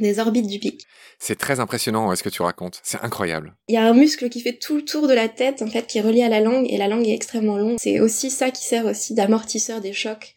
des 0.00 0.18
orbites 0.18 0.46
du 0.46 0.58
pic. 0.58 0.86
C'est 1.18 1.38
très 1.38 1.58
impressionnant 1.58 2.14
ce 2.14 2.22
que 2.22 2.28
tu 2.28 2.42
racontes. 2.42 2.80
C'est 2.84 3.00
incroyable. 3.02 3.56
Il 3.68 3.74
y 3.74 3.78
a 3.78 3.88
un 3.88 3.94
muscle 3.94 4.28
qui 4.28 4.40
fait 4.40 4.56
tout 4.56 4.76
le 4.76 4.84
tour 4.84 5.08
de 5.08 5.14
la 5.14 5.28
tête, 5.28 5.62
en 5.62 5.66
fait, 5.66 5.86
qui 5.86 5.98
est 5.98 6.02
relié 6.02 6.22
à 6.22 6.28
la 6.28 6.40
langue, 6.40 6.66
et 6.70 6.76
la 6.76 6.86
langue 6.86 7.08
est 7.08 7.14
extrêmement 7.14 7.56
longue. 7.56 7.76
C'est 7.80 8.00
aussi 8.00 8.30
ça 8.30 8.50
qui 8.50 8.64
sert 8.64 8.86
aussi 8.86 9.14
d'amortisseur 9.14 9.80
des 9.80 9.92
chocs. 9.92 10.34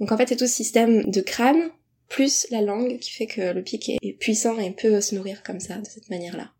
Donc 0.00 0.12
en 0.12 0.16
fait, 0.16 0.28
c'est 0.28 0.36
tout 0.36 0.46
ce 0.46 0.54
système 0.54 1.10
de 1.10 1.20
crâne 1.20 1.70
plus 2.08 2.46
la 2.50 2.62
langue 2.62 2.98
qui 2.98 3.10
fait 3.10 3.26
que 3.26 3.52
le 3.52 3.62
pic 3.62 3.90
est 3.90 4.18
puissant 4.18 4.58
et 4.58 4.70
peut 4.70 5.00
se 5.00 5.14
nourrir 5.14 5.42
comme 5.42 5.60
ça, 5.60 5.76
de 5.76 5.86
cette 5.86 6.08
manière-là. 6.08 6.50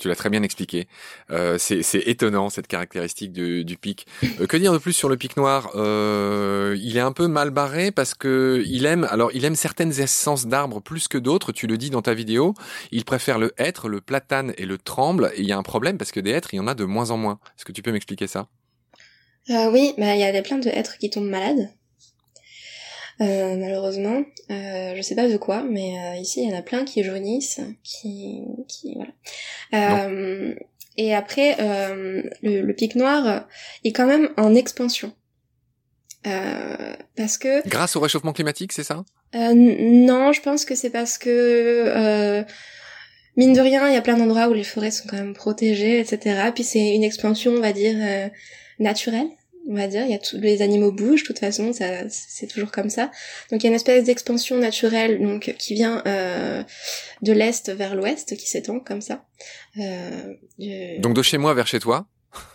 Tu 0.00 0.08
l'as 0.08 0.16
très 0.16 0.30
bien 0.30 0.42
expliqué. 0.42 0.88
Euh, 1.30 1.58
c'est 1.58 1.82
étonnant 2.06 2.48
cette 2.48 2.66
caractéristique 2.66 3.32
du 3.32 3.76
pic. 3.78 4.06
Euh, 4.40 4.46
que 4.46 4.56
dire 4.56 4.72
de 4.72 4.78
plus 4.78 4.94
sur 4.94 5.10
le 5.10 5.18
pic 5.18 5.36
noir? 5.36 5.72
Euh, 5.74 6.74
Il 6.80 6.96
est 6.96 7.00
un 7.00 7.12
peu 7.12 7.28
mal 7.28 7.50
barré 7.50 7.90
parce 7.90 8.14
que 8.14 8.62
il 8.66 8.86
aime, 8.86 9.06
alors 9.10 9.30
il 9.34 9.44
aime 9.44 9.54
certaines 9.54 10.00
essences 10.00 10.46
d'arbres 10.46 10.80
plus 10.80 11.06
que 11.06 11.18
d'autres. 11.18 11.52
Tu 11.52 11.66
le 11.66 11.76
dis 11.76 11.90
dans 11.90 12.00
ta 12.00 12.14
vidéo. 12.14 12.54
Il 12.92 13.04
préfère 13.04 13.38
le 13.38 13.52
hêtre, 13.58 13.90
le 13.90 14.00
platane 14.00 14.54
et 14.56 14.64
le 14.64 14.78
tremble. 14.78 15.32
Et 15.36 15.42
il 15.42 15.46
y 15.46 15.52
a 15.52 15.58
un 15.58 15.62
problème 15.62 15.98
parce 15.98 16.12
que 16.12 16.20
des 16.20 16.30
hêtres, 16.30 16.54
il 16.54 16.56
y 16.56 16.60
en 16.60 16.66
a 16.66 16.74
de 16.74 16.84
moins 16.84 17.10
en 17.10 17.18
moins. 17.18 17.38
Est-ce 17.58 17.66
que 17.66 17.72
tu 17.72 17.82
peux 17.82 17.92
m'expliquer 17.92 18.26
ça? 18.26 18.48
Oui, 19.48 19.92
bah 19.98 20.14
il 20.14 20.20
y 20.20 20.24
a 20.24 20.42
plein 20.42 20.58
de 20.58 20.68
hêtres 20.68 20.96
qui 20.96 21.10
tombent 21.10 21.28
malades. 21.28 21.68
Euh, 23.20 23.56
malheureusement. 23.56 24.22
Euh, 24.50 24.94
je 24.96 25.02
sais 25.02 25.14
pas 25.14 25.28
de 25.28 25.36
quoi, 25.36 25.62
mais 25.62 25.98
euh, 25.98 26.16
ici 26.16 26.42
il 26.42 26.50
y 26.50 26.54
en 26.54 26.58
a 26.58 26.62
plein 26.62 26.84
qui 26.84 27.04
jaunissent, 27.04 27.60
qui, 27.82 28.40
qui 28.66 28.94
voilà. 28.94 29.12
Euh, 29.74 30.54
et 30.96 31.14
après, 31.14 31.56
le, 31.58 32.62
le, 32.62 32.74
pic 32.74 32.94
noir 32.94 33.46
est 33.84 33.92
quand 33.92 34.06
même 34.06 34.30
en 34.36 34.54
expansion. 34.54 35.12
parce 36.24 37.38
que 37.38 37.66
grâce 37.68 37.96
au 37.96 38.00
réchauffement 38.00 38.32
climatique, 38.32 38.72
c'est 38.72 38.84
ça? 38.84 39.04
Non, 39.32 40.32
je 40.32 40.40
pense 40.42 40.64
que 40.64 40.74
c'est 40.74 40.90
parce 40.90 41.16
que 41.16 42.44
mine 43.36 43.52
de 43.52 43.60
rien, 43.60 43.88
il 43.88 43.94
y 43.94 43.98
a 43.98 44.02
plein 44.02 44.16
d'endroits 44.16 44.48
où 44.48 44.52
les 44.52 44.64
forêts 44.64 44.90
sont 44.90 45.08
quand 45.08 45.16
même 45.16 45.34
protégées, 45.34 46.00
etc. 46.00 46.50
Puis 46.54 46.64
c'est 46.64 46.94
une 46.94 47.04
expansion, 47.04 47.52
on 47.52 47.60
va 47.60 47.72
dire, 47.72 47.96
naturelle 48.78 49.28
on 49.68 49.74
va 49.74 49.86
dire. 49.86 50.04
Il 50.04 50.10
y 50.10 50.14
a 50.14 50.18
tous 50.18 50.38
les 50.38 50.62
animaux 50.62 50.92
bougent, 50.92 51.22
de 51.22 51.26
toute 51.26 51.38
façon, 51.38 51.72
ça, 51.72 52.08
c'est 52.08 52.46
toujours 52.46 52.70
comme 52.70 52.90
ça. 52.90 53.10
Donc 53.50 53.62
il 53.62 53.64
y 53.64 53.66
a 53.66 53.70
une 53.70 53.76
espèce 53.76 54.04
d'expansion 54.04 54.56
naturelle, 54.56 55.20
donc 55.20 55.54
qui 55.58 55.74
vient 55.74 56.02
euh, 56.06 56.62
de 57.22 57.32
l'est 57.32 57.70
vers 57.70 57.94
l'ouest, 57.94 58.36
qui 58.36 58.48
s'étend 58.48 58.80
comme 58.80 59.00
ça. 59.00 59.24
Euh, 59.78 60.34
donc 60.98 61.14
de 61.14 61.22
chez 61.22 61.38
moi 61.38 61.54
vers 61.54 61.66
chez 61.66 61.80
toi, 61.80 62.06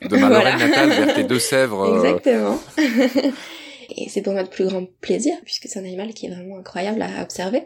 de 0.01 0.15
ma 0.17 0.29
Lorraine 0.29 0.59
natale 0.59 0.89
vers 0.89 1.13
tes 1.13 1.23
Deux-Sèvres. 1.23 1.81
Euh, 1.81 2.03
Exactement. 2.03 2.59
Et 3.97 4.09
c'est 4.09 4.23
pour 4.23 4.33
notre 4.33 4.49
plus 4.49 4.65
grand 4.65 4.85
plaisir, 4.99 5.35
puisque 5.45 5.67
c'est 5.67 5.77
un 5.77 5.85
animal 5.85 6.13
qui 6.13 6.25
est 6.25 6.29
vraiment 6.29 6.57
incroyable 6.57 7.03
à 7.03 7.21
observer, 7.21 7.61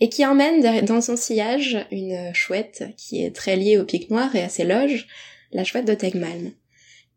et 0.00 0.08
qui 0.08 0.24
emmène 0.24 0.84
dans 0.86 1.02
son 1.02 1.14
sillage 1.14 1.86
une 1.92 2.32
chouette 2.32 2.84
qui 2.96 3.22
est 3.22 3.36
très 3.36 3.54
liée 3.54 3.76
au 3.76 3.84
pic 3.84 4.10
noir 4.10 4.34
et 4.34 4.42
à 4.42 4.48
ses 4.48 4.64
loges, 4.64 5.06
la 5.52 5.64
chouette 5.64 5.84
de 5.84 5.92
Tegmalm 5.92 6.52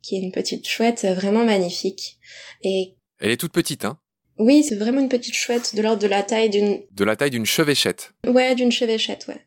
qui 0.02 0.16
est 0.16 0.22
une 0.22 0.32
petite 0.32 0.68
chouette 0.68 1.06
vraiment 1.06 1.46
magnifique. 1.46 2.20
Et 2.64 2.96
elle 3.20 3.32
est 3.32 3.38
toute 3.38 3.54
petite, 3.54 3.86
hein? 3.86 3.98
Oui, 4.38 4.64
c'est 4.64 4.76
vraiment 4.76 5.02
une 5.02 5.10
petite 5.10 5.36
chouette 5.36 5.76
de 5.76 5.82
l'ordre 5.82 6.02
de 6.02 6.08
la 6.08 6.24
taille 6.24 6.50
d'une. 6.50 6.82
De 6.92 7.04
la 7.04 7.16
taille 7.16 7.30
d'une 7.30 7.46
chevêchette. 7.46 8.14
Ouais, 8.26 8.56
d'une 8.56 8.72
chevêchette, 8.72 9.28
ouais. 9.28 9.46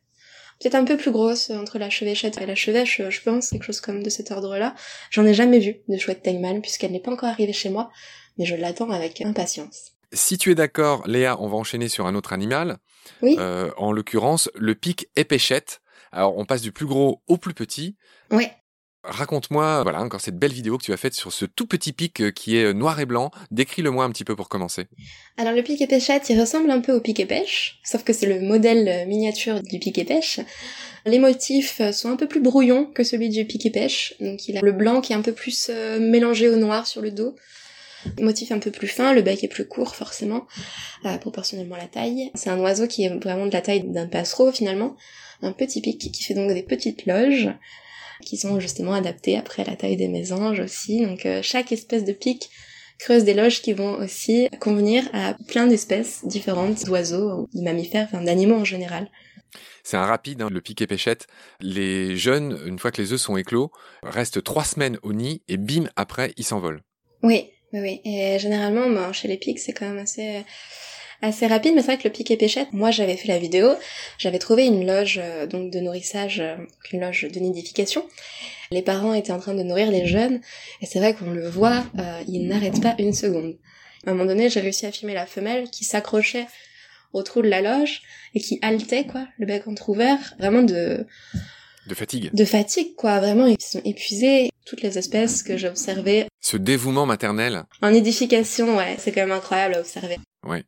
Peut-être 0.60 0.76
un 0.76 0.84
peu 0.84 0.96
plus 0.96 1.10
grosse 1.10 1.50
entre 1.50 1.78
la 1.78 1.90
chevêchette 1.90 2.40
et 2.40 2.46
la 2.46 2.54
chevêche, 2.54 3.02
je 3.08 3.20
pense, 3.22 3.50
quelque 3.50 3.64
chose 3.64 3.80
comme 3.80 4.02
de 4.02 4.10
cet 4.10 4.30
ordre-là. 4.30 4.74
J'en 5.10 5.26
ai 5.26 5.34
jamais 5.34 5.58
vu 5.58 5.78
de 5.88 5.98
chouette 5.98 6.22
Tegmal 6.22 6.60
puisqu'elle 6.60 6.92
n'est 6.92 7.00
pas 7.00 7.10
encore 7.10 7.28
arrivée 7.28 7.52
chez 7.52 7.70
moi, 7.70 7.90
mais 8.38 8.44
je 8.44 8.54
l'attends 8.54 8.90
avec 8.90 9.20
impatience. 9.20 9.92
Si 10.12 10.38
tu 10.38 10.52
es 10.52 10.54
d'accord, 10.54 11.06
Léa, 11.08 11.36
on 11.40 11.48
va 11.48 11.56
enchaîner 11.56 11.88
sur 11.88 12.06
un 12.06 12.14
autre 12.14 12.32
animal. 12.32 12.78
Oui. 13.20 13.34
Euh, 13.38 13.72
en 13.76 13.90
l'occurrence, 13.90 14.48
le 14.54 14.76
pic 14.76 15.08
épéchette. 15.16 15.80
Alors, 16.12 16.38
on 16.38 16.44
passe 16.44 16.62
du 16.62 16.70
plus 16.70 16.86
gros 16.86 17.20
au 17.26 17.36
plus 17.36 17.54
petit. 17.54 17.96
Ouais. 18.30 18.52
Raconte-moi, 19.06 19.82
voilà, 19.82 20.00
encore 20.00 20.22
cette 20.22 20.38
belle 20.38 20.54
vidéo 20.54 20.78
que 20.78 20.84
tu 20.84 20.92
as 20.92 20.96
faite 20.96 21.12
sur 21.12 21.30
ce 21.30 21.44
tout 21.44 21.66
petit 21.66 21.92
pic 21.92 22.20
euh, 22.22 22.30
qui 22.30 22.56
est 22.56 22.64
euh, 22.64 22.72
noir 22.72 22.98
et 23.00 23.04
blanc. 23.04 23.30
Décris-le-moi 23.50 24.02
un 24.02 24.10
petit 24.10 24.24
peu 24.24 24.34
pour 24.34 24.48
commencer. 24.48 24.86
Alors 25.36 25.52
le 25.52 25.62
pic 25.62 25.86
pêchette, 25.86 26.30
il 26.30 26.40
ressemble 26.40 26.70
un 26.70 26.80
peu 26.80 26.92
au 26.92 27.00
pic 27.00 27.26
pêche, 27.28 27.80
sauf 27.84 28.02
que 28.02 28.14
c'est 28.14 28.26
le 28.26 28.40
modèle 28.40 28.88
euh, 28.88 29.04
miniature 29.04 29.62
du 29.62 29.78
pic 29.78 30.06
pêche. 30.06 30.40
Les 31.04 31.18
motifs 31.18 31.82
sont 31.92 32.08
un 32.08 32.16
peu 32.16 32.26
plus 32.26 32.40
brouillons 32.40 32.86
que 32.86 33.04
celui 33.04 33.28
du 33.28 33.44
pic 33.44 33.70
pêche, 33.70 34.14
donc 34.20 34.48
il 34.48 34.56
a 34.56 34.62
le 34.62 34.72
blanc 34.72 35.02
qui 35.02 35.12
est 35.12 35.16
un 35.16 35.20
peu 35.22 35.32
plus 35.32 35.70
mélangé 36.00 36.48
au 36.48 36.56
noir 36.56 36.86
sur 36.86 37.02
le 37.02 37.10
dos. 37.10 37.36
Motif 38.18 38.52
un 38.52 38.58
peu 38.58 38.70
plus 38.70 38.88
fin, 38.88 39.12
le 39.12 39.20
bec 39.20 39.44
est 39.44 39.48
plus 39.48 39.68
court 39.68 39.96
forcément, 39.96 40.46
proportionnellement 41.20 41.74
à 41.74 41.78
la 41.78 41.88
taille. 41.88 42.30
C'est 42.34 42.48
un 42.48 42.58
oiseau 42.58 42.86
qui 42.86 43.04
est 43.04 43.14
vraiment 43.22 43.44
de 43.44 43.52
la 43.52 43.60
taille 43.60 43.82
d'un 43.84 44.06
passereau 44.06 44.50
finalement, 44.50 44.96
un 45.42 45.52
petit 45.52 45.82
pic 45.82 46.10
qui 46.10 46.22
fait 46.22 46.32
donc 46.32 46.50
des 46.54 46.62
petites 46.62 47.04
loges 47.04 47.50
qui 48.24 48.36
sont 48.36 48.60
justement 48.60 48.94
adaptés 48.94 49.36
après 49.36 49.64
la 49.64 49.76
taille 49.76 49.96
des 49.96 50.08
mésanges 50.08 50.60
aussi. 50.60 51.04
Donc 51.04 51.26
euh, 51.26 51.40
chaque 51.42 51.72
espèce 51.72 52.04
de 52.04 52.12
pic 52.12 52.50
creuse 52.98 53.24
des 53.24 53.34
loges 53.34 53.60
qui 53.60 53.72
vont 53.72 53.94
aussi 53.94 54.48
convenir 54.60 55.04
à 55.12 55.34
plein 55.48 55.66
d'espèces 55.66 56.24
différentes 56.24 56.84
d'oiseaux, 56.84 57.48
de 57.52 57.60
mammifères, 57.60 58.08
enfin 58.10 58.22
d'animaux 58.22 58.56
en 58.56 58.64
général. 58.64 59.10
C'est 59.82 59.98
un 59.98 60.06
rapide, 60.06 60.40
hein, 60.40 60.48
le 60.50 60.60
pic 60.60 60.80
et 60.80 60.86
pêchette. 60.86 61.26
Les 61.60 62.16
jeunes, 62.16 62.58
une 62.66 62.78
fois 62.78 62.90
que 62.90 63.02
les 63.02 63.12
œufs 63.12 63.20
sont 63.20 63.36
éclos, 63.36 63.70
restent 64.02 64.42
trois 64.42 64.64
semaines 64.64 64.98
au 65.02 65.12
nid 65.12 65.42
et 65.48 65.58
bim, 65.58 65.84
après, 65.94 66.32
ils 66.38 66.44
s'envolent. 66.44 66.82
Oui, 67.22 67.50
oui, 67.72 67.80
oui. 67.80 68.00
Et 68.04 68.38
généralement, 68.38 68.88
ben, 68.88 69.12
chez 69.12 69.28
les 69.28 69.36
pics, 69.36 69.58
c'est 69.58 69.74
quand 69.74 69.86
même 69.86 69.98
assez 69.98 70.42
assez 71.24 71.46
rapide, 71.46 71.74
mais 71.74 71.80
c'est 71.80 71.86
vrai 71.86 71.98
que 71.98 72.04
le 72.04 72.12
pic 72.12 72.30
et 72.30 72.36
pêchette, 72.36 72.72
moi 72.72 72.90
j'avais 72.90 73.16
fait 73.16 73.28
la 73.28 73.38
vidéo, 73.38 73.70
j'avais 74.18 74.38
trouvé 74.38 74.66
une 74.66 74.86
loge 74.86 75.20
euh, 75.22 75.46
donc 75.46 75.70
de 75.70 75.80
nourrissage, 75.80 76.40
euh, 76.40 76.56
une 76.92 77.00
loge 77.00 77.26
de 77.30 77.40
nidification. 77.40 78.06
Les 78.70 78.82
parents 78.82 79.14
étaient 79.14 79.32
en 79.32 79.38
train 79.38 79.54
de 79.54 79.62
nourrir 79.62 79.90
les 79.90 80.06
jeunes, 80.06 80.40
et 80.80 80.86
c'est 80.86 80.98
vrai 80.98 81.14
qu'on 81.14 81.30
le 81.30 81.48
voit, 81.48 81.84
euh, 81.98 82.22
ils 82.28 82.46
n'arrêtent 82.46 82.82
pas 82.82 82.94
une 82.98 83.12
seconde. 83.12 83.56
À 84.06 84.10
un 84.10 84.14
moment 84.14 84.26
donné, 84.26 84.50
j'ai 84.50 84.60
réussi 84.60 84.86
à 84.86 84.92
filmer 84.92 85.14
la 85.14 85.26
femelle 85.26 85.70
qui 85.70 85.84
s'accrochait 85.84 86.46
au 87.12 87.22
trou 87.22 87.42
de 87.42 87.48
la 87.48 87.62
loge 87.62 88.02
et 88.34 88.40
qui 88.40 88.58
haletait 88.60 89.04
quoi, 89.04 89.26
le 89.38 89.46
bec 89.46 89.64
ouvert, 89.88 90.34
vraiment 90.38 90.62
de 90.62 91.06
de 91.86 91.94
fatigue. 91.94 92.30
De 92.32 92.44
fatigue, 92.46 92.94
quoi. 92.96 93.18
Vraiment, 93.20 93.46
ils 93.46 93.60
sont 93.60 93.82
épuisés. 93.84 94.50
Toutes 94.64 94.80
les 94.80 94.96
espèces 94.96 95.42
que 95.42 95.58
j'ai 95.58 95.68
observées 95.68 96.26
Ce 96.40 96.56
dévouement 96.56 97.04
maternel. 97.04 97.64
En 97.82 97.92
édification, 97.92 98.78
ouais, 98.78 98.96
c'est 98.98 99.12
quand 99.12 99.20
même 99.20 99.32
incroyable 99.32 99.74
à 99.74 99.80
observer. 99.80 100.16
Oui. 100.46 100.58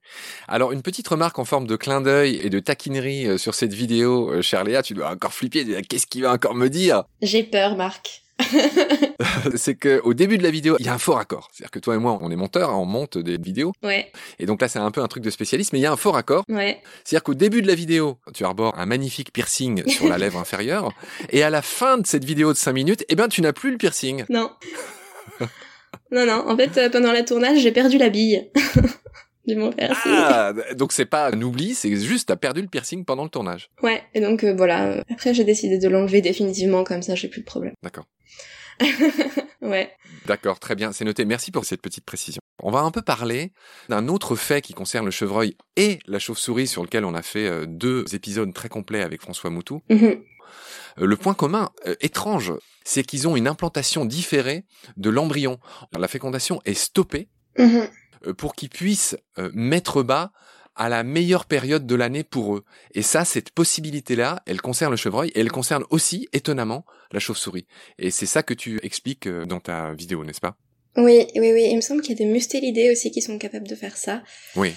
Alors 0.48 0.72
une 0.72 0.82
petite 0.82 1.06
remarque 1.08 1.38
en 1.38 1.44
forme 1.44 1.66
de 1.66 1.76
clin 1.76 2.00
d'œil 2.00 2.40
et 2.42 2.50
de 2.50 2.58
taquinerie 2.58 3.26
euh, 3.26 3.38
sur 3.38 3.54
cette 3.54 3.74
vidéo, 3.74 4.30
euh, 4.30 4.42
chère 4.42 4.64
Léa, 4.64 4.82
tu 4.82 4.94
dois 4.94 5.10
encore 5.10 5.32
flipper. 5.32 5.82
Qu'est-ce 5.82 6.06
qu'il 6.06 6.22
va 6.22 6.32
encore 6.32 6.54
me 6.54 6.68
dire 6.68 7.04
J'ai 7.22 7.42
peur, 7.42 7.76
Marc. 7.76 8.22
c'est 9.56 9.74
que 9.74 10.00
au 10.04 10.14
début 10.14 10.38
de 10.38 10.42
la 10.42 10.50
vidéo, 10.50 10.76
il 10.78 10.86
y 10.86 10.88
a 10.88 10.94
un 10.94 10.98
faux 10.98 11.14
raccord. 11.14 11.48
C'est-à-dire 11.52 11.70
que 11.70 11.78
toi 11.78 11.94
et 11.94 11.98
moi, 11.98 12.18
on 12.20 12.30
est 12.30 12.36
monteurs, 12.36 12.70
hein, 12.70 12.76
on 12.76 12.84
monte 12.84 13.18
des 13.18 13.38
vidéos. 13.38 13.72
Ouais. 13.82 14.10
Et 14.38 14.46
donc 14.46 14.60
là, 14.60 14.68
c'est 14.68 14.78
un 14.78 14.90
peu 14.90 15.02
un 15.02 15.08
truc 15.08 15.22
de 15.22 15.30
spécialiste, 15.30 15.72
mais 15.72 15.78
il 15.78 15.82
y 15.82 15.86
a 15.86 15.92
un 15.92 15.96
faux 15.96 16.12
raccord. 16.12 16.44
Ouais. 16.48 16.80
C'est-à-dire 17.04 17.22
qu'au 17.22 17.34
début 17.34 17.62
de 17.62 17.66
la 17.66 17.74
vidéo, 17.74 18.18
tu 18.34 18.44
arbores 18.44 18.78
un 18.78 18.86
magnifique 18.86 19.32
piercing 19.32 19.86
sur 19.88 20.08
la 20.08 20.18
lèvre 20.18 20.38
inférieure, 20.38 20.92
et 21.30 21.42
à 21.42 21.50
la 21.50 21.62
fin 21.62 21.98
de 21.98 22.06
cette 22.06 22.24
vidéo 22.24 22.52
de 22.52 22.58
5 22.58 22.72
minutes, 22.72 23.04
eh 23.08 23.14
ben, 23.14 23.28
tu 23.28 23.40
n'as 23.42 23.52
plus 23.52 23.70
le 23.70 23.78
piercing. 23.78 24.24
Non. 24.28 24.50
non, 26.10 26.26
non. 26.26 26.48
En 26.48 26.56
fait, 26.56 26.76
euh, 26.78 26.90
pendant 26.90 27.12
la 27.12 27.22
tournage, 27.22 27.58
j'ai 27.60 27.72
perdu 27.72 27.98
la 27.98 28.08
bille. 28.08 28.50
Du 29.46 29.56
mon 29.56 29.72
piercing. 29.72 30.12
Ah, 30.14 30.52
donc 30.74 30.92
c'est 30.92 31.06
pas 31.06 31.28
un 31.28 31.40
oubli, 31.42 31.74
c'est 31.74 31.94
juste 31.96 32.28
t'as 32.28 32.36
perdu 32.36 32.62
le 32.62 32.68
piercing 32.68 33.04
pendant 33.04 33.24
le 33.24 33.30
tournage. 33.30 33.70
Ouais, 33.82 34.02
et 34.14 34.20
donc 34.20 34.44
euh, 34.44 34.54
voilà. 34.54 35.02
Après, 35.10 35.34
j'ai 35.34 35.44
décidé 35.44 35.78
de 35.78 35.88
l'enlever 35.88 36.20
définitivement, 36.20 36.84
comme 36.84 37.02
ça, 37.02 37.14
j'ai 37.14 37.28
plus 37.28 37.40
de 37.40 37.46
problème. 37.46 37.74
D'accord. 37.82 38.04
ouais. 39.62 39.90
D'accord, 40.26 40.58
très 40.58 40.74
bien, 40.74 40.92
c'est 40.92 41.04
noté. 41.04 41.24
Merci 41.24 41.50
pour 41.50 41.64
cette 41.64 41.80
petite 41.80 42.04
précision. 42.04 42.40
On 42.62 42.70
va 42.70 42.80
un 42.80 42.90
peu 42.90 43.02
parler 43.02 43.52
d'un 43.88 44.08
autre 44.08 44.34
fait 44.34 44.60
qui 44.60 44.74
concerne 44.74 45.04
le 45.04 45.10
chevreuil 45.10 45.56
et 45.76 45.98
la 46.06 46.18
chauve-souris 46.18 46.66
sur 46.66 46.82
lequel 46.82 47.04
on 47.04 47.14
a 47.14 47.22
fait 47.22 47.46
euh, 47.46 47.66
deux 47.66 48.04
épisodes 48.14 48.52
très 48.52 48.68
complets 48.68 49.02
avec 49.02 49.20
François 49.22 49.50
Moutou. 49.50 49.82
Mhm. 49.90 50.22
Euh, 50.98 51.06
Le 51.06 51.16
point 51.16 51.34
commun 51.34 51.70
euh, 51.86 51.94
étrange, 52.00 52.52
c'est 52.84 53.02
qu'ils 53.02 53.28
ont 53.28 53.36
une 53.36 53.46
implantation 53.48 54.04
différée 54.04 54.64
de 54.96 55.10
l'embryon. 55.10 55.58
La 55.98 56.08
fécondation 56.08 56.60
est 56.64 56.74
stoppée 56.74 57.28
Mhm. 57.58 57.88
Euh, 58.26 58.34
pour 58.34 58.54
qu'ils 58.54 58.70
puissent 58.70 59.16
euh, 59.38 59.50
mettre 59.54 60.02
bas 60.02 60.32
à 60.76 60.88
la 60.88 61.02
meilleure 61.02 61.46
période 61.46 61.86
de 61.86 61.94
l'année 61.94 62.22
pour 62.22 62.56
eux. 62.56 62.64
Et 62.94 63.02
ça, 63.02 63.24
cette 63.24 63.50
possibilité-là, 63.50 64.42
elle 64.46 64.60
concerne 64.60 64.90
le 64.90 64.96
chevreuil 64.96 65.30
et 65.30 65.40
elle 65.40 65.50
concerne 65.50 65.84
aussi, 65.90 66.28
étonnamment, 66.32 66.84
la 67.12 67.18
chauve-souris. 67.18 67.66
Et 67.98 68.10
c'est 68.10 68.26
ça 68.26 68.42
que 68.42 68.54
tu 68.54 68.78
expliques 68.82 69.26
euh, 69.26 69.46
dans 69.46 69.60
ta 69.60 69.94
vidéo, 69.94 70.24
n'est-ce 70.24 70.40
pas? 70.40 70.56
Oui, 70.96 71.26
oui, 71.34 71.52
oui. 71.52 71.68
Il 71.70 71.76
me 71.76 71.80
semble 71.80 72.02
qu'il 72.02 72.18
y 72.18 72.22
a 72.22 72.24
des 72.24 72.30
mustélidés 72.30 72.90
aussi 72.90 73.10
qui 73.10 73.22
sont 73.22 73.38
capables 73.38 73.68
de 73.68 73.74
faire 73.74 73.96
ça. 73.96 74.22
Oui. 74.54 74.74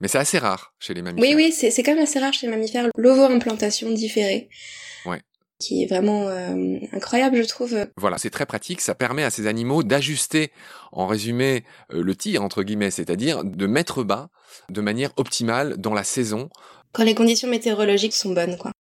Mais 0.00 0.08
c'est 0.08 0.18
assez 0.18 0.38
rare 0.38 0.74
chez 0.78 0.94
les 0.94 1.02
mammifères. 1.02 1.28
Oui, 1.28 1.34
oui, 1.34 1.52
c'est 1.52 1.70
c'est 1.72 1.82
quand 1.82 1.94
même 1.94 2.04
assez 2.04 2.20
rare 2.20 2.32
chez 2.32 2.46
les 2.46 2.52
mammifères, 2.52 2.88
l'ovo-implantation 2.96 3.90
différée. 3.90 4.48
Qui 5.58 5.82
est 5.82 5.86
vraiment 5.86 6.28
euh, 6.28 6.78
incroyable, 6.92 7.42
je 7.42 7.48
trouve. 7.48 7.76
Voilà, 7.96 8.16
c'est 8.18 8.30
très 8.30 8.46
pratique. 8.46 8.80
Ça 8.80 8.94
permet 8.94 9.24
à 9.24 9.30
ces 9.30 9.48
animaux 9.48 9.82
d'ajuster, 9.82 10.52
en 10.92 11.06
résumé, 11.06 11.64
euh, 11.92 12.02
le 12.02 12.14
tir, 12.14 12.42
entre 12.42 12.62
guillemets, 12.62 12.92
c'est-à-dire 12.92 13.44
de 13.44 13.66
mettre 13.66 14.04
bas 14.04 14.30
de 14.70 14.80
manière 14.80 15.10
optimale 15.16 15.76
dans 15.76 15.94
la 15.94 16.04
saison. 16.04 16.48
Quand 16.92 17.04
les 17.04 17.14
conditions 17.14 17.48
météorologiques 17.48 18.14
sont 18.14 18.32
bonnes, 18.32 18.56
quoi. 18.56 18.72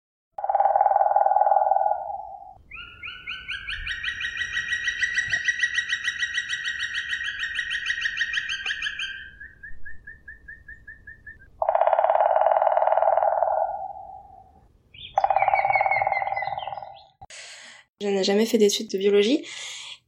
Jamais 18.27 18.47
fait 18.47 18.59
d'études 18.59 18.91
de 18.91 18.99
biologie. 18.99 19.43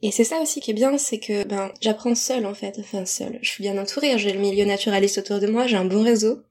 Et 0.02 0.12
c'est 0.12 0.24
ça 0.24 0.40
aussi 0.40 0.60
qui 0.60 0.70
est 0.70 0.74
bien, 0.74 0.96
c'est 0.96 1.18
que 1.18 1.44
ben 1.44 1.72
j'apprends 1.80 2.14
seule 2.14 2.46
en 2.46 2.54
fait, 2.54 2.76
enfin 2.78 3.04
seule. 3.04 3.38
Je 3.42 3.48
suis 3.48 3.62
bien 3.62 3.76
entourée, 3.78 4.16
j'ai 4.18 4.32
le 4.32 4.38
milieu 4.38 4.64
naturaliste 4.64 5.18
autour 5.18 5.40
de 5.40 5.48
moi, 5.48 5.66
j'ai 5.66 5.76
un 5.76 5.84
bon 5.84 6.02
réseau. 6.02 6.44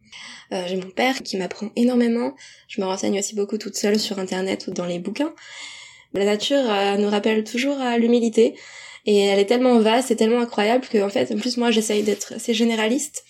Euh, 0.53 0.65
j'ai 0.67 0.77
mon 0.77 0.89
père 0.89 1.23
qui 1.23 1.37
m'apprend 1.37 1.69
énormément. 1.75 2.33
Je 2.67 2.81
me 2.81 2.85
renseigne 2.85 3.19
aussi 3.19 3.35
beaucoup 3.35 3.57
toute 3.57 3.75
seule 3.75 3.99
sur 3.99 4.19
internet 4.19 4.67
ou 4.67 4.71
dans 4.71 4.85
les 4.85 4.99
bouquins. 4.99 5.33
La 6.13 6.25
nature 6.25 6.69
euh, 6.69 6.97
nous 6.97 7.09
rappelle 7.09 7.43
toujours 7.43 7.79
à 7.79 7.97
l'humilité 7.97 8.55
et 9.05 9.19
elle 9.19 9.39
est 9.39 9.45
tellement 9.45 9.79
vaste 9.79 10.11
et 10.11 10.15
tellement 10.15 10.39
incroyable 10.41 10.85
que 10.87 11.01
en 11.01 11.09
fait, 11.09 11.31
en 11.31 11.37
plus 11.37 11.57
moi 11.57 11.71
j'essaye 11.71 12.03
d'être 12.03 12.33
assez 12.33 12.53
généraliste, 12.53 13.23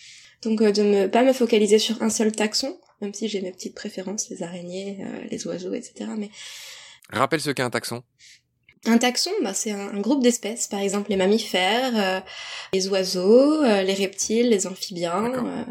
donc 0.43 0.62
euh, 0.62 0.71
de 0.71 0.84
ne 0.84 1.08
pas 1.08 1.23
me 1.23 1.34
focaliser 1.34 1.80
sur 1.80 2.02
un 2.02 2.10
seul 2.10 2.32
taxon, 2.32 2.80
même 3.02 3.13
si 3.13 3.28
j'ai 3.28 3.41
mes 3.41 3.52
petites 3.52 3.76
préférences, 3.76 4.30
les 4.30 4.41
araignées, 4.41 5.00
les 5.30 5.45
oiseaux, 5.45 5.73
etc. 5.73 6.10
Mais 6.17 6.30
Rappelle 7.12 7.41
ce 7.41 7.50
qu'est 7.52 7.63
un 7.63 7.70
taxon. 7.70 8.04
un 8.86 8.98
taxon, 8.98 9.32
bah, 9.43 9.54
c'est 9.54 9.72
un, 9.72 9.89
un 9.89 10.00
groupe 10.00 10.22
d'espèces, 10.24 10.67
par 10.67 10.80
exemple 10.80 11.10
les 11.10 11.17
mammifères, 11.17 11.96
euh, 11.96 12.20
les 12.74 12.88
oiseaux, 12.89 13.63
euh, 13.63 13.82
les 13.84 13.93
reptiles, 13.93 14.50
les 14.50 14.67
amphibiens. 14.67 15.34
Euh, 15.34 15.63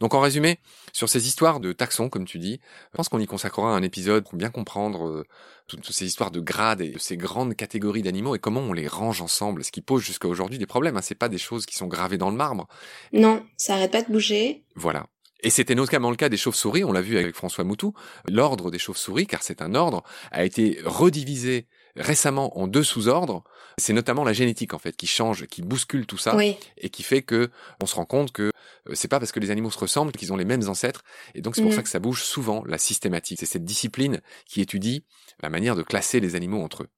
Donc 0.00 0.14
en 0.14 0.20
résumé, 0.20 0.58
sur 0.92 1.08
ces 1.08 1.26
histoires 1.26 1.60
de 1.60 1.72
taxons, 1.72 2.08
comme 2.08 2.24
tu 2.24 2.38
dis, 2.38 2.60
je 2.92 2.96
pense 2.96 3.08
qu'on 3.08 3.20
y 3.20 3.26
consacrera 3.26 3.74
un 3.74 3.82
épisode 3.82 4.24
pour 4.24 4.36
bien 4.36 4.50
comprendre 4.50 5.24
toutes 5.68 5.80
toutes 5.82 5.94
ces 5.94 6.04
histoires 6.04 6.30
de 6.30 6.40
grades 6.40 6.82
et 6.82 6.90
de 6.90 6.98
ces 6.98 7.16
grandes 7.16 7.54
catégories 7.54 8.02
d'animaux 8.02 8.34
et 8.34 8.38
comment 8.38 8.60
on 8.60 8.74
les 8.74 8.88
range 8.88 9.22
ensemble, 9.22 9.64
ce 9.64 9.72
qui 9.72 9.80
pose 9.80 10.02
jusqu'à 10.02 10.28
aujourd'hui 10.28 10.58
des 10.58 10.66
problèmes. 10.66 10.98
Hein. 10.98 11.02
C'est 11.02 11.14
pas 11.14 11.30
des 11.30 11.38
choses 11.38 11.64
qui 11.64 11.76
sont 11.76 11.86
gravées 11.86 12.18
dans 12.18 12.28
le 12.30 12.36
marbre. 12.36 12.66
Non, 13.14 13.42
ça 13.56 13.74
arrête 13.76 13.92
pas 13.92 14.02
de 14.02 14.12
bouger. 14.12 14.64
Voilà. 14.74 15.06
Et 15.42 15.50
c'était 15.50 15.74
notamment 15.74 16.10
le 16.10 16.16
cas 16.16 16.28
des 16.28 16.36
chauves-souris, 16.36 16.84
on 16.84 16.92
l'a 16.92 17.00
vu 17.00 17.18
avec 17.18 17.34
François 17.34 17.64
Moutou. 17.64 17.94
L'ordre 18.28 18.70
des 18.70 18.78
chauves-souris, 18.78 19.26
car 19.26 19.42
c'est 19.42 19.60
un 19.60 19.74
ordre, 19.74 20.02
a 20.30 20.44
été 20.44 20.78
redivisé 20.84 21.66
récemment 21.96 22.58
en 22.58 22.66
deux 22.68 22.84
sous-ordres. 22.84 23.42
C'est 23.76 23.92
notamment 23.92 24.24
la 24.24 24.32
génétique, 24.32 24.72
en 24.72 24.78
fait, 24.78 24.96
qui 24.96 25.06
change, 25.06 25.46
qui 25.46 25.62
bouscule 25.62 26.06
tout 26.06 26.16
ça, 26.18 26.36
Oui. 26.36 26.56
et 26.78 26.90
qui 26.90 27.02
fait 27.02 27.22
que 27.22 27.50
on 27.82 27.86
se 27.86 27.96
rend 27.96 28.04
compte 28.06 28.32
que 28.32 28.50
euh, 28.88 28.94
c'est 28.94 29.08
pas 29.08 29.18
parce 29.18 29.32
que 29.32 29.40
les 29.40 29.50
animaux 29.50 29.70
se 29.70 29.78
ressemblent 29.78 30.12
qu'ils 30.12 30.32
ont 30.32 30.36
les 30.36 30.44
mêmes 30.44 30.68
ancêtres. 30.68 31.02
Et 31.34 31.40
donc 31.42 31.56
c'est 31.56 31.62
pour 31.62 31.70
Mhm. 31.72 31.76
ça 31.76 31.82
que 31.82 31.88
ça 31.88 31.98
bouge 31.98 32.22
souvent, 32.22 32.62
la 32.66 32.78
systématique. 32.78 33.38
C'est 33.40 33.46
cette 33.46 33.64
discipline 33.64 34.20
qui 34.46 34.60
étudie 34.60 35.04
la 35.42 35.50
manière 35.50 35.74
de 35.76 35.82
classer 35.82 36.20
les 36.20 36.34
animaux 36.36 36.62
entre 36.62 36.84
eux. 36.84 36.88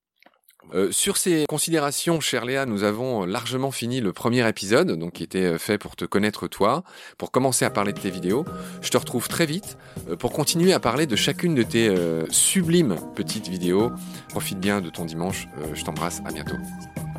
Euh, 0.72 0.90
sur 0.90 1.16
ces 1.16 1.44
considérations, 1.48 2.20
chère 2.20 2.44
Léa, 2.44 2.66
nous 2.66 2.82
avons 2.82 3.24
largement 3.24 3.70
fini 3.70 4.00
le 4.00 4.12
premier 4.12 4.48
épisode, 4.48 4.92
donc 4.98 5.14
qui 5.14 5.22
était 5.22 5.44
euh, 5.44 5.58
fait 5.58 5.78
pour 5.78 5.94
te 5.96 6.04
connaître 6.04 6.48
toi, 6.48 6.82
pour 7.18 7.30
commencer 7.30 7.64
à 7.64 7.70
parler 7.70 7.92
de 7.92 8.00
tes 8.00 8.10
vidéos. 8.10 8.44
Je 8.80 8.90
te 8.90 8.96
retrouve 8.96 9.28
très 9.28 9.46
vite 9.46 9.76
euh, 10.08 10.16
pour 10.16 10.32
continuer 10.32 10.72
à 10.72 10.80
parler 10.80 11.06
de 11.06 11.16
chacune 11.16 11.54
de 11.54 11.62
tes 11.62 11.88
euh, 11.88 12.24
sublimes 12.30 12.96
petites 13.14 13.48
vidéos. 13.48 13.92
Profite 14.28 14.58
bien 14.58 14.80
de 14.80 14.90
ton 14.90 15.04
dimanche. 15.04 15.48
Euh, 15.58 15.74
je 15.74 15.84
t'embrasse. 15.84 16.20
À 16.24 16.32
bientôt. 16.32 16.56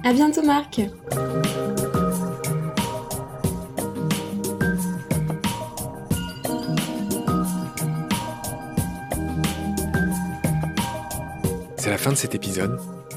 À 0.03 0.13
bientôt, 0.13 0.43
Marc. 0.43 0.81
C'est 11.77 11.89
la 11.91 11.97
fin 11.97 12.11
de 12.11 12.15
cet 12.15 12.33
épisode. 12.33 12.79